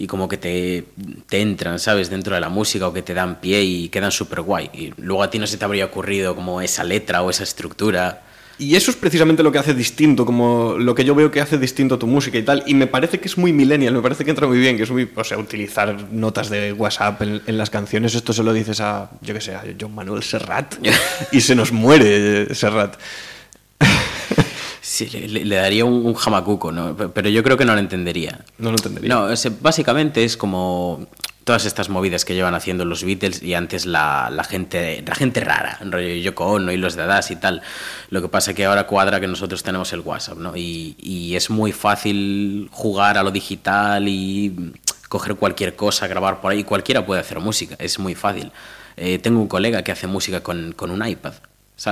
[0.00, 0.84] y como que te,
[1.28, 2.08] te entran, ¿sabes?
[2.08, 4.70] Dentro de la música o que te dan pie y quedan súper guay.
[4.72, 8.22] Y luego a ti no se te habría ocurrido como esa letra o esa estructura.
[8.60, 11.58] Y eso es precisamente lo que hace distinto, como lo que yo veo que hace
[11.58, 12.62] distinto tu música y tal.
[12.66, 14.90] Y me parece que es muy millennial, me parece que entra muy bien, que es
[14.90, 18.14] muy, o sea, utilizar notas de WhatsApp en, en las canciones.
[18.14, 20.76] Esto se lo dices a, yo qué sé, a John Manuel Serrat
[21.32, 22.96] y se nos muere Serrat.
[25.06, 26.96] Sí, le, le- daría un, un jamacuco, ¿no?
[26.96, 28.40] Pe- Pero yo creo que no lo entendería.
[28.58, 29.08] No lo entendería.
[29.08, 31.06] No, es- básicamente es como
[31.44, 35.40] todas estas movidas que llevan haciendo los Beatles y antes la, la gente la gente
[35.40, 37.62] rara, rollo Yoko Ono y los de Adas y tal.
[38.10, 40.56] Lo que pasa que ahora cuadra que nosotros tenemos el WhatsApp, ¿no?
[40.56, 44.72] Y, y es muy fácil jugar a lo digital y
[45.08, 46.64] coger cualquier cosa, grabar por ahí.
[46.64, 48.52] Cualquiera puede hacer música, es muy fácil.
[48.98, 51.32] Eh, tengo un colega que hace música con, con un iPad.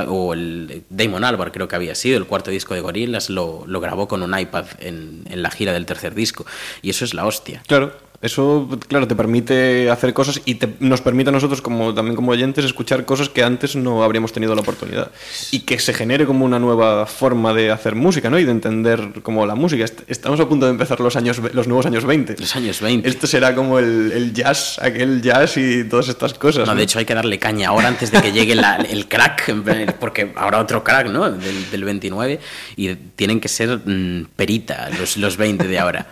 [0.08, 3.80] O el Damon Albarn creo que había sido, el cuarto disco de Gorillaz, lo, lo
[3.80, 6.44] grabó con un iPad en, en la gira del tercer disco.
[6.82, 7.62] Y eso es la hostia.
[7.66, 7.92] Claro,
[8.22, 12.32] eso, claro, te permite hacer cosas y te- nos permite a nosotros, como también como
[12.32, 15.10] oyentes, escuchar cosas que antes no habríamos tenido la oportunidad.
[15.50, 18.38] Y que se genere como una nueva forma de hacer música, ¿no?
[18.38, 19.84] Y de entender como la música.
[19.84, 22.36] Est- Estamos a punto de empezar los, años, los nuevos años 20.
[22.38, 23.08] Los años 20.
[23.08, 26.66] Esto será como el, el jazz, aquel jazz y todas estas cosas.
[26.66, 29.52] No, de hecho hay que darle caña ahora antes de que llegue la- el crack,
[30.00, 31.30] porque habrá otro crack, ¿no?
[31.30, 32.40] Del, del 29
[32.76, 36.06] y tienen que ser mm, perita los, los 20 de ahora.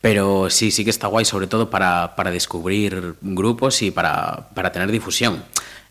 [0.00, 4.72] Pero sí, sí que está guay, sobre todo para, para descubrir grupos y para, para
[4.72, 5.42] tener difusión.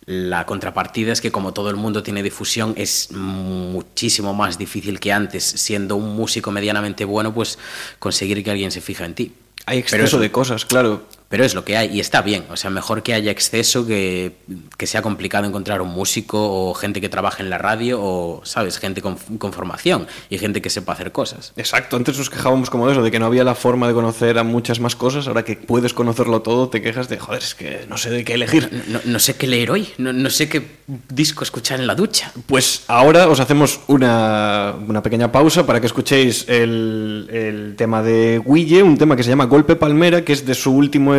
[0.06, 5.12] La contrapartida es que como todo el mundo tiene difusión, es muchísimo más difícil que
[5.14, 7.60] antes, siendo un músico medianamente bueno, pues
[8.00, 9.34] conseguir que alguien se fije en ti.
[9.68, 11.04] Hay Pero exceso eso- de cosas, claro.
[11.30, 12.46] Pero es lo que hay y está bien.
[12.50, 14.34] O sea, mejor que haya exceso que,
[14.78, 18.80] que sea complicado encontrar un músico o gente que trabaje en la radio o, ¿sabes?
[18.80, 21.54] Gente con, con formación y gente que sepa hacer cosas.
[21.56, 24.38] Exacto, antes nos quejábamos como de eso, de que no había la forma de conocer
[24.40, 27.86] a muchas más cosas, ahora que puedes conocerlo todo, te quejas de, joder, es que
[27.88, 28.84] no sé de qué elegir.
[28.88, 30.80] No, no sé qué leer hoy, no, no sé qué
[31.10, 32.32] disco escuchar en la ducha.
[32.48, 38.42] Pues ahora os hacemos una, una pequeña pausa para que escuchéis el, el tema de
[38.44, 41.19] Guille, un tema que se llama Golpe Palmera, que es de su último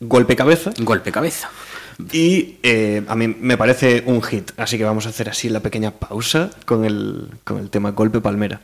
[0.00, 0.72] Golpe Cabeza.
[0.78, 1.50] Golpe Cabeza.
[2.12, 5.60] Y eh, a mí me parece un hit, así que vamos a hacer así la
[5.60, 8.60] pequeña pausa con el, con el tema Golpe Palmera.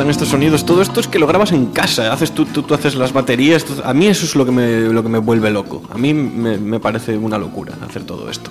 [0.00, 2.72] Están estos sonidos, todo esto es que lo grabas en casa, haces tú, tú, tú
[2.72, 5.50] haces las baterías, tú- a mí eso es lo que me, lo que me vuelve
[5.50, 8.50] loco, a mí me, me parece una locura hacer todo esto.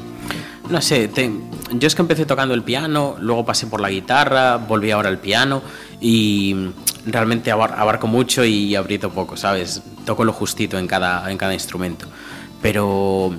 [0.70, 1.32] No sé, te-
[1.74, 5.18] yo es que empecé tocando el piano, luego pasé por la guitarra, volví ahora al
[5.18, 5.64] piano
[6.00, 6.56] y
[7.08, 9.82] realmente abar- abarco mucho y aprieto poco, ¿sabes?
[10.06, 12.06] Toco lo justito en cada, en cada instrumento.
[12.62, 13.34] Pero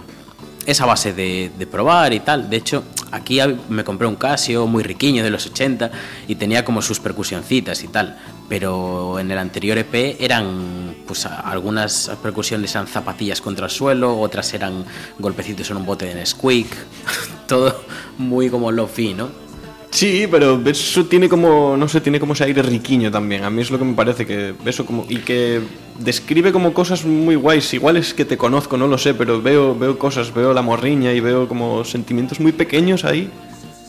[0.67, 2.51] es a base de, de probar y tal.
[2.51, 5.91] De hecho, aquí me compré un Casio muy riquiño de los 80
[6.29, 8.19] y tenía como sus percusioncitas y tal.
[8.49, 14.53] Pero en el anterior EP eran, pues algunas percusiones eran zapatillas contra el suelo, otras
[14.55, 14.85] eran
[15.19, 16.69] golpecitos en un bote de Nesquik.
[17.47, 17.85] Todo
[18.19, 19.50] muy como lo-fi, ¿no?
[19.91, 23.43] Sí, pero eso tiene como, no sé, tiene como ese aire riquiño también.
[23.43, 25.61] A mí es lo que me parece que eso como y que
[25.99, 27.75] describe como cosas muy guays.
[27.75, 31.13] Igual es que te conozco, no lo sé, pero veo veo cosas, veo la morriña
[31.13, 33.31] y veo como sentimientos muy pequeños ahí.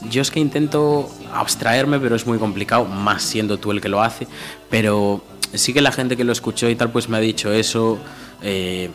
[0.10, 4.02] Yo es que intento abstraerme, pero es muy complicado, más siendo tú el que lo
[4.02, 4.28] hace.
[4.72, 5.24] Pero
[5.54, 8.00] sí que la gente que lo escuchó y tal, pues me ha dicho eso.
[8.42, 8.90] eh,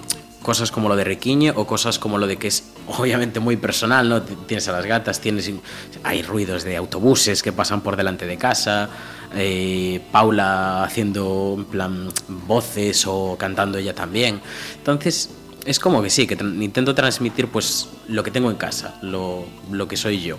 [0.47, 4.09] cosas como lo de Requiño o cosas como lo de que es obviamente muy personal,
[4.09, 4.23] ¿no?
[4.23, 5.51] Tienes a las gatas, tienes
[6.05, 8.89] hay ruidos de autobuses que pasan por delante de casa,
[9.35, 12.09] eh, Paula haciendo en plan
[12.47, 14.41] voces o cantando ella también.
[14.77, 15.31] Entonces,
[15.65, 19.89] es como que sí, que intento transmitir pues lo que tengo en casa, lo, lo
[19.89, 20.39] que soy yo.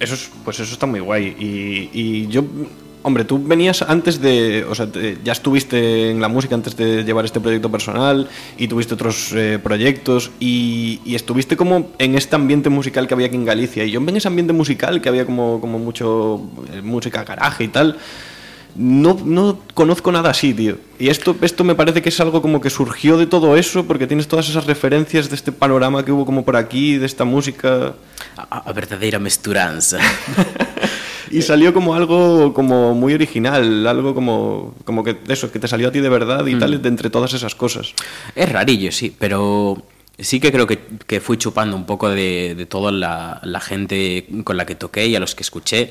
[0.00, 1.36] Eso es, pues eso está muy guay.
[1.38, 2.42] Y, y yo,
[3.06, 7.04] hombre, tú venías antes de, o sea, te- ya estuviste en la música antes de
[7.04, 8.28] llevar este proyecto personal
[8.58, 13.28] y tuviste otros eh, proyectos y, y estuviste como en este ambiente musical que había
[13.28, 13.84] aquí en Galicia.
[13.84, 16.40] Y yo en ese ambiente musical que había como, como mucho
[16.72, 17.96] eh, música garaje y tal.
[18.78, 20.76] No, no conozco nada así, tío.
[20.98, 24.06] Y esto, esto me parece que es algo como que surgió de todo eso, porque
[24.08, 27.94] tienes todas esas referencias de este panorama que hubo como por aquí, de esta música.
[28.36, 29.98] a, a verdadeira mesturanza.
[31.30, 35.88] Y salió como algo como muy original, algo como, como que eso, que te salió
[35.88, 36.58] a ti de verdad y Mm.
[36.58, 37.94] tal, de entre todas esas cosas.
[38.34, 39.82] Es rarillo, sí, pero
[40.18, 44.26] sí que creo que, que fui chupando un poco de, de toda la, la gente
[44.44, 45.90] con la que toqué y a los que escuché,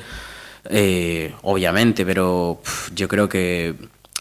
[0.69, 3.75] eh, obviamente, pero pf, yo creo que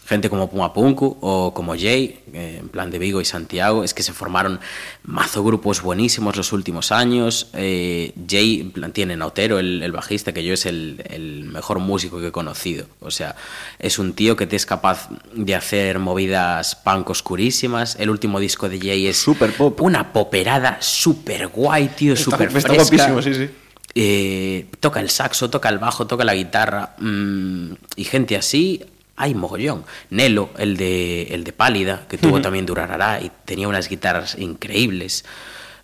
[0.05, 3.93] gente como Puma Punku o como Jay, eh, en plan de Vigo y Santiago, es
[3.95, 4.59] que se formaron
[5.03, 7.47] mazo grupos buenísimos los últimos años.
[7.53, 11.79] Eh, Jay en plan, tiene Nautero, el, el bajista, que yo es el, el mejor
[11.79, 12.85] músico que he conocido.
[12.99, 13.35] O sea,
[13.79, 17.95] es un tío que te es capaz de hacer movidas punk oscurísimas.
[17.99, 19.81] El último disco de Jay es Super pop.
[19.81, 22.73] una poperada super guay, tío, Está- super está fresca.
[23.09, 23.49] guapísimo, sí, sí.
[23.97, 26.95] Eh, toca el saxo, toca el bajo, toca la guitarra.
[26.99, 28.83] mm, y gente así,
[29.15, 29.85] hay mogollón.
[30.09, 35.25] Nelo, el de, el de Pálida, que tuvo también Durarará y tenía unas guitarras increíbles.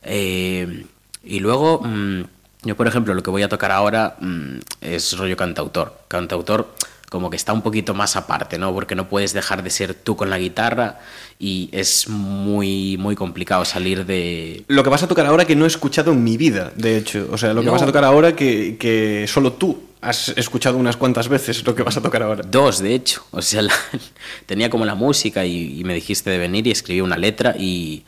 [0.03, 0.85] Eh,
[1.23, 2.21] y luego, mm,
[2.63, 5.97] yo por ejemplo, lo que voy a tocar ahora mm, es rollo cantautor.
[6.07, 6.73] Cantautor
[7.09, 8.73] como que está un poquito más aparte, ¿no?
[8.73, 10.99] Porque no puedes dejar de ser tú con la guitarra
[11.39, 15.65] y es muy, muy complicado salir de, Lo que vas a tocar ahora que no
[15.65, 17.27] he escuchado en mi vida, de hecho.
[17.29, 17.73] O sea, lo que No.
[17.73, 21.83] vas a tocar ahora que, que solo tú has escuchado unas cuantas veces lo que
[21.83, 22.43] vas a tocar ahora.
[22.45, 23.23] Dos, de hecho.
[23.31, 23.73] O sea, la-
[24.45, 28.03] tenía como la música y, y me dijiste de venir y escribí una letra y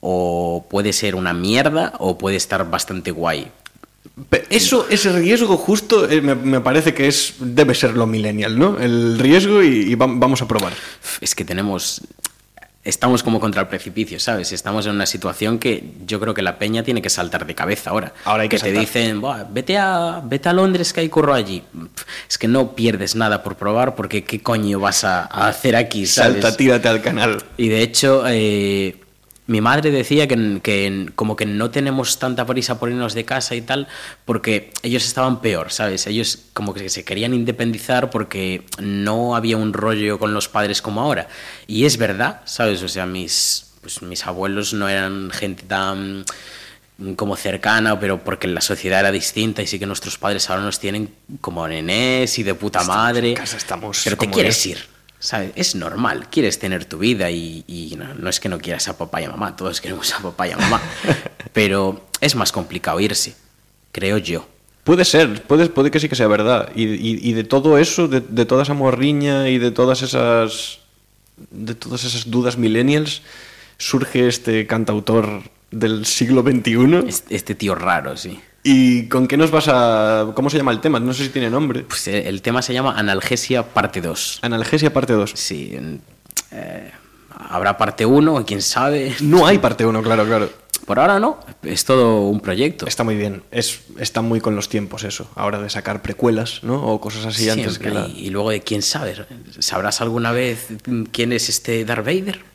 [0.00, 3.48] o puede ser una mierda o puede estar bastante guay.
[4.28, 8.58] Pe- Eso, ese riesgo justo eh, me, me parece que es debe ser lo millennial,
[8.58, 8.78] ¿no?
[8.78, 10.72] El riesgo y, y vam- vamos a probar.
[11.20, 12.02] Es que tenemos...
[12.84, 14.52] Estamos como contra el precipicio, ¿sabes?
[14.52, 17.88] Estamos en una situación que yo creo que la peña tiene que saltar de cabeza
[17.90, 18.12] ahora.
[18.26, 18.80] Ahora hay que te saltar.
[18.80, 21.62] dicen, "Buah, vete a, vete a Londres que hay curro allí.
[22.28, 26.04] Es que no pierdes nada por probar porque qué coño vas a, a hacer aquí,
[26.04, 26.42] ¿sabes?
[26.42, 27.42] Salta, tírate al canal.
[27.56, 28.96] Y de hecho, eh,
[29.46, 33.54] mi madre decía que, que como que no tenemos tanta prisa por irnos de casa
[33.54, 33.88] y tal,
[34.24, 36.06] porque ellos estaban peor, ¿sabes?
[36.06, 41.02] Ellos como que se querían independizar porque no había un rollo con los padres como
[41.02, 41.28] ahora.
[41.66, 42.82] Y es verdad, ¿sabes?
[42.82, 46.24] O sea, mis, pues, mis abuelos no eran gente tan
[47.16, 50.78] como cercana, pero porque la sociedad era distinta y sí que nuestros padres ahora nos
[50.78, 53.30] tienen como nenés y de puta madre.
[53.30, 54.93] en casa, estamos pero te quieres ir.
[55.24, 55.52] ¿Sabes?
[55.56, 58.98] Es normal, quieres tener tu vida y, y no, no es que no quieras a
[58.98, 60.80] papá y a mamá, todos queremos a papá y a mamá,
[61.54, 63.34] pero es más complicado irse,
[63.90, 64.46] creo yo.
[64.84, 66.70] Puede ser, puede, puede que sí que sea verdad.
[66.76, 70.80] Y, y- y de todo eso, de, de toda esa morriña y de todas esas.
[71.50, 73.22] de todas esas dudas millennials,
[73.78, 75.42] surge este cantautor
[75.74, 77.08] del siglo XXI.
[77.08, 78.40] Este, este tío raro, sí.
[78.62, 80.32] ¿Y con qué nos vas a.?
[80.34, 80.98] ¿Cómo se llama el tema?
[80.98, 81.82] No sé si tiene nombre.
[81.82, 84.38] Pues eh, el tema se llama Analgesia parte 2.
[84.42, 85.32] Analgesia parte 2.
[85.34, 85.76] Sí.
[86.50, 86.90] eh,
[87.36, 89.14] habrá parte 1, quién sabe.
[89.20, 90.50] No hay parte 1, claro, claro.
[90.86, 92.86] Por ahora no, es todo un proyecto.
[92.86, 93.42] Está muy bien.
[93.50, 95.30] Es, está muy con los tiempos eso.
[95.34, 96.82] Ahora de sacar precuelas, ¿no?
[96.82, 98.06] O cosas así antes que la.
[98.06, 99.14] y, y luego de quién sabe,
[99.60, 100.68] ¿sabrás alguna vez
[101.12, 102.40] quién es este Darth Vader?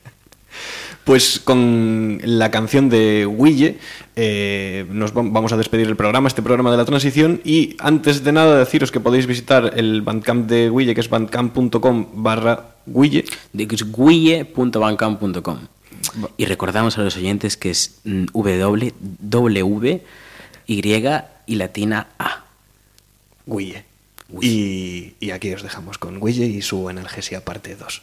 [1.04, 3.78] Pues con la canción de Wille
[4.16, 8.22] eh, nos vam- vamos a despedir el programa, este programa de la transición y antes
[8.22, 13.24] de nada deciros que podéis visitar el bandcamp de Wille que es bandcamp.com barra es
[13.54, 15.58] guille.bancam.com.
[16.36, 20.02] Y recordamos a los oyentes que es mm, W, W,
[20.66, 20.82] Y
[21.46, 22.44] y latina A.
[23.46, 23.84] Wille.
[24.40, 28.02] Y, y aquí os dejamos con Wille y su analgesia parte 2.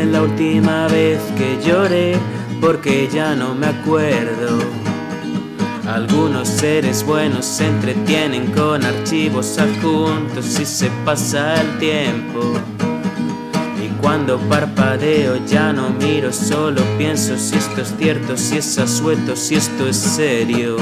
[0.00, 2.16] Recordarme la última vez que lloré
[2.60, 4.58] porque ya no me acuerdo.
[5.86, 12.40] Algunos seres buenos se entretienen con archivos adjuntos y se pasa el tiempo.
[13.82, 19.34] Y cuando parpadeo ya no miro, solo pienso si esto es cierto, si es asueto,
[19.34, 20.76] si esto es serio.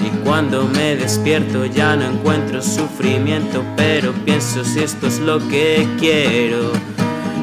[0.00, 5.88] Y cuando me despierto ya no encuentro sufrimiento, pero pienso si esto es lo que
[5.98, 6.93] quiero.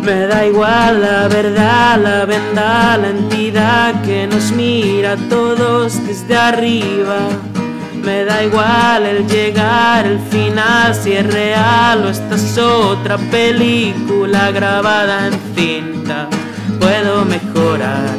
[0.02, 6.36] Me da igual la verdad, la venda, la entidad que nos mira a todos desde
[6.36, 7.20] arriba.
[8.04, 14.50] Me da igual el llegar, el final, si es real o esta es otra película
[14.52, 16.28] grabada en cinta.
[16.80, 18.10] Puedo mejorar,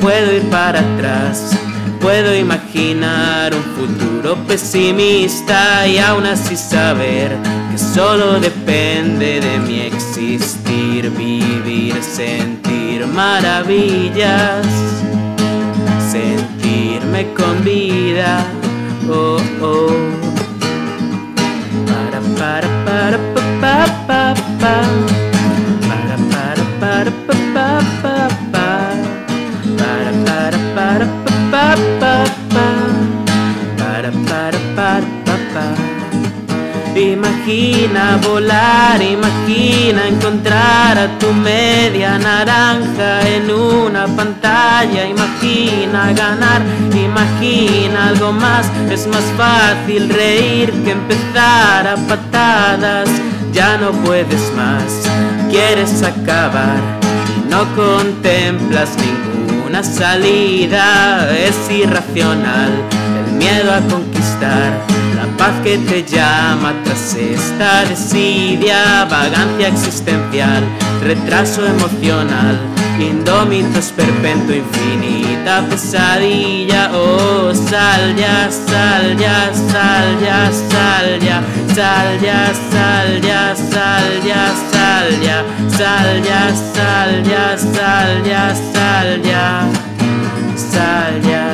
[0.00, 1.54] puedo ir para atrás,
[2.00, 7.36] Puedo imaginar un futuro pesimista y aún así saber
[7.70, 14.66] que solo depende de mi existir, vivir, sentir maravillas,
[16.10, 18.44] sentirme con vida.
[19.08, 19.90] Oh, oh.
[21.86, 25.19] Para, para, para, pa, pa, pa, pa.
[37.00, 46.60] Imagina volar, imagina encontrar a tu media naranja en una pantalla, imagina ganar,
[46.92, 53.08] imagina algo más, es más fácil reír que empezar a patadas,
[53.50, 55.08] ya no puedes más,
[55.48, 56.80] quieres acabar.
[57.48, 62.70] No contemplas ninguna salida, es irracional
[63.24, 65.00] el miedo a conquistar
[65.40, 70.62] paz que te llama tras esta desidia, vagancia existencial,
[71.02, 72.60] retraso emocional,
[72.98, 76.90] indómito esperpento, infinita pesadilla.
[76.92, 81.40] Oh, sal ya, sal ya, sal ya, sal ya,
[81.74, 85.44] sal ya, sal ya, sal ya, sal ya,
[85.78, 89.46] sal ya, sal ya, sal ya, sal ya,
[90.54, 91.46] sal ya.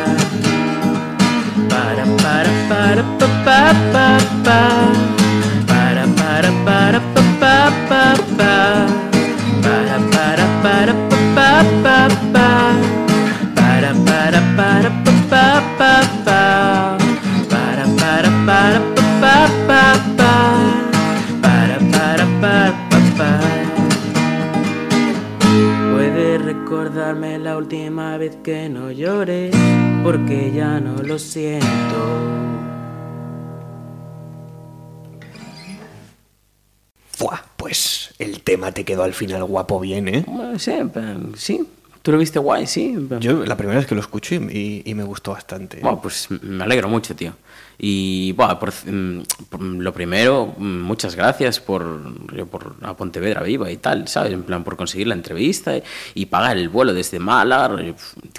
[1.68, 4.08] Para, para, para, pa, pa, pa,
[4.44, 4.60] pa.
[5.66, 7.56] Para, para, para, pa, pa,
[7.88, 8.02] pa,
[8.38, 8.54] pa.
[9.64, 11.48] Para, para, para, pa, pa,
[11.84, 11.98] pa,
[12.34, 12.48] pa.
[13.58, 15.46] Para, para, para, pa, pa,
[15.78, 15.92] pa,
[16.26, 16.42] pa.
[17.52, 19.34] Para, para, para, pa, pa,
[19.68, 19.82] pa,
[20.18, 20.34] pa.
[21.44, 23.32] Para, para, para, pa, pa.
[25.92, 29.50] Puedes recordarme la última vez que no lloré,
[30.04, 32.65] porque ya no lo siento.
[38.18, 40.24] El tema te quedó al final guapo bien, ¿eh?
[40.26, 40.72] Bueno, sí,
[41.36, 41.66] sí.
[42.02, 42.66] ¿Tú lo viste guay?
[42.66, 42.96] Sí.
[43.20, 45.80] Yo la primera vez que lo escuché y, y me gustó bastante.
[45.80, 47.32] Bueno, pues me alegro mucho, tío.
[47.78, 52.00] Y bueno, por, mm, por lo primero, mm, muchas gracias por,
[52.50, 54.32] por a Pontevedra Viva y tal, ¿sabes?
[54.32, 55.82] En plan, por conseguir la entrevista y,
[56.14, 57.76] y pagar el vuelo desde Málaga,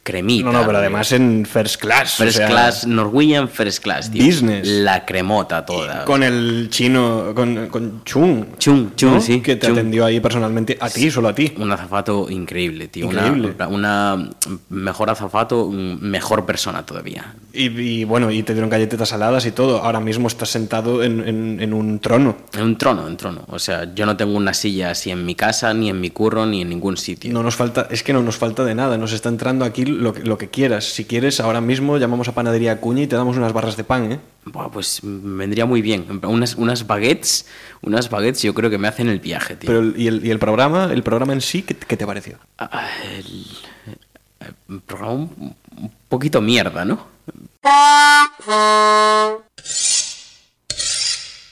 [0.04, 0.46] cremita.
[0.46, 2.20] No, no, pero además en first class.
[2.20, 4.26] o First sea, class, Norwegian First Class, tío.
[4.26, 4.68] Business.
[4.68, 6.04] La cremota toda.
[6.06, 8.46] Con el chino, con, con Chung.
[8.58, 9.22] Chung, Chung, ¿no?
[9.22, 9.42] sí.
[9.42, 9.78] Que te Chung.
[9.78, 11.54] atendió ahí personalmente, a ti, solo a ti.
[11.58, 13.08] Un azafato increíble, tío.
[13.08, 13.56] Una- Increíble.
[13.70, 14.30] Una,
[14.70, 17.36] mejor azafato, mejor persona todavía.
[17.54, 19.84] Y, y, bueno, y te dieron galletitas saladas y todo.
[19.84, 22.38] Ahora mismo estás sentado en, en- en un trono.
[22.54, 23.44] En un trono, en trono.
[23.48, 26.46] O sea, yo no tengo una silla así en mi casa, ni en mi curro,
[26.46, 27.34] ni en ningún sitio.
[27.34, 28.98] No nos falta, es que no nos falta de nada.
[28.98, 30.86] Nos está entrando aquí lo, que- lo que quieras.
[30.86, 34.12] Si quieres, ahora mismo llamamos a Panadería Acuña y te damos unas barras de pan,
[34.12, 34.20] ¿eh?
[34.46, 36.06] Buah, pues mm, vendría muy bien.
[36.24, 37.46] Unas, unas baguettes,
[37.82, 39.68] unas baguettes yo creo que me hacen el viaje, tío.
[39.70, 42.38] Pero y, el, y el programa, el programa en sí, ¿qué, qué te pareció?
[42.58, 43.46] Ah, el,
[44.70, 47.17] el programa un, un poquito mierda, ¿no?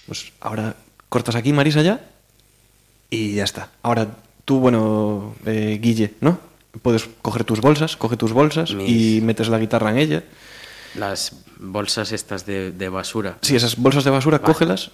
[0.07, 0.75] Pues ahora
[1.09, 2.01] cortas aquí, Marisa, ya.
[3.09, 3.69] Y ya está.
[3.81, 4.07] Ahora
[4.45, 6.39] tú, bueno, eh, Guille, ¿no?
[6.81, 10.23] Puedes coger tus bolsas, coge tus bolsas y metes la guitarra en ella.
[10.95, 13.37] Las bolsas estas de, de basura.
[13.41, 14.45] Sí, esas bolsas de basura, Vale.
[14.53, 14.91] cógelas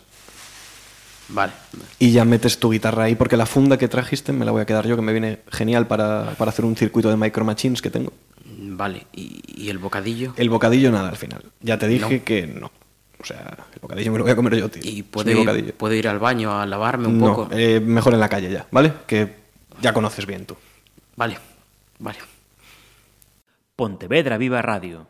[1.34, 1.54] Vale.
[2.00, 4.66] y ya metes tu guitarra ahí, porque la funda que trajiste me la voy a
[4.66, 7.90] quedar yo, que me viene genial para, para hacer un circuito de micro machines que
[7.90, 8.12] tengo.
[8.46, 9.08] Vale.
[9.14, 10.34] ¿Y, y el bocadillo?
[10.38, 11.44] El bocadillo nada al final.
[11.62, 12.24] Ya te dije No.
[12.26, 12.72] que no.
[13.20, 14.82] O sea, el bocadillo me lo voy a comer yo, tío.
[14.84, 15.74] ¿Y puedo ir, bocadillo.
[15.76, 17.50] puedo ir al baño a lavarme un No, poco?
[17.56, 18.94] eh, mejor en la calle ya, ¿vale?
[19.06, 19.36] Que
[19.82, 20.56] ya conoces bien tú.
[21.16, 21.38] Vale,
[22.00, 22.18] vale.
[23.76, 25.08] Pontevedra Viva Radio.